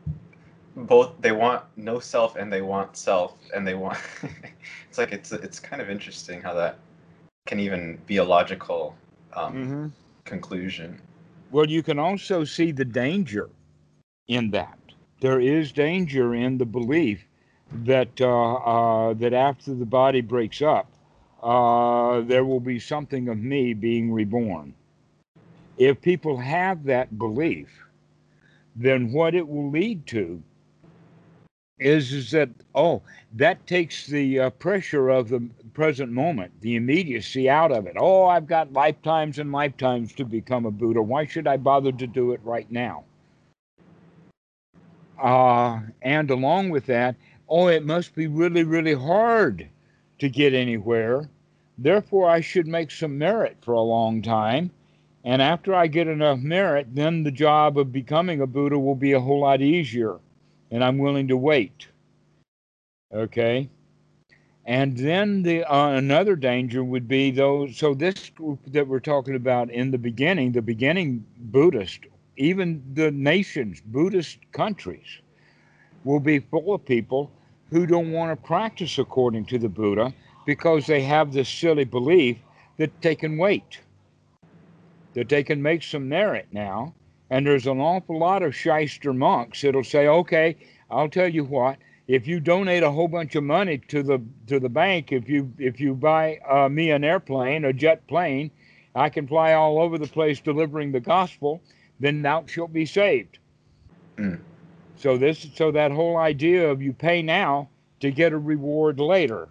both 0.76 1.12
they 1.20 1.32
want 1.32 1.62
no 1.76 1.98
self 1.98 2.36
and 2.36 2.52
they 2.52 2.62
want 2.62 2.96
self 2.96 3.36
and 3.54 3.66
they 3.66 3.74
want 3.74 3.98
it's 4.88 4.98
like 4.98 5.12
it's 5.12 5.32
it's 5.32 5.60
kind 5.60 5.80
of 5.82 5.90
interesting 5.90 6.40
how 6.42 6.54
that 6.54 6.78
can 7.46 7.58
even 7.60 7.98
be 8.06 8.16
a 8.16 8.24
logical 8.24 8.96
um, 9.34 9.56
Mm-hmm. 9.56 9.88
conclusion. 10.24 11.00
Well, 11.50 11.68
you 11.70 11.82
can 11.82 11.98
also 11.98 12.44
see 12.44 12.72
the 12.72 12.84
danger 12.84 13.50
in 14.28 14.50
that. 14.50 14.78
There 15.20 15.40
is 15.40 15.72
danger 15.72 16.34
in 16.34 16.58
the 16.58 16.66
belief 16.66 17.26
that 17.72 18.20
uh, 18.20 18.54
uh, 18.54 19.14
that 19.14 19.32
after 19.32 19.74
the 19.74 19.86
body 19.86 20.20
breaks 20.20 20.60
up, 20.62 20.90
uh, 21.42 22.20
there 22.20 22.44
will 22.44 22.60
be 22.60 22.78
something 22.78 23.28
of 23.28 23.38
me 23.38 23.74
being 23.74 24.12
reborn. 24.12 24.74
If 25.78 26.00
people 26.00 26.38
have 26.38 26.84
that 26.84 27.18
belief, 27.18 27.84
then 28.74 29.12
what 29.12 29.34
it 29.34 29.48
will 29.48 29.70
lead 29.70 30.06
to 30.08 30.42
is 31.82 32.12
is 32.12 32.30
that 32.30 32.48
oh 32.74 33.02
that 33.34 33.66
takes 33.66 34.06
the 34.06 34.38
uh, 34.38 34.50
pressure 34.50 35.08
of 35.08 35.28
the 35.28 35.40
present 35.74 36.12
moment 36.12 36.52
the 36.60 36.76
immediacy 36.76 37.48
out 37.50 37.72
of 37.72 37.86
it. 37.86 37.96
Oh 37.98 38.24
i've 38.24 38.46
got 38.46 38.72
lifetimes 38.72 39.38
and 39.38 39.52
lifetimes 39.52 40.12
to 40.14 40.24
become 40.24 40.64
a 40.66 40.70
buddha. 40.70 41.02
Why 41.02 41.26
should 41.26 41.46
i 41.46 41.56
bother 41.56 41.92
to 41.92 42.06
do 42.06 42.32
it 42.32 42.40
right 42.44 42.70
now? 42.70 43.04
Uh, 45.22 45.80
and 46.00 46.30
along 46.30 46.70
with 46.70 46.86
that 46.86 47.16
oh 47.48 47.68
it 47.68 47.84
must 47.84 48.14
be 48.14 48.26
really 48.26 48.64
really 48.64 48.94
hard 48.94 49.68
to 50.18 50.28
get 50.28 50.54
anywhere. 50.54 51.28
Therefore 51.78 52.28
i 52.30 52.40
should 52.40 52.66
make 52.66 52.90
some 52.90 53.18
merit 53.18 53.56
for 53.62 53.74
a 53.74 53.80
long 53.82 54.22
time. 54.22 54.70
And 55.24 55.40
after 55.42 55.74
i 55.74 55.86
get 55.86 56.06
enough 56.06 56.38
merit 56.38 56.88
then 56.94 57.24
the 57.24 57.30
job 57.30 57.78
of 57.78 57.92
becoming 57.92 58.40
a 58.40 58.46
buddha 58.46 58.78
will 58.78 58.94
be 58.94 59.12
a 59.12 59.20
whole 59.20 59.40
lot 59.40 59.60
easier 59.60 60.18
and 60.72 60.82
I'm 60.82 60.98
willing 60.98 61.28
to 61.28 61.36
wait. 61.36 61.86
Okay. 63.14 63.68
And 64.64 64.96
then 64.96 65.42
the 65.42 65.64
uh, 65.64 65.90
another 65.90 66.34
danger 66.34 66.82
would 66.82 67.06
be 67.06 67.30
those. 67.30 67.76
So 67.76 67.94
this 67.94 68.30
group 68.30 68.60
that 68.68 68.88
we're 68.88 69.00
talking 69.00 69.34
about 69.36 69.70
in 69.70 69.90
the 69.90 69.98
beginning, 69.98 70.52
the 70.52 70.62
beginning 70.62 71.24
Buddhist, 71.36 72.00
even 72.36 72.82
the 72.94 73.10
nations, 73.10 73.82
Buddhist 73.84 74.38
countries, 74.52 75.20
will 76.04 76.20
be 76.20 76.38
full 76.38 76.74
of 76.74 76.84
people 76.84 77.30
who 77.70 77.86
don't 77.86 78.12
want 78.12 78.30
to 78.30 78.46
practice 78.46 78.98
according 78.98 79.44
to 79.46 79.58
the 79.58 79.68
Buddha 79.68 80.14
because 80.46 80.86
they 80.86 81.02
have 81.02 81.32
this 81.32 81.48
silly 81.48 81.84
belief 81.84 82.38
that 82.78 82.90
they 83.02 83.14
can 83.14 83.36
wait, 83.36 83.80
that 85.14 85.28
they 85.28 85.42
can 85.42 85.60
make 85.60 85.82
some 85.82 86.08
merit 86.08 86.46
now, 86.52 86.94
and 87.32 87.46
there's 87.46 87.66
an 87.66 87.80
awful 87.80 88.18
lot 88.18 88.42
of 88.42 88.54
shyster 88.54 89.14
monks 89.14 89.62
that'll 89.62 89.82
say, 89.82 90.06
okay, 90.06 90.54
I'll 90.90 91.08
tell 91.08 91.28
you 91.28 91.44
what, 91.44 91.78
if 92.06 92.26
you 92.26 92.40
donate 92.40 92.82
a 92.82 92.90
whole 92.90 93.08
bunch 93.08 93.34
of 93.36 93.42
money 93.42 93.78
to 93.88 94.02
the 94.02 94.22
to 94.48 94.60
the 94.60 94.68
bank, 94.68 95.12
if 95.12 95.30
you 95.30 95.50
if 95.56 95.80
you 95.80 95.94
buy 95.94 96.40
uh, 96.46 96.68
me 96.68 96.90
an 96.90 97.04
airplane, 97.04 97.64
a 97.64 97.72
jet 97.72 98.06
plane, 98.06 98.50
I 98.94 99.08
can 99.08 99.26
fly 99.26 99.54
all 99.54 99.80
over 99.80 99.96
the 99.96 100.06
place 100.06 100.42
delivering 100.42 100.92
the 100.92 101.00
gospel, 101.00 101.62
then 102.00 102.20
thou 102.20 102.44
shalt 102.44 102.70
be 102.70 102.84
saved. 102.84 103.38
Mm. 104.18 104.38
So 104.96 105.16
this 105.16 105.48
so 105.54 105.70
that 105.70 105.90
whole 105.90 106.18
idea 106.18 106.70
of 106.70 106.82
you 106.82 106.92
pay 106.92 107.22
now 107.22 107.70
to 108.00 108.10
get 108.10 108.34
a 108.34 108.38
reward 108.38 109.00
later. 109.00 109.48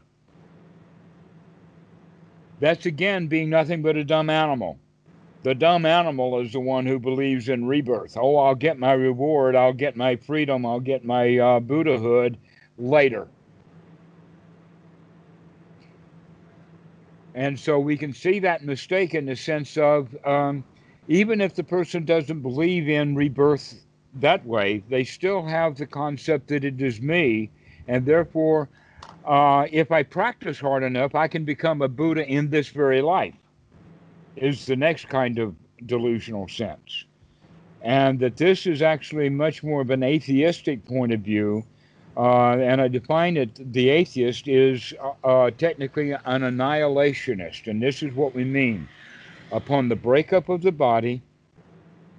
That's 2.59 2.85
again 2.85 3.25
being 3.25 3.49
nothing 3.49 3.81
but 3.81 3.97
a 3.97 4.03
dumb 4.03 4.29
animal. 4.29 4.77
The 5.43 5.55
dumb 5.55 5.88
animal 5.88 6.39
is 6.39 6.51
the 6.51 6.59
one 6.59 6.85
who 6.85 6.99
believes 6.99 7.49
in 7.49 7.65
rebirth. 7.65 8.15
Oh, 8.15 8.38
I'll 8.38 8.53
get 8.53 8.77
my 8.77 8.93
reward, 8.93 9.55
I'll 9.55 9.73
get 9.73 9.95
my 9.95 10.15
freedom, 10.15 10.65
I'll 10.68 10.80
get 10.80 11.03
my 11.03 11.38
uh, 11.38 11.59
Buddhahood 11.59 12.38
later. 12.77 13.27
And 17.34 17.59
so 17.59 17.80
we 17.80 17.97
can 17.97 18.13
see 18.13 18.39
that 18.39 18.63
mistake 18.63 19.15
in 19.15 19.26
the 19.26 19.35
sense 19.35 19.77
of 19.77 20.15
um, 20.27 20.63
even 21.07 21.41
if 21.41 21.55
the 21.55 21.63
person 21.63 22.05
doesn't 22.05 22.41
believe 22.41 22.88
in 22.88 23.15
rebirth 23.15 23.84
that 24.15 24.45
way, 24.45 24.84
they 24.89 25.03
still 25.03 25.43
have 25.43 25.76
the 25.76 25.88
concept 25.88 26.49
that 26.49 26.63
it 26.63 26.80
is 26.80 27.01
me, 27.01 27.49
and 27.88 28.05
therefore, 28.05 28.69
uh, 29.26 29.65
if 29.72 29.91
I 29.91 30.03
practice 30.03 30.59
hard 30.59 30.84
enough, 30.84 31.15
I 31.15 31.27
can 31.27 31.45
become 31.45 31.81
a 31.81 31.88
Buddha 31.88 32.27
in 32.27 32.49
this 32.49 32.68
very 32.69 33.01
life 33.01 33.34
is 34.35 34.65
the 34.65 34.75
next 34.75 35.09
kind 35.09 35.39
of 35.39 35.55
delusional 35.85 36.47
sense. 36.47 37.05
And 37.81 38.19
that 38.19 38.37
this 38.37 38.65
is 38.65 38.81
actually 38.81 39.29
much 39.29 39.63
more 39.63 39.81
of 39.81 39.89
an 39.89 40.03
atheistic 40.03 40.85
point 40.85 41.13
of 41.13 41.21
view. 41.21 41.63
Uh, 42.15 42.57
and 42.57 42.81
I 42.81 42.87
define 42.87 43.37
it 43.37 43.73
the 43.73 43.89
atheist 43.89 44.47
is 44.47 44.93
uh, 45.01 45.13
uh, 45.23 45.51
technically 45.51 46.11
an 46.11 46.41
annihilationist. 46.41 47.67
And 47.67 47.81
this 47.81 48.03
is 48.03 48.13
what 48.13 48.35
we 48.35 48.43
mean. 48.43 48.87
Upon 49.51 49.89
the 49.89 49.95
breakup 49.95 50.49
of 50.49 50.61
the 50.61 50.71
body, 50.71 51.21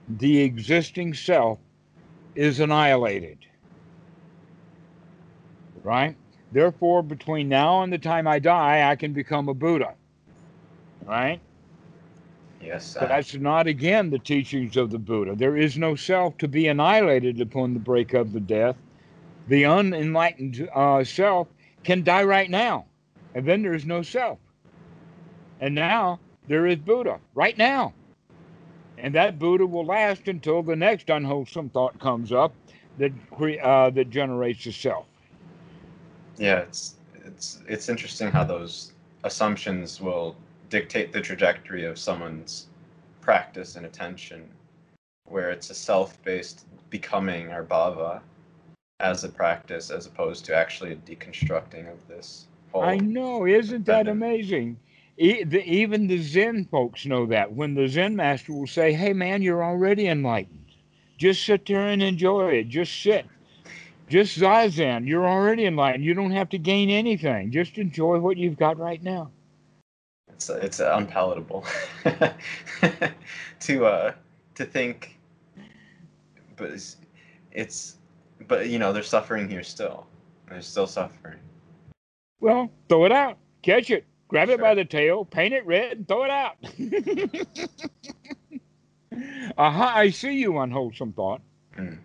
the 0.09 0.40
existing 0.40 1.14
self 1.14 1.59
is 2.34 2.60
annihilated. 2.60 3.39
Right? 5.82 6.16
Therefore, 6.52 7.02
between 7.02 7.48
now 7.48 7.82
and 7.82 7.93
the 7.93 7.98
time 7.98 8.28
I 8.28 8.39
die, 8.39 8.90
I 8.90 8.97
can 8.97 9.12
become 9.12 9.48
a 9.48 9.55
Buddha. 9.55 9.94
Right? 11.05 11.40
Yes. 12.62 12.94
That's 12.94 13.34
not 13.34 13.66
again 13.66 14.10
the 14.10 14.18
teachings 14.18 14.76
of 14.76 14.90
the 14.90 14.98
Buddha. 14.98 15.34
There 15.34 15.56
is 15.56 15.76
no 15.76 15.94
self 15.94 16.39
to 16.39 16.48
be 16.48 16.68
annihilated 16.68 17.40
upon 17.40 17.74
the 17.74 17.80
break 17.80 18.14
of 18.14 18.32
the 18.32 18.40
death. 18.40 18.76
The 19.48 19.64
unenlightened 19.64 20.68
uh, 20.72 21.02
self 21.02 21.48
can 21.82 22.05
die 22.05 22.22
right 22.22 22.48
now, 22.48 22.86
and 23.34 23.44
then 23.44 23.62
there 23.62 23.74
is 23.74 23.84
no 23.84 24.02
self. 24.02 24.39
And 25.60 25.74
now 25.74 26.20
there 26.47 26.66
is 26.66 26.76
Buddha 26.76 27.18
right 27.34 27.59
now, 27.59 27.93
and 28.98 29.14
that 29.14 29.39
Buddha 29.39 29.66
will 29.66 29.84
last 29.84 30.28
until 30.28 30.62
the 30.62 30.76
next 30.76 31.10
unwholesome 31.10 31.70
thought 31.70 31.98
comes 31.98 32.32
up 32.32 32.55
that 32.98 33.12
uh, 33.62 33.90
that 33.90 34.10
generates 34.10 34.64
the 34.64 34.72
self. 34.72 35.06
Yeah, 36.36 36.59
it's 36.59 36.94
it's 37.24 37.60
it's 37.66 37.89
interesting 37.89 38.30
how 38.30 38.44
those 38.44 38.93
assumptions 39.24 40.01
will 40.01 40.36
dictate 40.73 41.12
the 41.12 41.20
trajectory 41.20 41.85
of 41.85 41.99
someone's 41.99 42.69
practice 43.20 43.77
and 43.77 43.85
attention, 43.85 44.49
where 45.28 45.51
it's 45.51 45.69
a 45.69 45.74
self-based 45.74 46.65
becoming 46.89 47.53
or 47.53 47.62
bhava 47.62 48.23
as 48.99 49.23
a 49.23 49.28
practice, 49.28 49.90
as 49.90 50.07
opposed 50.07 50.47
to 50.47 50.57
actually 50.57 50.93
a 50.93 50.97
deconstructing 50.97 51.93
of 51.93 52.09
this. 52.09 52.47
Whole 52.73 52.85
I 52.85 52.97
know, 52.97 53.47
isn't 53.47 53.85
that 53.85 54.09
amazing? 54.09 54.78
E- 55.19 55.44
the, 55.44 55.62
even 55.62 56.07
the 56.07 56.23
Zen 56.23 56.65
folks 56.65 57.05
know 57.05 57.27
that. 57.27 57.53
When 57.53 57.74
the 57.74 57.86
Zen 57.86 58.16
master 58.16 58.55
will 58.55 58.66
say, 58.66 58.94
"Hey, 58.94 59.12
man, 59.12 59.43
you're 59.43 59.62
already 59.62 60.07
enlightened. 60.07 60.73
Just 61.19 61.44
sit 61.44 61.66
there 61.66 61.89
and 61.89 62.03
enjoy 62.03 62.49
it. 62.55 62.70
Just 62.70 62.99
sit." 63.03 63.27
Just 64.09 64.39
zazen, 64.39 65.07
you're 65.07 65.28
already 65.28 65.66
enlightened. 65.66 66.05
You 66.05 66.15
don't 66.15 66.32
have 66.32 66.49
to 66.51 66.59
gain 66.59 66.89
anything. 66.89 67.51
Just 67.51 67.77
enjoy 67.77 68.19
what 68.19 68.39
you've 68.39 68.59
got 68.59 68.78
right 68.78 69.03
now 69.03 69.31
it's 70.51 70.64
it's 70.64 70.81
unpalatable. 70.81 71.64
To 73.60 73.86
uh 73.86 74.12
to 74.56 74.64
think 74.64 75.20
but 76.56 76.70
it's, 76.70 76.97
it's 77.52 77.98
but 78.48 78.69
you 78.69 78.81
know 78.81 78.93
they're 78.93 79.05
suffering 79.05 79.48
here 79.48 79.62
still. 79.62 80.09
They're 80.48 80.62
still 80.62 80.89
suffering. 80.89 81.39
Well 82.40 82.69
throw 82.89 83.05
it 83.05 83.12
out. 83.12 83.39
Catch 83.62 83.90
it. 83.90 84.05
Grab 84.27 84.48
sure. 84.48 84.56
it 84.56 84.60
by 84.60 84.74
the 84.74 84.85
tail. 84.85 85.24
Paint 85.24 85.55
it 85.55 85.64
red 85.64 85.98
and 85.98 86.09
throw 86.09 86.24
it 86.24 86.31
out. 86.31 86.56
Aha 89.59 89.93
i 89.94 90.10
see 90.10 90.32
you 90.32 90.59
unwholesome 90.59 91.12
thought. 91.12 91.40
Mm. 91.77 91.98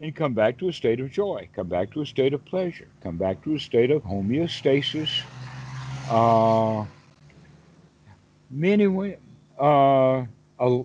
And 0.00 0.14
come 0.14 0.34
back 0.34 0.58
to 0.58 0.68
a 0.68 0.72
state 0.72 1.00
of 1.00 1.10
joy, 1.10 1.48
come 1.54 1.68
back 1.68 1.92
to 1.92 2.02
a 2.02 2.06
state 2.06 2.32
of 2.32 2.44
pleasure, 2.44 2.88
come 3.02 3.16
back 3.16 3.42
to 3.44 3.54
a 3.54 3.60
state 3.60 3.90
of 3.90 4.02
homeostasis. 4.02 5.22
Uh, 6.10 6.84
many, 8.50 9.16
uh, 9.58 10.24
uh, 10.58 10.82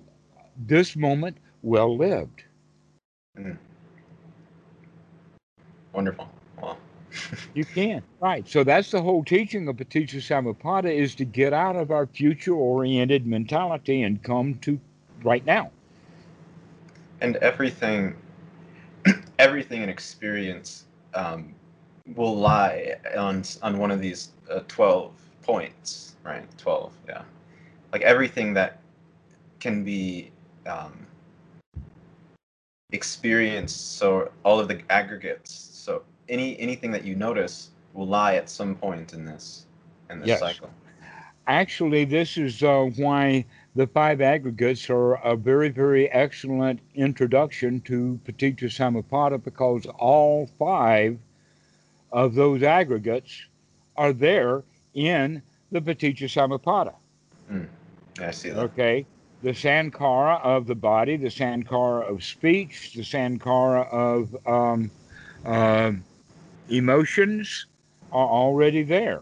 this 0.57 0.95
moment 0.95 1.37
well 1.63 1.97
lived. 1.97 2.43
Mm. 3.37 3.57
Wonderful. 5.93 6.29
Wow. 6.61 6.77
you 7.55 7.65
can 7.65 8.03
right. 8.19 8.47
So 8.47 8.63
that's 8.63 8.91
the 8.91 9.01
whole 9.01 9.23
teaching 9.23 9.67
of 9.67 9.77
Paticca 9.77 10.17
Samuppada 10.17 10.93
is 10.93 11.15
to 11.15 11.25
get 11.25 11.51
out 11.51 11.75
of 11.75 11.89
our 11.89 12.05
future-oriented 12.05 13.25
mentality 13.25 14.03
and 14.03 14.21
come 14.21 14.55
to 14.59 14.79
right 15.23 15.43
now. 15.45 15.71
And 17.21 17.35
everything 17.37 18.15
everything 19.39 19.81
in 19.81 19.89
experience 19.89 20.85
um, 21.15 21.55
will 22.15 22.37
lie 22.37 22.95
on 23.17 23.43
on 23.63 23.79
one 23.79 23.91
of 23.91 24.01
these 24.01 24.33
uh, 24.51 24.59
12 24.67 25.13
points 25.41 26.17
right? 26.23 26.45
12 26.57 26.93
yeah. 27.07 27.23
Like 27.93 28.03
everything 28.03 28.53
that 28.53 28.81
can 29.59 29.83
be 29.83 30.31
um, 30.67 31.07
experienced 32.91 33.97
so 33.97 34.31
all 34.43 34.59
of 34.59 34.67
the 34.67 34.81
aggregates 34.89 35.51
so 35.53 36.03
any 36.29 36.59
anything 36.59 36.91
that 36.91 37.03
you 37.03 37.15
notice 37.15 37.71
will 37.93 38.07
lie 38.07 38.35
at 38.35 38.49
some 38.49 38.75
point 38.75 39.13
in 39.13 39.25
this 39.25 39.65
in 40.09 40.19
this 40.19 40.29
Yes. 40.29 40.39
cycle. 40.39 40.69
Actually, 41.47 42.05
this 42.05 42.37
is 42.37 42.61
uh, 42.63 42.89
why 42.97 43.45
the 43.75 43.87
five 43.87 44.21
aggregates 44.21 44.89
are 44.89 45.15
a 45.15 45.35
very, 45.35 45.69
very 45.69 46.09
excellent 46.11 46.79
introduction 46.95 47.81
to 47.81 48.19
Paticca 48.25 48.65
Samuppada 48.65 49.41
because 49.43 49.85
all 49.97 50.49
five 50.57 51.17
of 52.11 52.33
those 52.33 52.63
aggregates 52.63 53.45
are 53.95 54.13
there 54.13 54.63
in 54.93 55.41
the 55.71 55.81
Paticca 55.81 56.25
Samuppada. 56.27 56.95
yeah 57.51 58.27
i 58.27 58.31
see 58.31 58.49
that 58.49 58.59
Okay. 58.59 59.05
The 59.41 59.51
sankhara 59.51 60.41
of 60.43 60.67
the 60.67 60.75
body, 60.75 61.15
the 61.15 61.29
sankhara 61.29 62.09
of 62.11 62.23
speech, 62.23 62.93
the 62.93 63.03
sankhara 63.03 63.87
of 63.89 64.35
um, 64.45 64.91
um 65.45 66.03
emotions 66.69 67.65
are 68.11 68.27
already 68.27 68.83
there. 68.83 69.21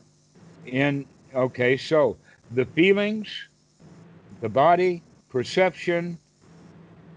In 0.66 1.06
okay, 1.36 1.78
so 1.78 2.18
the 2.52 2.66
feelings, 2.66 3.30
the 4.42 4.50
body, 4.50 5.02
perception, 5.30 6.18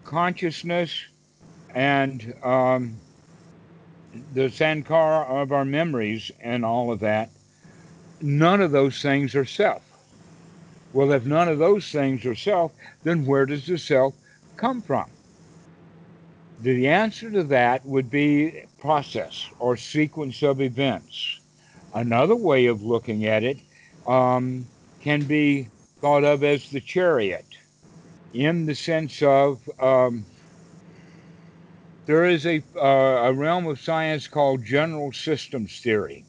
consciousness, 0.04 1.04
and 1.74 2.34
um, 2.42 2.96
the 4.34 4.48
sankhara 4.48 5.28
of 5.28 5.52
our 5.52 5.64
memories 5.64 6.30
and 6.40 6.64
all 6.64 6.90
of 6.90 7.00
that, 7.00 7.30
none 8.20 8.60
of 8.60 8.70
those 8.70 9.00
things 9.00 9.34
are 9.34 9.44
self. 9.44 9.82
Well, 10.92 11.12
if 11.12 11.24
none 11.24 11.48
of 11.48 11.58
those 11.58 11.90
things 11.90 12.26
are 12.26 12.34
self, 12.34 12.72
then 13.04 13.24
where 13.24 13.46
does 13.46 13.66
the 13.66 13.78
self 13.78 14.14
come 14.56 14.82
from? 14.82 15.08
The 16.60 16.88
answer 16.88 17.30
to 17.30 17.44
that 17.44 17.86
would 17.86 18.10
be 18.10 18.64
process 18.78 19.46
or 19.58 19.76
sequence 19.76 20.42
of 20.42 20.60
events. 20.60 21.38
Another 21.94 22.36
way 22.36 22.66
of 22.66 22.82
looking 22.82 23.26
at 23.26 23.44
it 23.44 23.58
um, 24.06 24.66
can 25.00 25.22
be 25.22 25.68
thought 26.00 26.24
of 26.24 26.42
as 26.42 26.70
the 26.70 26.80
chariot, 26.80 27.46
in 28.32 28.66
the 28.66 28.74
sense 28.74 29.22
of 29.22 29.60
um, 29.78 30.24
there 32.06 32.24
is 32.24 32.46
a, 32.46 32.62
uh, 32.76 33.28
a 33.28 33.32
realm 33.32 33.66
of 33.66 33.80
science 33.80 34.26
called 34.26 34.64
general 34.64 35.12
systems 35.12 35.80
theory. 35.80 36.24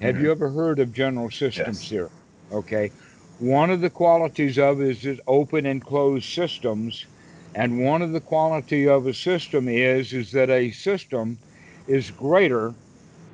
Have 0.00 0.18
you 0.20 0.30
ever 0.30 0.48
heard 0.48 0.78
of 0.78 0.92
general 0.92 1.30
systems 1.30 1.82
Yes. 1.82 1.88
theory? 1.88 2.08
Okay. 2.50 2.90
One 3.38 3.70
of 3.70 3.80
the 3.80 3.90
qualities 3.90 4.58
of 4.58 4.80
it 4.80 5.04
is 5.04 5.20
open 5.26 5.66
and 5.66 5.84
closed 5.84 6.26
systems, 6.26 7.06
and 7.54 7.84
one 7.84 8.02
of 8.02 8.12
the 8.12 8.20
quality 8.20 8.88
of 8.88 9.06
a 9.06 9.14
system 9.14 9.68
is 9.68 10.12
is 10.12 10.32
that 10.32 10.50
a 10.50 10.70
system 10.72 11.38
is 11.86 12.10
greater 12.10 12.74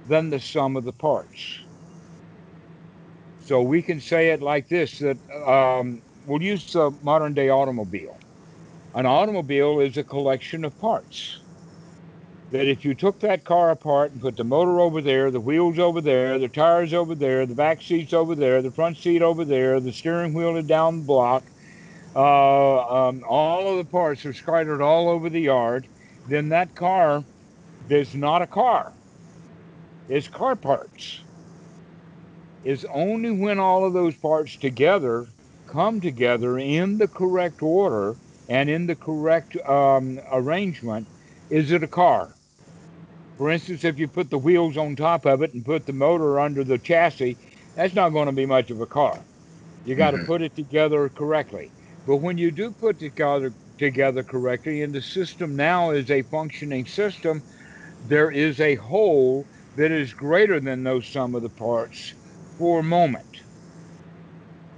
than 0.08 0.30
the 0.30 0.40
sum 0.40 0.76
of 0.76 0.84
the 0.84 0.92
parts. 0.92 1.65
So 3.46 3.62
we 3.62 3.80
can 3.80 4.00
say 4.00 4.30
it 4.30 4.42
like 4.42 4.68
this: 4.68 4.98
that 4.98 5.16
um, 5.46 6.02
we'll 6.26 6.42
use 6.42 6.72
the 6.72 6.90
modern 7.02 7.32
day 7.32 7.48
automobile. 7.48 8.18
An 8.94 9.06
automobile 9.06 9.78
is 9.80 9.96
a 9.96 10.02
collection 10.02 10.64
of 10.64 10.78
parts. 10.80 11.38
That 12.50 12.66
if 12.66 12.84
you 12.84 12.94
took 12.94 13.20
that 13.20 13.44
car 13.44 13.70
apart 13.70 14.12
and 14.12 14.20
put 14.20 14.36
the 14.36 14.44
motor 14.44 14.80
over 14.80 15.00
there, 15.00 15.30
the 15.30 15.40
wheels 15.40 15.78
over 15.78 16.00
there, 16.00 16.38
the 16.38 16.48
tires 16.48 16.92
over 16.92 17.14
there, 17.14 17.46
the 17.46 17.54
back 17.54 17.82
seats 17.82 18.12
over 18.12 18.34
there, 18.34 18.62
the 18.62 18.70
front 18.70 18.96
seat 18.96 19.22
over 19.22 19.44
there, 19.44 19.78
the 19.78 19.92
steering 19.92 20.32
wheel 20.32 20.60
down 20.62 20.98
the 20.98 21.04
block, 21.04 21.44
uh, 22.16 23.08
um, 23.08 23.24
all 23.28 23.68
of 23.68 23.76
the 23.76 23.90
parts 23.90 24.24
are 24.24 24.32
scattered 24.32 24.80
all 24.80 25.08
over 25.08 25.28
the 25.28 25.40
yard, 25.40 25.86
then 26.28 26.48
that 26.48 26.74
car 26.74 27.22
is 27.90 28.14
not 28.14 28.42
a 28.42 28.46
car. 28.46 28.92
It's 30.08 30.26
car 30.26 30.56
parts. 30.56 31.20
It's 32.68 32.84
only 32.92 33.30
when 33.30 33.60
all 33.60 33.84
of 33.86 33.92
those 33.92 34.16
parts 34.16 34.58
together 34.58 35.28
come 35.68 36.00
together 36.00 36.58
in 36.58 36.98
the 36.98 37.06
correct 37.06 37.62
order 37.62 38.18
and 38.48 38.68
in 38.68 38.88
the 38.88 38.96
correct 38.96 39.56
um, 39.68 40.20
arrangement 40.32 41.08
is 41.48 41.70
it 41.70 41.84
a 41.84 41.88
car. 41.88 42.36
For 43.36 43.50
instance, 43.50 43.84
if 43.84 44.00
you 44.00 44.08
put 44.08 44.30
the 44.30 44.38
wheels 44.38 44.76
on 44.76 44.96
top 44.96 45.26
of 45.26 45.42
it 45.42 45.54
and 45.54 45.64
put 45.64 45.86
the 45.86 45.92
motor 45.92 46.40
under 46.40 46.64
the 46.64 46.78
chassis, 46.78 47.38
that's 47.76 47.94
not 47.94 48.10
going 48.10 48.26
to 48.26 48.32
be 48.32 48.46
much 48.46 48.70
of 48.72 48.80
a 48.80 48.86
car. 48.86 49.28
You 49.84 49.94
got 49.94 50.12
to 50.12 50.18
Mhm. 50.18 50.26
put 50.26 50.42
it 50.42 50.56
together 50.56 51.08
correctly. 51.10 51.72
But 52.06 52.18
when 52.18 52.38
you 52.38 52.50
do 52.50 52.72
put 52.72 52.96
it 52.96 53.06
together 53.14 53.54
together 53.78 54.24
correctly, 54.24 54.82
and 54.82 54.94
the 54.94 55.02
system 55.02 55.56
now 55.56 55.90
is 55.92 56.10
a 56.10 56.22
functioning 56.24 56.86
system, 56.86 57.44
there 58.02 58.30
is 58.30 58.60
a 58.60 58.76
whole 58.76 59.48
that 59.76 59.92
is 59.92 60.14
greater 60.14 60.60
than 60.60 60.84
those 60.84 61.08
sum 61.08 61.34
of 61.34 61.42
the 61.42 61.50
parts 61.50 62.14
for 62.58 62.80
a 62.80 62.82
moment. 62.82 63.42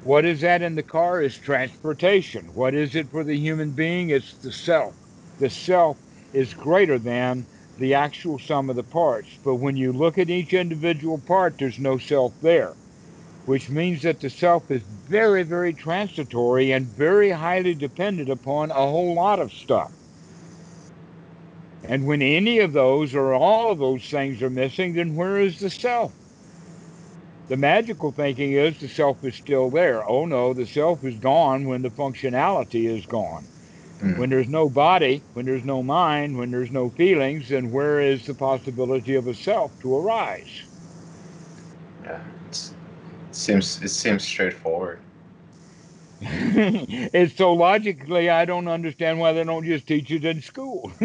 What 0.04 0.24
is 0.24 0.40
that 0.40 0.62
in 0.62 0.74
the 0.74 0.82
car 0.82 1.22
is 1.22 1.36
transportation. 1.36 2.46
What 2.54 2.74
is 2.74 2.94
it 2.94 3.08
for 3.08 3.24
the 3.24 3.36
human 3.36 3.72
being? 3.72 4.10
It's 4.10 4.32
the 4.34 4.52
self. 4.52 4.94
The 5.38 5.50
self 5.50 5.98
is 6.32 6.54
greater 6.54 6.98
than 6.98 7.44
the 7.78 7.94
actual 7.94 8.38
sum 8.38 8.70
of 8.70 8.76
the 8.76 8.82
parts. 8.82 9.28
But 9.44 9.56
when 9.56 9.76
you 9.76 9.92
look 9.92 10.18
at 10.18 10.30
each 10.30 10.52
individual 10.52 11.18
part, 11.18 11.58
there's 11.58 11.78
no 11.78 11.98
self 11.98 12.32
there, 12.40 12.72
which 13.46 13.68
means 13.68 14.02
that 14.02 14.20
the 14.20 14.30
self 14.30 14.70
is 14.70 14.82
very, 14.82 15.42
very 15.42 15.72
transitory 15.72 16.72
and 16.72 16.86
very 16.86 17.30
highly 17.30 17.74
dependent 17.74 18.28
upon 18.28 18.70
a 18.70 18.74
whole 18.74 19.14
lot 19.14 19.40
of 19.40 19.52
stuff. 19.52 19.92
And 21.84 22.06
when 22.06 22.20
any 22.22 22.58
of 22.58 22.72
those 22.72 23.14
or 23.14 23.32
all 23.34 23.72
of 23.72 23.78
those 23.78 24.08
things 24.08 24.42
are 24.42 24.50
missing, 24.50 24.94
then 24.94 25.14
where 25.14 25.38
is 25.38 25.60
the 25.60 25.70
self? 25.70 26.12
The 27.48 27.56
magical 27.56 28.12
thinking 28.12 28.52
is 28.52 28.78
the 28.78 28.88
self 28.88 29.24
is 29.24 29.36
still 29.36 29.70
there. 29.70 30.08
Oh 30.08 30.26
no, 30.26 30.54
the 30.54 30.66
self 30.66 31.04
is 31.04 31.18
gone 31.18 31.66
when 31.66 31.82
the 31.82 31.90
functionality 31.90 32.88
is 32.88 33.06
gone. 33.06 33.48
Mm. 34.02 34.18
When 34.18 34.30
there's 34.30 34.48
no 34.48 34.68
body, 34.68 35.24
when 35.32 35.46
there's 35.46 35.64
no 35.64 35.82
mind, 35.82 36.38
when 36.38 36.50
there's 36.50 36.70
no 36.70 36.90
feelings, 36.90 37.48
then 37.48 37.70
where 37.70 38.00
is 38.00 38.26
the 38.26 38.34
possibility 38.34 39.14
of 39.16 39.26
a 39.26 39.34
self 39.34 39.78
to 39.80 39.96
arise? 39.96 40.64
yeah 42.04 42.20
it 42.48 42.72
seems 43.32 43.82
it 43.82 43.88
seems 43.88 44.24
straightforward 44.24 45.00
it's 46.20 47.36
so 47.36 47.52
logically, 47.52 48.28
I 48.28 48.44
don't 48.44 48.66
understand 48.66 49.20
why 49.20 49.32
they 49.32 49.44
don't 49.44 49.64
just 49.64 49.86
teach 49.86 50.10
it 50.10 50.24
in 50.24 50.42
school. 50.42 50.90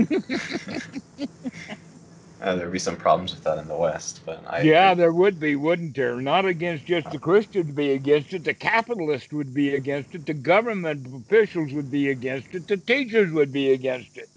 uh, 2.44 2.56
there'd 2.56 2.74
be 2.74 2.80
some 2.80 2.98
problems 2.98 3.34
with 3.34 3.44
that 3.44 3.60
in 3.60 3.68
the 3.68 3.78
west 3.78 4.22
but 4.26 4.44
i 4.48 4.62
yeah, 4.62 4.94
agree. 4.94 4.96
there 4.96 5.14
would 5.14 5.40
be, 5.40 5.56
wouldn't 5.56 5.96
there? 5.96 6.22
Not 6.22 6.46
against 6.46 6.86
just 6.86 7.12
the 7.12 7.20
Christians 7.20 7.72
be 7.74 7.92
against 7.94 8.34
it, 8.34 8.46
the 8.46 8.54
capitalists 8.54 9.34
would 9.34 9.54
be 9.54 9.76
against 9.76 10.16
it, 10.16 10.26
the 10.26 10.34
government 10.36 11.08
officials 11.28 11.74
would 11.74 11.92
be 11.92 12.10
against 12.10 12.54
it, 12.56 12.68
the 12.68 12.78
teachers 12.78 13.32
would 13.32 13.52
be 13.52 13.72
against 13.74 14.18
it. 14.18 14.30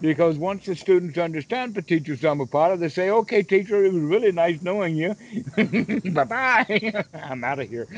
Because 0.00 0.38
once 0.38 0.66
the 0.66 0.76
students 0.76 1.18
understand 1.18 1.74
Paticca 1.74 2.18
Samuppada, 2.18 2.78
they 2.78 2.88
say, 2.88 3.10
okay, 3.10 3.42
teacher, 3.42 3.84
it 3.84 3.92
was 3.92 4.02
really 4.02 4.32
nice 4.32 4.60
knowing 4.62 4.96
you. 4.96 5.14
bye 6.12 6.24
bye. 6.24 6.92
I'm 7.14 7.44
out 7.44 7.60
of 7.60 7.68
here. 7.68 7.88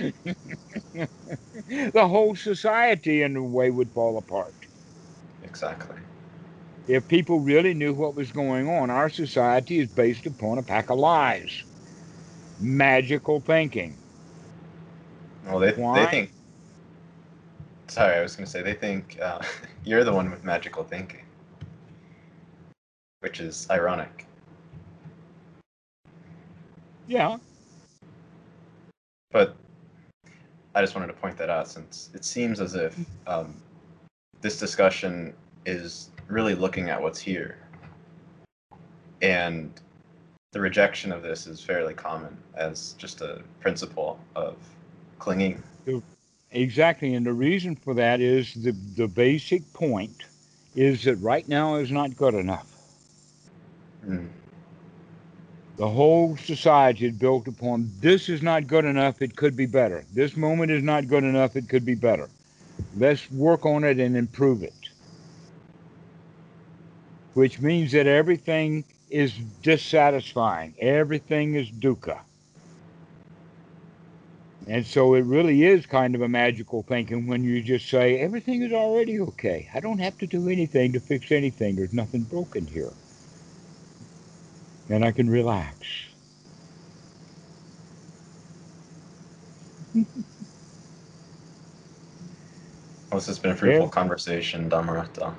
the 0.94 2.08
whole 2.08 2.36
society, 2.36 3.22
in 3.22 3.36
a 3.36 3.42
way, 3.44 3.70
would 3.70 3.92
fall 3.92 4.18
apart. 4.18 4.54
exactly 5.42 6.03
if 6.86 7.06
people 7.08 7.40
really 7.40 7.74
knew 7.74 7.94
what 7.94 8.14
was 8.14 8.30
going 8.32 8.68
on. 8.68 8.90
Our 8.90 9.08
society 9.08 9.78
is 9.78 9.88
based 9.88 10.26
upon 10.26 10.58
a 10.58 10.62
pack 10.62 10.90
of 10.90 10.98
lies, 10.98 11.64
magical 12.60 13.40
thinking. 13.40 13.96
well 15.46 15.58
they, 15.58 15.72
Why? 15.72 16.04
they 16.04 16.10
think 16.10 16.30
sorry 17.88 18.16
i 18.16 18.22
was 18.22 18.36
going 18.36 18.44
to 18.44 18.50
say 18.50 18.62
they 18.62 18.74
think 18.74 19.18
uh, 19.20 19.40
you're 19.84 20.04
the 20.04 20.12
one 20.12 20.30
with 20.30 20.44
magical 20.44 20.84
thinking 20.84 21.24
which 23.20 23.40
is 23.40 23.66
ironic 23.70 24.26
Yeah, 27.06 27.36
But 29.30 29.56
I 30.74 30.80
just 30.80 30.94
wanted 30.94 31.08
to 31.08 31.12
point 31.12 31.36
that 31.38 31.50
out 31.50 31.68
since 31.68 32.10
it 32.14 32.24
seems 32.24 32.60
as 32.60 32.74
if 32.76 32.96
um, 33.26 33.60
this 34.40 34.58
discussion 34.58 35.34
is 35.66 36.10
really 36.28 36.54
looking 36.54 36.90
at 36.90 37.00
what's 37.00 37.20
here. 37.20 37.58
And 39.22 39.72
the 40.52 40.60
rejection 40.60 41.12
of 41.12 41.22
this 41.22 41.46
is 41.46 41.60
fairly 41.60 41.94
common 41.94 42.36
as 42.54 42.94
just 42.98 43.20
a 43.20 43.42
principle 43.60 44.18
of 44.36 44.56
clinging. 45.18 45.62
exactly. 46.50 47.14
And 47.14 47.26
the 47.26 47.32
reason 47.32 47.74
for 47.74 47.94
that 47.94 48.20
is 48.20 48.54
the, 48.54 48.72
the 48.96 49.08
basic 49.08 49.70
point 49.72 50.24
is 50.74 51.04
that 51.04 51.16
right 51.16 51.48
now 51.48 51.76
is 51.76 51.90
not 51.90 52.16
good 52.16 52.34
enough. 52.34 52.66
Mm. 54.06 54.28
The 55.76 55.88
whole 55.88 56.36
society 56.36 57.06
is 57.06 57.12
built 57.12 57.48
upon 57.48 57.90
this 58.00 58.28
is 58.28 58.42
not 58.42 58.68
good 58.68 58.84
enough, 58.84 59.20
it 59.20 59.34
could 59.34 59.56
be 59.56 59.66
better. 59.66 60.04
This 60.12 60.36
moment 60.36 60.70
is 60.70 60.84
not 60.84 61.08
good 61.08 61.24
enough, 61.24 61.56
it 61.56 61.68
could 61.68 61.84
be 61.84 61.96
better. 61.96 62.28
Let's 62.96 63.28
work 63.32 63.66
on 63.66 63.82
it 63.82 63.98
and 63.98 64.16
improve 64.16 64.62
it. 64.62 64.83
Which 67.34 67.60
means 67.60 67.92
that 67.92 68.06
everything 68.06 68.84
is 69.10 69.32
dissatisfying, 69.62 70.74
everything 70.80 71.54
is 71.54 71.70
dukkha. 71.70 72.20
And 74.66 74.86
so 74.86 75.14
it 75.14 75.22
really 75.22 75.64
is 75.64 75.86
kind 75.86 76.14
of 76.14 76.22
a 76.22 76.28
magical 76.28 76.82
thinking 76.84 77.26
when 77.26 77.44
you 77.44 77.62
just 77.62 77.88
say, 77.88 78.18
everything 78.18 78.62
is 78.62 78.72
already 78.72 79.20
okay. 79.20 79.68
I 79.74 79.80
don't 79.80 79.98
have 79.98 80.16
to 80.18 80.26
do 80.26 80.48
anything 80.48 80.92
to 80.94 81.00
fix 81.00 81.32
anything. 81.32 81.76
There's 81.76 81.92
nothing 81.92 82.22
broken 82.22 82.66
here. 82.66 82.92
And 84.88 85.04
I 85.04 85.12
can 85.12 85.28
relax. 85.28 85.76
this 93.12 93.26
has 93.26 93.38
been 93.38 93.52
a 93.52 93.56
fruitful 93.56 93.86
Yeah. 93.86 93.90
conversation, 93.90 94.70
Dhammarato. 94.70 95.34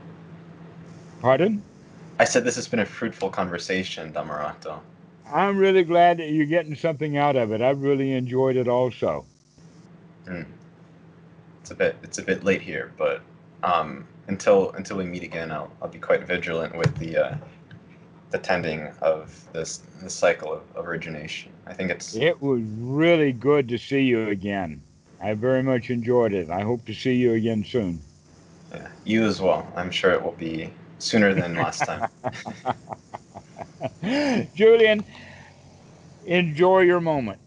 Pardon? 1.21 1.63
I 2.17 2.23
said 2.23 2.45
this 2.45 2.55
has 2.55 2.67
been 2.67 2.79
a 2.79 2.85
fruitful 2.85 3.29
conversation, 3.29 4.13
Dhammarato. 4.13 4.79
I'm 5.31 5.57
really 5.57 5.83
glad 5.83 6.17
that 6.19 6.29
you're 6.29 6.45
getting 6.45 6.75
something 6.75 7.17
out 7.17 7.35
of 7.35 7.51
it. 7.51 7.61
I've 7.61 7.81
really 7.81 8.13
enjoyed 8.13 8.55
it 8.55 8.67
also. 8.67 9.25
It's 10.27 11.71
a 11.71 11.75
bit 11.75 11.97
it's 12.03 12.19
a 12.19 12.23
bit 12.23 12.43
late 12.43 12.61
here, 12.61 12.91
but 12.97 13.21
um, 13.63 14.07
until 14.27 14.71
until 14.71 14.97
we 14.97 15.03
meet 15.03 15.23
again, 15.23 15.51
I'll 15.51 15.71
I'll 15.81 15.87
be 15.89 15.99
quite 15.99 16.25
vigilant 16.27 16.77
with 16.77 16.95
the 16.97 17.17
uh, 17.17 17.37
the 18.29 18.37
tending 18.37 18.87
of 19.01 19.43
this 19.51 19.81
this 20.01 20.13
cycle 20.13 20.61
of 20.75 20.87
origination. 20.87 21.51
I 21.67 21.73
think 21.73 21.91
it's 21.91 22.15
It 22.15 22.41
was 22.41 22.61
really 22.77 23.31
good 23.31 23.67
to 23.69 23.77
see 23.77 24.01
you 24.01 24.29
again. 24.29 24.81
I 25.21 25.33
very 25.33 25.63
much 25.63 25.89
enjoyed 25.89 26.33
it. 26.33 26.49
I 26.49 26.61
hope 26.61 26.85
to 26.85 26.93
see 26.93 27.15
you 27.15 27.33
again 27.33 27.63
soon. 27.63 27.99
yeah, 28.71 28.87
you 29.03 29.23
as 29.25 29.41
well. 29.41 29.67
I'm 29.75 29.89
sure 29.89 30.11
it 30.11 30.21
will 30.21 30.33
be 30.33 30.71
sooner 30.99 31.33
than 31.33 31.55
last 31.55 31.85
time. 31.85 32.07
Julian, 34.55 35.05
enjoy 36.25 36.81
your 36.81 36.99
moment. 37.01 37.39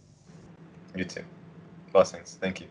you 0.95 1.05
too. 1.05 1.25
Blessings. 1.93 2.37
Thank 2.41 2.61
you. 2.61 2.67